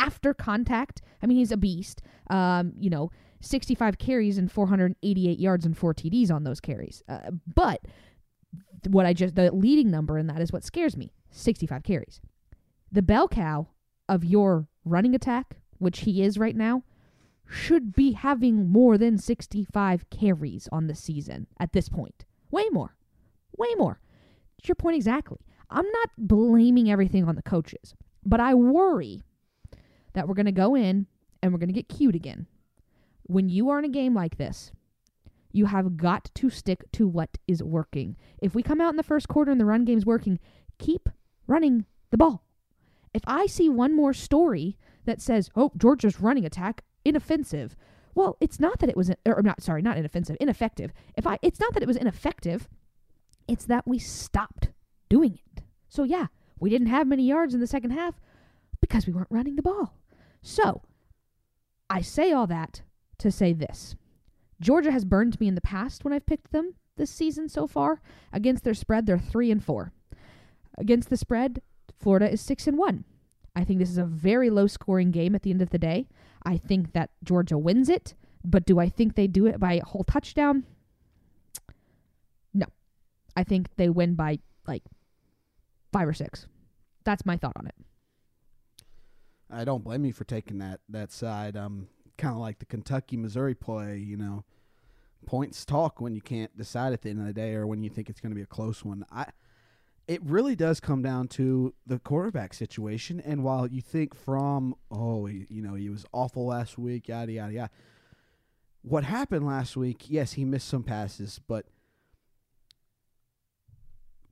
After 0.00 0.34
contact, 0.34 1.00
I 1.22 1.26
mean, 1.26 1.38
he's 1.38 1.52
a 1.52 1.56
beast. 1.56 2.02
Um, 2.28 2.72
you 2.76 2.90
know, 2.90 3.10
65 3.40 3.98
carries 3.98 4.36
and 4.36 4.50
488 4.50 5.38
yards 5.38 5.64
and 5.64 5.78
four 5.78 5.94
TDs 5.94 6.30
on 6.30 6.44
those 6.44 6.60
carries. 6.60 7.02
Uh, 7.08 7.30
but 7.46 7.80
what 8.88 9.06
I 9.06 9.12
just, 9.12 9.36
the 9.36 9.52
leading 9.52 9.90
number 9.90 10.18
in 10.18 10.26
that 10.26 10.40
is 10.40 10.52
what 10.52 10.64
scares 10.64 10.96
me 10.96 11.12
65 11.30 11.84
carries. 11.84 12.20
The 12.90 13.02
bell 13.02 13.28
cow 13.28 13.68
of 14.08 14.24
your 14.24 14.68
running 14.84 15.14
attack, 15.14 15.56
which 15.78 16.00
he 16.00 16.22
is 16.22 16.38
right 16.38 16.56
now, 16.56 16.82
should 17.48 17.94
be 17.94 18.12
having 18.12 18.68
more 18.68 18.96
than 18.96 19.18
65 19.18 20.08
carries 20.10 20.68
on 20.72 20.86
the 20.86 20.94
season 20.94 21.46
at 21.58 21.72
this 21.72 21.88
point. 21.88 22.24
Way 22.50 22.68
more. 22.70 22.96
Way 23.56 23.74
more. 23.76 24.00
It's 24.58 24.68
your 24.68 24.74
point 24.74 24.96
exactly. 24.96 25.38
I'm 25.70 25.88
not 25.90 26.10
blaming 26.16 26.90
everything 26.90 27.28
on 27.28 27.36
the 27.36 27.42
coaches, 27.42 27.94
but 28.24 28.40
I 28.40 28.54
worry 28.54 29.22
that 30.12 30.28
we're 30.28 30.34
going 30.34 30.46
to 30.46 30.52
go 30.52 30.74
in 30.74 31.06
and 31.42 31.52
we're 31.52 31.58
going 31.58 31.68
to 31.68 31.74
get 31.74 31.88
cute 31.88 32.14
again. 32.14 32.46
When 33.24 33.48
you 33.48 33.70
are 33.70 33.78
in 33.78 33.84
a 33.84 33.90
game 33.90 34.14
like 34.14 34.36
this, 34.36 34.72
you 35.52 35.66
have 35.66 35.96
got 35.96 36.30
to 36.34 36.50
stick 36.50 36.84
to 36.92 37.06
what 37.06 37.38
is 37.46 37.62
working. 37.62 38.16
If 38.40 38.54
we 38.54 38.62
come 38.62 38.80
out 38.80 38.90
in 38.90 38.96
the 38.96 39.02
first 39.02 39.28
quarter 39.28 39.50
and 39.50 39.60
the 39.60 39.64
run 39.64 39.84
game's 39.84 40.06
working, 40.06 40.40
keep 40.78 41.08
running 41.46 41.86
the 42.10 42.18
ball. 42.18 42.44
If 43.12 43.22
I 43.26 43.46
see 43.46 43.68
one 43.68 43.94
more 43.94 44.12
story 44.12 44.76
that 45.04 45.20
says, 45.20 45.50
"Oh, 45.54 45.72
Georgia's 45.76 46.20
running 46.20 46.44
attack 46.44 46.82
inoffensive," 47.04 47.76
well, 48.14 48.36
it's 48.40 48.60
not 48.60 48.78
that 48.78 48.88
it 48.88 48.96
was, 48.96 49.10
or 49.26 49.42
not 49.42 49.62
sorry, 49.62 49.82
not 49.82 49.96
inoffensive, 49.96 50.36
ineffective. 50.40 50.92
If 51.16 51.26
I, 51.26 51.38
it's 51.42 51.60
not 51.60 51.74
that 51.74 51.82
it 51.82 51.86
was 51.86 51.96
ineffective, 51.96 52.68
it's 53.48 53.64
that 53.66 53.86
we 53.86 53.98
stopped 53.98 54.70
doing 55.08 55.38
it. 55.46 55.62
So 55.88 56.04
yeah, 56.04 56.26
we 56.58 56.70
didn't 56.70 56.88
have 56.88 57.06
many 57.06 57.24
yards 57.24 57.54
in 57.54 57.60
the 57.60 57.66
second 57.66 57.90
half 57.90 58.20
because 58.80 59.06
we 59.06 59.12
weren't 59.12 59.28
running 59.30 59.56
the 59.56 59.62
ball. 59.62 59.98
So 60.42 60.82
I 61.90 62.00
say 62.00 62.32
all 62.32 62.46
that 62.46 62.82
to 63.18 63.30
say 63.30 63.52
this: 63.52 63.96
Georgia 64.60 64.92
has 64.92 65.04
burned 65.04 65.38
me 65.40 65.48
in 65.48 65.54
the 65.54 65.60
past 65.60 66.04
when 66.04 66.12
I've 66.12 66.26
picked 66.26 66.52
them 66.52 66.74
this 66.96 67.10
season 67.10 67.48
so 67.48 67.66
far. 67.66 68.00
Against 68.32 68.64
their 68.64 68.74
spread, 68.74 69.06
they're 69.06 69.18
three 69.18 69.50
and 69.50 69.62
four. 69.62 69.92
Against 70.78 71.10
the 71.10 71.16
spread, 71.16 71.62
Florida 71.98 72.30
is 72.30 72.40
six 72.40 72.66
and 72.66 72.78
one. 72.78 73.04
I 73.56 73.64
think 73.64 73.78
this 73.78 73.90
is 73.90 73.98
a 73.98 74.04
very 74.04 74.50
low 74.50 74.66
scoring 74.66 75.10
game 75.10 75.34
at 75.34 75.42
the 75.42 75.50
end 75.50 75.62
of 75.62 75.70
the 75.70 75.78
day. 75.78 76.08
I 76.44 76.56
think 76.56 76.92
that 76.92 77.10
Georgia 77.22 77.56
wins 77.56 77.88
it, 77.88 78.14
but 78.44 78.66
do 78.66 78.78
I 78.78 78.88
think 78.88 79.14
they 79.14 79.26
do 79.26 79.46
it 79.46 79.60
by 79.60 79.74
a 79.74 79.84
whole 79.84 80.04
touchdown? 80.04 80.64
No. 82.52 82.66
I 83.36 83.44
think 83.44 83.68
they 83.76 83.88
win 83.88 84.14
by 84.14 84.40
like 84.66 84.82
five 85.92 86.08
or 86.08 86.12
six. 86.12 86.46
That's 87.04 87.24
my 87.24 87.36
thought 87.36 87.56
on 87.56 87.66
it. 87.66 87.74
I 89.50 89.64
don't 89.64 89.84
blame 89.84 90.04
you 90.04 90.12
for 90.12 90.24
taking 90.24 90.58
that 90.58 90.80
that 90.88 91.12
side. 91.12 91.56
Um, 91.56 91.88
kind 92.18 92.34
of 92.34 92.40
like 92.40 92.58
the 92.58 92.66
Kentucky 92.66 93.16
Missouri 93.16 93.54
play. 93.54 93.98
You 93.98 94.16
know, 94.16 94.44
points 95.26 95.64
talk 95.64 96.00
when 96.00 96.14
you 96.14 96.20
can't 96.20 96.56
decide 96.56 96.92
at 96.92 97.02
the 97.02 97.10
end 97.10 97.20
of 97.20 97.26
the 97.26 97.32
day, 97.32 97.54
or 97.54 97.66
when 97.66 97.82
you 97.82 97.90
think 97.90 98.10
it's 98.10 98.20
going 98.20 98.32
to 98.32 98.36
be 98.36 98.42
a 98.42 98.46
close 98.46 98.84
one. 98.84 99.04
I. 99.12 99.26
It 100.06 100.22
really 100.22 100.54
does 100.54 100.80
come 100.80 101.00
down 101.00 101.28
to 101.28 101.72
the 101.86 101.98
quarterback 101.98 102.52
situation, 102.52 103.20
and 103.20 103.42
while 103.42 103.66
you 103.66 103.80
think 103.80 104.14
Fromm 104.14 104.74
oh, 104.90 105.26
you 105.26 105.62
know, 105.62 105.74
he 105.74 105.88
was 105.88 106.04
awful 106.12 106.46
last 106.46 106.78
week, 106.78 107.08
yada 107.08 107.32
yada 107.32 107.52
yada. 107.52 107.70
What 108.82 109.04
happened 109.04 109.46
last 109.46 109.78
week? 109.78 110.04
Yes, 110.08 110.34
he 110.34 110.44
missed 110.44 110.68
some 110.68 110.82
passes, 110.82 111.40
but 111.48 111.64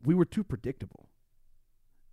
we 0.05 0.15
were 0.15 0.27
too 0.27 0.45
predictable. 0.45 1.09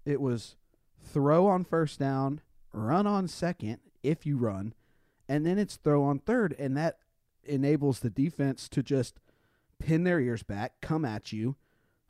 It 0.05 0.21
was 0.21 0.55
throw 1.03 1.47
on 1.47 1.65
first 1.65 1.99
down, 1.99 2.39
run 2.71 3.05
on 3.05 3.27
second 3.27 3.79
if 4.03 4.25
you 4.25 4.37
run, 4.37 4.73
and 5.27 5.45
then 5.45 5.57
it's 5.57 5.75
throw 5.75 6.03
on 6.03 6.19
third, 6.19 6.55
and 6.57 6.77
that 6.77 6.99
enables 7.43 7.99
the 7.99 8.09
defense 8.09 8.69
to 8.69 8.81
just 8.81 9.19
pin 9.79 10.05
their 10.05 10.21
ears 10.21 10.43
back, 10.43 10.79
come 10.81 11.03
at 11.03 11.33
you 11.33 11.57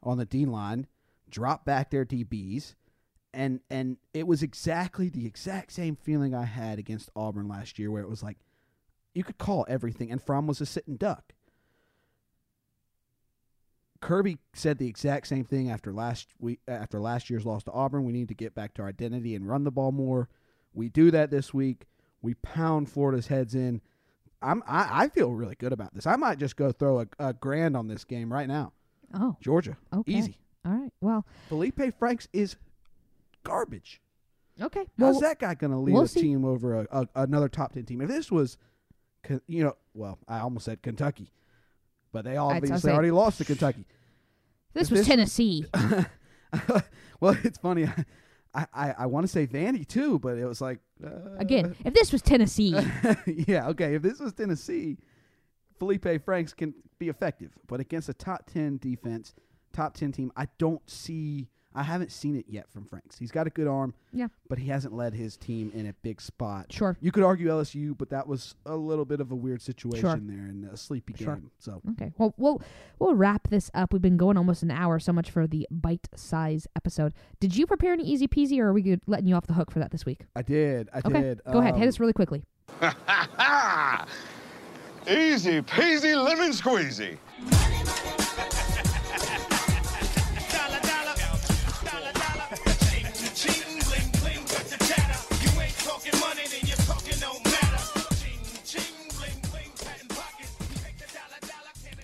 on 0.03 0.19
the 0.19 0.25
D 0.25 0.45
line, 0.45 0.85
drop 1.29 1.65
back 1.65 1.89
their 1.89 2.05
DBs, 2.05 2.75
and 3.33 3.59
and 3.69 3.97
it 4.13 4.27
was 4.27 4.43
exactly 4.43 5.09
the 5.09 5.25
exact 5.25 5.71
same 5.71 5.95
feeling 5.95 6.33
I 6.33 6.45
had 6.45 6.79
against 6.79 7.09
Auburn 7.15 7.47
last 7.47 7.79
year, 7.79 7.91
where 7.91 8.03
it 8.03 8.09
was 8.09 8.23
like 8.23 8.37
you 9.13 9.23
could 9.23 9.37
call 9.37 9.65
everything, 9.67 10.11
and 10.11 10.21
Fromm 10.21 10.47
was 10.47 10.61
a 10.61 10.65
sitting 10.65 10.95
duck. 10.95 11.33
Kirby 14.01 14.37
said 14.53 14.77
the 14.77 14.87
exact 14.87 15.27
same 15.27 15.43
thing 15.43 15.69
after 15.69 15.91
last 15.91 16.29
week 16.39 16.59
after 16.67 16.99
last 16.99 17.29
year's 17.29 17.45
loss 17.45 17.63
to 17.63 17.71
Auburn. 17.71 18.05
We 18.05 18.13
need 18.13 18.29
to 18.29 18.33
get 18.33 18.55
back 18.55 18.73
to 18.75 18.81
our 18.83 18.87
identity 18.87 19.35
and 19.35 19.47
run 19.47 19.63
the 19.63 19.71
ball 19.71 19.91
more. 19.91 20.29
We 20.73 20.89
do 20.89 21.11
that 21.11 21.31
this 21.31 21.53
week. 21.53 21.85
We 22.21 22.35
pound 22.35 22.89
Florida's 22.89 23.27
heads 23.27 23.55
in. 23.55 23.81
I'm 24.41 24.63
I, 24.65 25.03
I 25.03 25.07
feel 25.09 25.33
really 25.33 25.55
good 25.55 25.73
about 25.73 25.93
this. 25.93 26.07
I 26.07 26.15
might 26.15 26.37
just 26.37 26.55
go 26.55 26.71
throw 26.71 27.01
a, 27.01 27.07
a 27.19 27.33
grand 27.33 27.75
on 27.75 27.87
this 27.87 28.05
game 28.05 28.31
right 28.31 28.47
now. 28.47 28.71
Oh, 29.13 29.35
Georgia. 29.41 29.77
okay. 29.93 30.11
Easy. 30.11 30.37
All 30.65 30.71
right. 30.73 30.91
Well, 31.01 31.25
Felipe 31.47 31.79
Franks 31.97 32.27
is 32.33 32.55
garbage. 33.43 34.01
Okay. 34.61 34.85
How's 34.99 35.13
Well, 35.15 35.19
that 35.21 35.39
guy 35.39 35.53
going 35.55 35.71
to 35.71 35.77
lead 35.77 35.93
we'll 35.93 36.03
a 36.03 36.07
see. 36.07 36.21
team 36.21 36.43
over 36.45 36.81
a, 36.81 36.87
a, 36.91 37.07
another 37.15 37.47
top 37.47 37.73
ten 37.73 37.85
team? 37.85 38.01
If 38.01 38.09
this 38.09 38.29
was, 38.31 38.57
you 39.47 39.63
know, 39.63 39.75
well, 39.93 40.19
I 40.27 40.39
almost 40.39 40.65
said 40.65 40.81
Kentucky, 40.81 41.31
but 42.11 42.25
they 42.25 42.35
obviously 42.37 42.91
already 42.91 43.11
lost 43.11 43.37
to 43.37 43.45
Kentucky. 43.45 43.85
this 44.73 44.87
if 44.87 44.91
was 44.91 44.99
this- 45.01 45.07
Tennessee. 45.07 45.65
well, 47.21 47.37
it's 47.43 47.57
funny. 47.57 47.87
I 48.53 48.65
I, 48.73 48.95
I 48.99 49.05
want 49.05 49.25
to 49.25 49.31
say 49.31 49.45
Vandy 49.45 49.87
too, 49.87 50.17
but 50.19 50.37
it 50.37 50.45
was 50.45 50.59
like 50.59 50.79
uh, 51.05 51.35
Again, 51.37 51.75
if 51.85 51.93
this 51.93 52.11
was 52.11 52.21
Tennessee, 52.23 52.75
yeah, 53.27 53.67
okay. 53.69 53.93
If 53.95 54.01
this 54.01 54.19
was 54.19 54.33
Tennessee, 54.33 54.97
Felipe 55.77 56.07
Franks 56.25 56.53
can 56.53 56.73
be 56.97 57.07
effective, 57.09 57.51
but 57.67 57.79
against 57.79 58.09
a 58.09 58.13
top 58.13 58.49
ten 58.51 58.77
defense, 58.77 59.35
top 59.73 59.93
ten 59.95 60.11
team, 60.11 60.31
I 60.35 60.47
don't 60.57 60.81
see. 60.89 61.47
I 61.75 61.83
haven't 61.83 62.11
seen 62.11 62.35
it 62.35 62.45
yet 62.49 62.67
from 62.71 62.83
Franks. 62.83 63.19
He's 63.19 63.29
got 63.31 63.45
a 63.45 63.51
good 63.51 63.67
arm, 63.67 63.93
Yeah. 64.11 64.27
but 64.49 64.57
he 64.57 64.67
hasn't 64.69 64.91
led 64.91 65.13
his 65.13 65.37
team 65.37 65.71
in 65.75 65.85
a 65.85 65.93
big 66.01 66.19
spot. 66.19 66.73
sure. 66.73 66.97
You 66.99 67.11
could 67.11 67.23
argue 67.23 67.47
LSU, 67.49 67.95
but 67.95 68.09
that 68.09 68.27
was 68.27 68.55
a 68.65 68.75
little 68.75 69.05
bit 69.05 69.21
of 69.21 69.31
a 69.31 69.35
weird 69.35 69.61
situation 69.61 70.01
Sure. 70.01 70.17
there 70.17 70.47
and 70.47 70.65
a 70.65 70.75
sleepy 70.75 71.13
Sure. 71.13 71.35
game. 71.35 71.51
So 71.59 71.79
Okay. 71.91 72.11
Well, 72.17 72.33
we'll 72.37 72.59
we'll 72.97 73.13
wrap 73.13 73.49
this 73.49 73.69
up. 73.75 73.93
We've 73.93 74.01
been 74.01 74.17
going 74.17 74.35
almost 74.35 74.63
an 74.63 74.71
hour. 74.71 74.97
So 74.99 75.13
much 75.13 75.29
for 75.29 75.45
the 75.45 75.67
bite 75.69 76.07
size 76.15 76.65
episode. 76.75 77.13
Did 77.39 77.55
you 77.55 77.67
prepare 77.67 77.93
any 77.93 78.03
easy 78.03 78.27
peasy, 78.27 78.57
or 78.59 78.69
are 78.69 78.73
we 78.73 78.81
good 78.81 79.01
letting 79.05 79.27
you 79.27 79.35
off 79.35 79.45
the 79.45 79.53
hook 79.53 79.69
for 79.69 79.77
that 79.77 79.91
this 79.91 80.07
week? 80.07 80.25
I 80.35 80.41
did. 80.41 80.89
I 80.91 80.99
Okay. 81.05 81.21
did. 81.21 81.41
Go 81.51 81.59
ahead. 81.59 81.75
Hit 81.75 81.83
Um, 81.83 81.89
us 81.89 81.99
really 81.99 82.13
quickly. 82.13 82.43
Easy 85.07 85.61
peasy 85.61 86.15
lemon 86.21 86.51
squeezy. 86.51 87.17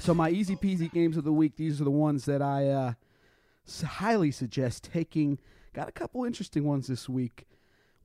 So 0.05 0.13
my 0.13 0.29
easy 0.29 0.55
peasy 0.55 0.91
games 0.91 1.17
of 1.17 1.23
the 1.23 1.33
week. 1.33 1.55
These 1.55 1.81
are 1.81 1.83
the 1.83 1.89
ones 1.89 2.25
that 2.25 2.39
I 2.39 2.69
uh, 2.69 2.93
highly 3.83 4.29
suggest 4.29 4.87
taking. 4.93 5.39
Got 5.73 5.89
a 5.89 5.91
couple 5.91 6.23
interesting 6.25 6.63
ones 6.63 6.85
this 6.85 7.09
week. 7.09 7.47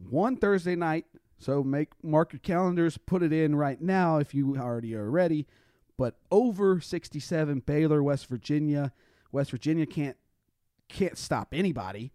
One 0.09 0.38
Thursday 0.38 0.76
night. 0.76 1.05
So 1.38 1.62
make 1.62 1.88
mark 2.03 2.32
your 2.32 2.40
calendars. 2.40 2.96
Put 2.96 3.22
it 3.22 3.34
in 3.34 3.55
right 3.55 3.78
now 3.82 4.16
if 4.16 4.34
you 4.34 4.57
already 4.57 4.94
are 4.94 5.11
ready. 5.11 5.46
But 5.98 6.16
over 6.30 6.80
67 6.80 7.64
Baylor, 7.66 8.03
West 8.03 8.28
Virginia. 8.28 8.94
West 9.30 9.51
Virginia 9.51 9.84
can't 9.84 10.16
can't 10.88 11.18
stop 11.18 11.48
anybody, 11.53 12.12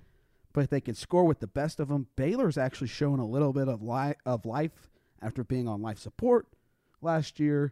but 0.51 0.71
they 0.71 0.81
can 0.81 0.95
score 0.95 1.25
with 1.25 1.41
the 1.41 1.47
best 1.47 1.79
of 1.79 1.89
them. 1.89 2.07
Baylor's 2.15 2.57
actually 2.57 2.87
shown 2.87 3.19
a 3.19 3.27
little 3.27 3.53
bit 3.53 3.67
of 3.67 3.83
li- 3.83 4.15
of 4.25 4.47
life 4.47 4.89
after 5.21 5.43
being 5.43 5.67
on 5.67 5.83
life 5.83 5.99
support 5.99 6.47
last 7.03 7.39
year. 7.39 7.71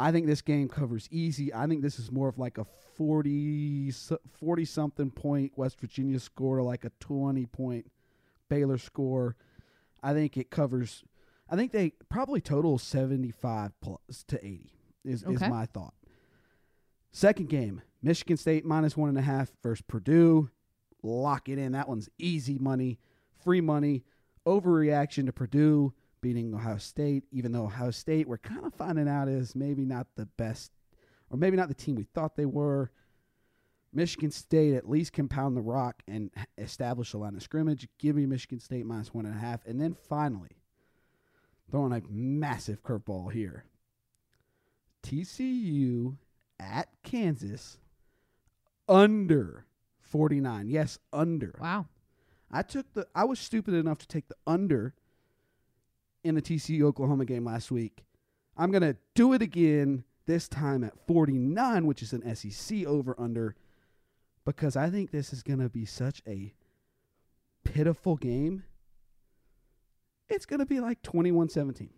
I 0.00 0.12
think 0.12 0.26
this 0.26 0.40
game 0.40 0.66
covers 0.68 1.08
easy. 1.10 1.52
I 1.52 1.66
think 1.66 1.82
this 1.82 1.98
is 1.98 2.10
more 2.10 2.26
of 2.26 2.38
like 2.38 2.56
a 2.56 2.64
40, 2.96 3.92
40 4.40 4.64
something 4.64 5.10
point 5.10 5.52
West 5.56 5.78
Virginia 5.78 6.18
score 6.18 6.56
to 6.56 6.62
like 6.62 6.86
a 6.86 6.92
20 7.00 7.44
point 7.44 7.90
Baylor 8.48 8.78
score. 8.78 9.36
I 10.02 10.14
think 10.14 10.38
it 10.38 10.50
covers, 10.50 11.04
I 11.50 11.56
think 11.56 11.72
they 11.72 11.92
probably 12.08 12.40
total 12.40 12.78
75 12.78 13.78
plus 13.82 14.24
to 14.28 14.38
80 14.38 14.72
is, 15.04 15.22
is 15.22 15.40
my 15.42 15.66
thought. 15.66 15.92
Second 17.12 17.50
game, 17.50 17.82
Michigan 18.02 18.38
State 18.38 18.64
minus 18.64 18.96
one 18.96 19.10
and 19.10 19.18
a 19.18 19.22
half 19.22 19.52
versus 19.62 19.84
Purdue. 19.86 20.48
Lock 21.02 21.50
it 21.50 21.58
in. 21.58 21.72
That 21.72 21.90
one's 21.90 22.08
easy 22.18 22.58
money, 22.58 22.98
free 23.44 23.60
money. 23.60 24.04
Overreaction 24.46 25.26
to 25.26 25.32
Purdue 25.32 25.92
beating 26.20 26.54
Ohio 26.54 26.78
State, 26.78 27.24
even 27.32 27.52
though 27.52 27.64
Ohio 27.64 27.90
State 27.90 28.28
we're 28.28 28.38
kind 28.38 28.64
of 28.64 28.74
finding 28.74 29.08
out 29.08 29.28
is 29.28 29.54
maybe 29.54 29.84
not 29.84 30.06
the 30.16 30.26
best, 30.26 30.72
or 31.30 31.36
maybe 31.36 31.56
not 31.56 31.68
the 31.68 31.74
team 31.74 31.96
we 31.96 32.04
thought 32.14 32.36
they 32.36 32.46
were. 32.46 32.90
Michigan 33.92 34.30
State 34.30 34.74
at 34.74 34.88
least 34.88 35.12
can 35.12 35.26
pound 35.28 35.56
the 35.56 35.60
rock 35.60 36.02
and 36.06 36.30
establish 36.58 37.12
a 37.12 37.18
line 37.18 37.34
of 37.34 37.42
scrimmage. 37.42 37.88
Give 37.98 38.14
me 38.14 38.24
Michigan 38.24 38.60
State 38.60 38.86
minus 38.86 39.12
one 39.12 39.26
and 39.26 39.34
a 39.34 39.38
half. 39.38 39.66
And 39.66 39.80
then 39.80 39.94
finally, 40.08 40.60
throwing 41.70 41.92
a 41.92 42.02
massive 42.08 42.82
curveball 42.82 43.32
here. 43.32 43.64
TCU 45.02 46.16
at 46.60 46.88
Kansas 47.02 47.78
under 48.88 49.66
49. 50.00 50.68
Yes, 50.68 50.98
under. 51.12 51.56
Wow. 51.60 51.86
I 52.50 52.62
took 52.62 52.92
the 52.92 53.06
I 53.14 53.24
was 53.24 53.38
stupid 53.38 53.74
enough 53.74 53.98
to 53.98 54.08
take 54.08 54.28
the 54.28 54.36
under 54.46 54.94
in 56.24 56.34
the 56.34 56.42
TCU 56.42 56.82
Oklahoma 56.82 57.24
game 57.24 57.44
last 57.44 57.70
week. 57.70 58.04
I'm 58.56 58.70
going 58.70 58.82
to 58.82 58.96
do 59.14 59.32
it 59.32 59.42
again 59.42 60.04
this 60.26 60.48
time 60.48 60.84
at 60.84 60.94
49, 61.06 61.86
which 61.86 62.02
is 62.02 62.12
an 62.12 62.34
SEC 62.34 62.84
over 62.86 63.14
under 63.18 63.56
because 64.44 64.76
I 64.76 64.90
think 64.90 65.10
this 65.10 65.32
is 65.32 65.42
going 65.42 65.60
to 65.60 65.68
be 65.68 65.84
such 65.84 66.22
a 66.26 66.54
pitiful 67.64 68.16
game. 68.16 68.64
It's 70.28 70.46
going 70.46 70.60
to 70.60 70.66
be 70.66 70.80
like 70.80 71.02
21-17. 71.02 71.88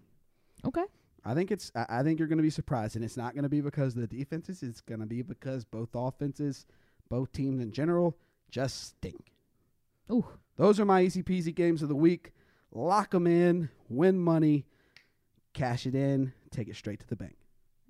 Okay. 0.64 0.84
I 1.24 1.34
think 1.34 1.52
it's. 1.52 1.70
I 1.74 2.02
think 2.02 2.18
you're 2.18 2.26
going 2.26 2.38
to 2.38 2.42
be 2.42 2.50
surprised, 2.50 2.96
and 2.96 3.04
it's 3.04 3.16
not 3.16 3.34
going 3.34 3.44
to 3.44 3.48
be 3.48 3.60
because 3.60 3.94
of 3.94 4.00
the 4.00 4.08
defenses. 4.08 4.60
It's 4.64 4.80
going 4.80 4.98
to 4.98 5.06
be 5.06 5.22
because 5.22 5.64
both 5.64 5.90
offenses, 5.94 6.66
both 7.08 7.32
teams 7.32 7.60
in 7.60 7.70
general, 7.70 8.16
just 8.50 8.88
stink. 8.88 9.32
Ooh. 10.10 10.26
Those 10.56 10.80
are 10.80 10.84
my 10.84 11.02
easy 11.02 11.22
peasy 11.22 11.54
games 11.54 11.80
of 11.82 11.88
the 11.88 11.94
week. 11.94 12.32
Lock 12.72 13.10
them 13.10 13.26
in, 13.26 13.68
win 13.88 14.18
money, 14.18 14.64
cash 15.52 15.86
it 15.86 15.94
in, 15.94 16.32
take 16.50 16.68
it 16.68 16.76
straight 16.76 17.00
to 17.00 17.06
the 17.06 17.16
bank. 17.16 17.36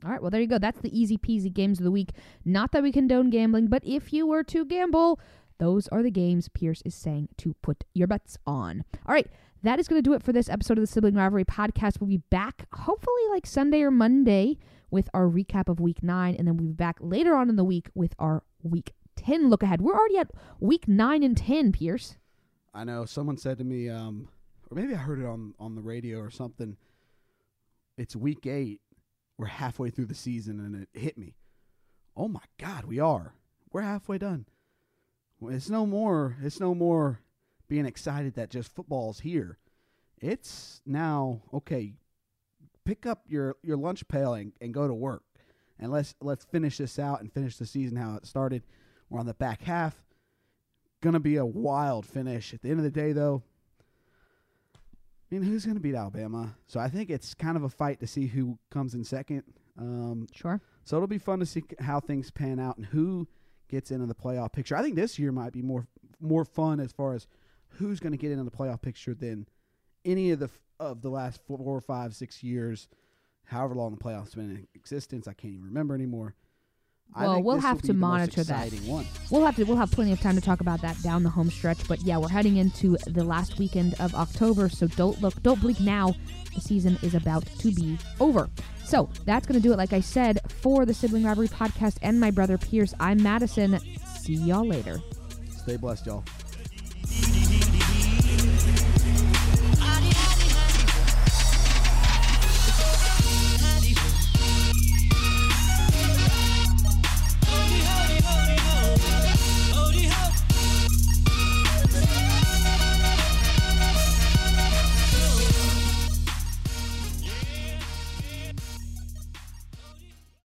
All 0.05 0.11
right, 0.11 0.21
well, 0.21 0.31
there 0.31 0.41
you 0.41 0.49
go. 0.49 0.59
That's 0.59 0.81
the 0.81 0.99
easy 0.99 1.17
peasy 1.17 1.53
games 1.53 1.79
of 1.79 1.85
the 1.85 1.91
week. 1.93 2.11
Not 2.45 2.73
that 2.73 2.83
we 2.83 2.91
condone 2.91 3.31
gambling, 3.31 3.69
but 3.69 3.85
if 3.85 4.13
you 4.13 4.27
were 4.27 4.43
to 4.45 4.65
gamble, 4.65 5.21
those 5.59 5.87
are 5.89 6.03
the 6.03 6.11
games 6.11 6.49
Pierce 6.49 6.83
is 6.85 6.95
saying 6.95 7.29
to 7.39 7.55
put 7.63 7.85
your 7.95 8.09
bets 8.09 8.37
on. 8.45 8.85
All 9.07 9.15
right, 9.15 9.29
that 9.63 9.79
is 9.79 9.87
going 9.87 10.03
to 10.03 10.09
do 10.09 10.15
it 10.15 10.23
for 10.23 10.33
this 10.33 10.49
episode 10.49 10.77
of 10.79 10.83
the 10.83 10.89
Sibling 10.89 11.15
Rivalry 11.15 11.45
Podcast. 11.45 12.01
We'll 12.01 12.09
be 12.09 12.17
back 12.17 12.67
hopefully 12.75 13.23
like 13.31 13.47
Sunday 13.47 13.83
or 13.83 13.93
Monday 13.93 14.59
with 14.91 15.09
our 15.15 15.27
recap 15.27 15.69
of 15.69 15.79
week 15.79 16.03
nine, 16.03 16.35
and 16.35 16.49
then 16.49 16.57
we'll 16.57 16.67
be 16.67 16.73
back 16.73 16.97
later 17.01 17.37
on 17.37 17.49
in 17.49 17.55
the 17.55 17.65
week 17.65 17.89
with 17.95 18.15
our 18.19 18.43
week 18.63 18.93
10 19.15 19.51
look 19.51 19.63
ahead. 19.63 19.81
We're 19.81 19.95
already 19.95 20.19
at 20.19 20.33
week 20.59 20.89
nine 20.89 21.23
and 21.23 21.37
10, 21.37 21.71
Pierce. 21.73 22.17
I 22.75 22.83
know 22.83 23.05
someone 23.05 23.37
said 23.37 23.59
to 23.59 23.65
me, 23.65 23.89
um, 23.89 24.29
or 24.73 24.75
maybe 24.75 24.95
I 24.95 24.99
heard 24.99 25.21
it 25.21 25.27
on 25.27 25.55
on 25.61 25.75
the 25.75 25.83
radio 25.83 26.19
or 26.19 26.31
something. 26.31 26.77
It's 27.99 28.17
week 28.17 28.47
eight. 28.47 28.81
We're 29.37 29.47
halfway 29.47 29.91
through 29.91 30.07
the 30.07 30.15
season, 30.15 30.61
and 30.61 30.83
it 30.83 30.89
hit 30.99 31.19
me. 31.19 31.35
Oh 32.17 32.29
my 32.29 32.43
God, 32.59 32.87
we 32.87 32.99
are. 32.99 33.35
We're 33.71 33.83
halfway 33.83 34.19
done. 34.19 34.47
It's 35.43 35.69
no 35.69 35.85
more. 35.85 36.37
It's 36.43 36.61
no 36.61 36.75
more 36.75 37.21
being 37.69 37.85
excited 37.85 38.35
that 38.35 38.51
just 38.51 38.75
football's 38.75 39.21
here. 39.21 39.59
It's 40.19 40.81
now 40.87 41.43
okay. 41.53 41.95
Pick 42.85 43.05
up 43.05 43.25
your 43.29 43.57
your 43.63 43.77
lunch 43.77 44.09
pail 44.09 44.35
and, 44.35 44.53
and 44.61 44.73
go 44.73 44.89
to 44.89 44.95
work, 44.95 45.25
and 45.79 45.93
let's 45.93 46.15
let's 46.23 46.47
finish 46.47 46.79
this 46.79 46.99
out 46.99 47.21
and 47.21 47.33
finish 47.33 47.57
the 47.59 47.67
season 47.67 47.99
how 47.99 48.17
it 48.17 48.27
started. 48.27 48.63
We're 49.11 49.21
on 49.21 49.27
the 49.27 49.35
back 49.35 49.63
half. 49.63 50.03
Gonna 51.03 51.21
be 51.21 51.37
a 51.37 51.45
wild 51.45 52.07
finish. 52.07 52.55
At 52.55 52.63
the 52.63 52.71
end 52.71 52.79
of 52.79 52.85
the 52.85 52.91
day, 52.91 53.13
though, 53.13 53.43
I 55.33 55.39
mean, 55.39 55.45
who's 55.45 55.65
gonna 55.65 55.81
beat 55.81 55.95
Alabama? 55.95 56.55
So 56.67 56.79
I 56.79 56.89
think 56.89 57.09
it's 57.09 57.33
kind 57.33 57.57
of 57.57 57.63
a 57.63 57.71
fight 57.71 58.01
to 58.01 58.07
see 58.07 58.27
who 58.27 58.59
comes 58.71 58.95
in 58.95 59.03
second. 59.03 59.45
Um, 59.79 60.27
Sure. 60.35 60.61
so 60.85 60.97
it'll 60.97 61.09
be 61.09 61.17
fun 61.17 61.39
to 61.41 61.47
see 61.47 61.65
how 61.81 62.01
things 62.01 62.31
pan 62.31 62.59
out 62.61 62.77
and 62.77 62.85
who 62.85 63.27
gets 63.69 63.91
into 63.91 64.05
the 64.05 64.15
playoff 64.15 64.53
picture. 64.53 64.77
I 64.77 64.83
think 64.83 64.95
this 64.95 65.19
year 65.19 65.33
might 65.33 65.53
be 65.55 65.63
more 65.63 65.87
more 66.21 66.45
fun 66.45 66.79
as 66.81 66.93
far 66.93 67.15
as 67.15 67.27
who's 67.69 67.99
going 67.99 68.13
to 68.13 68.19
get 68.19 68.31
into 68.31 68.45
the 68.45 68.51
playoff 68.51 68.83
picture 68.83 69.15
than 69.15 69.49
any 70.05 70.31
of 70.31 70.39
the 70.39 70.45
f- 70.45 70.61
of 70.79 71.01
the 71.01 71.09
last 71.11 71.41
four 71.47 71.59
or 71.59 71.81
five, 71.81 72.15
six 72.15 72.43
years. 72.43 72.87
However 73.45 73.75
long 73.75 73.91
the 73.91 73.97
playoffs 73.97 74.35
been 74.37 74.51
in 74.51 74.69
existence, 74.75 75.27
I 75.27 75.33
can't 75.33 75.55
even 75.55 75.65
remember 75.65 75.95
anymore. 75.95 76.35
Well, 77.17 77.43
we'll 77.43 77.59
have 77.59 77.79
to 77.83 77.83
be 77.83 77.89
the 77.89 77.95
most 77.95 78.11
monitor 78.11 78.45
that. 78.45 78.73
One. 78.85 79.07
We'll 79.31 79.45
have 79.45 79.57
to 79.57 79.65
we'll 79.65 79.77
have 79.77 79.91
plenty 79.91 80.13
of 80.13 80.21
time 80.21 80.35
to 80.35 80.41
talk 80.41 80.61
about 80.61 80.81
that 80.83 81.01
down 81.03 81.23
the 81.23 81.31
home 81.31 81.51
stretch. 81.51 81.87
But 81.87 82.01
yeah, 82.03 82.19
we're 82.19 82.29
heading 82.29 82.57
into 82.57 82.97
the 83.07 83.25
last 83.25 83.59
weekend 83.59 83.95
of 84.01 84.15
October, 84.15 84.69
so 84.69 84.87
don't 84.87 85.21
look, 85.21 85.43
don't 85.43 85.61
blink 85.61 85.81
now. 85.81 86.15
The 86.55 86.61
season 86.61 86.99
is 87.03 87.15
about 87.15 87.47
to 87.59 87.73
be 87.73 87.99
over. 88.21 88.49
So 88.85 89.09
that's 89.25 89.47
gonna 89.47 89.61
do 89.61 89.73
it. 89.73 89.77
Like 89.77 89.93
I 89.93 90.01
said, 90.01 90.39
for 90.51 90.85
the 90.87 90.95
Sibling 90.95 91.25
Rivalry 91.25 91.49
podcast 91.49 91.97
and 92.03 92.19
my 92.21 92.31
brother 92.31 92.59
Pierce, 92.59 92.95
I'm 93.01 93.23
Madison. 93.23 93.79
See 94.21 94.35
y'all 94.35 94.67
later. 94.67 95.01
Stay 95.63 95.77
blessed, 95.77 96.07
y'all. 96.07 96.25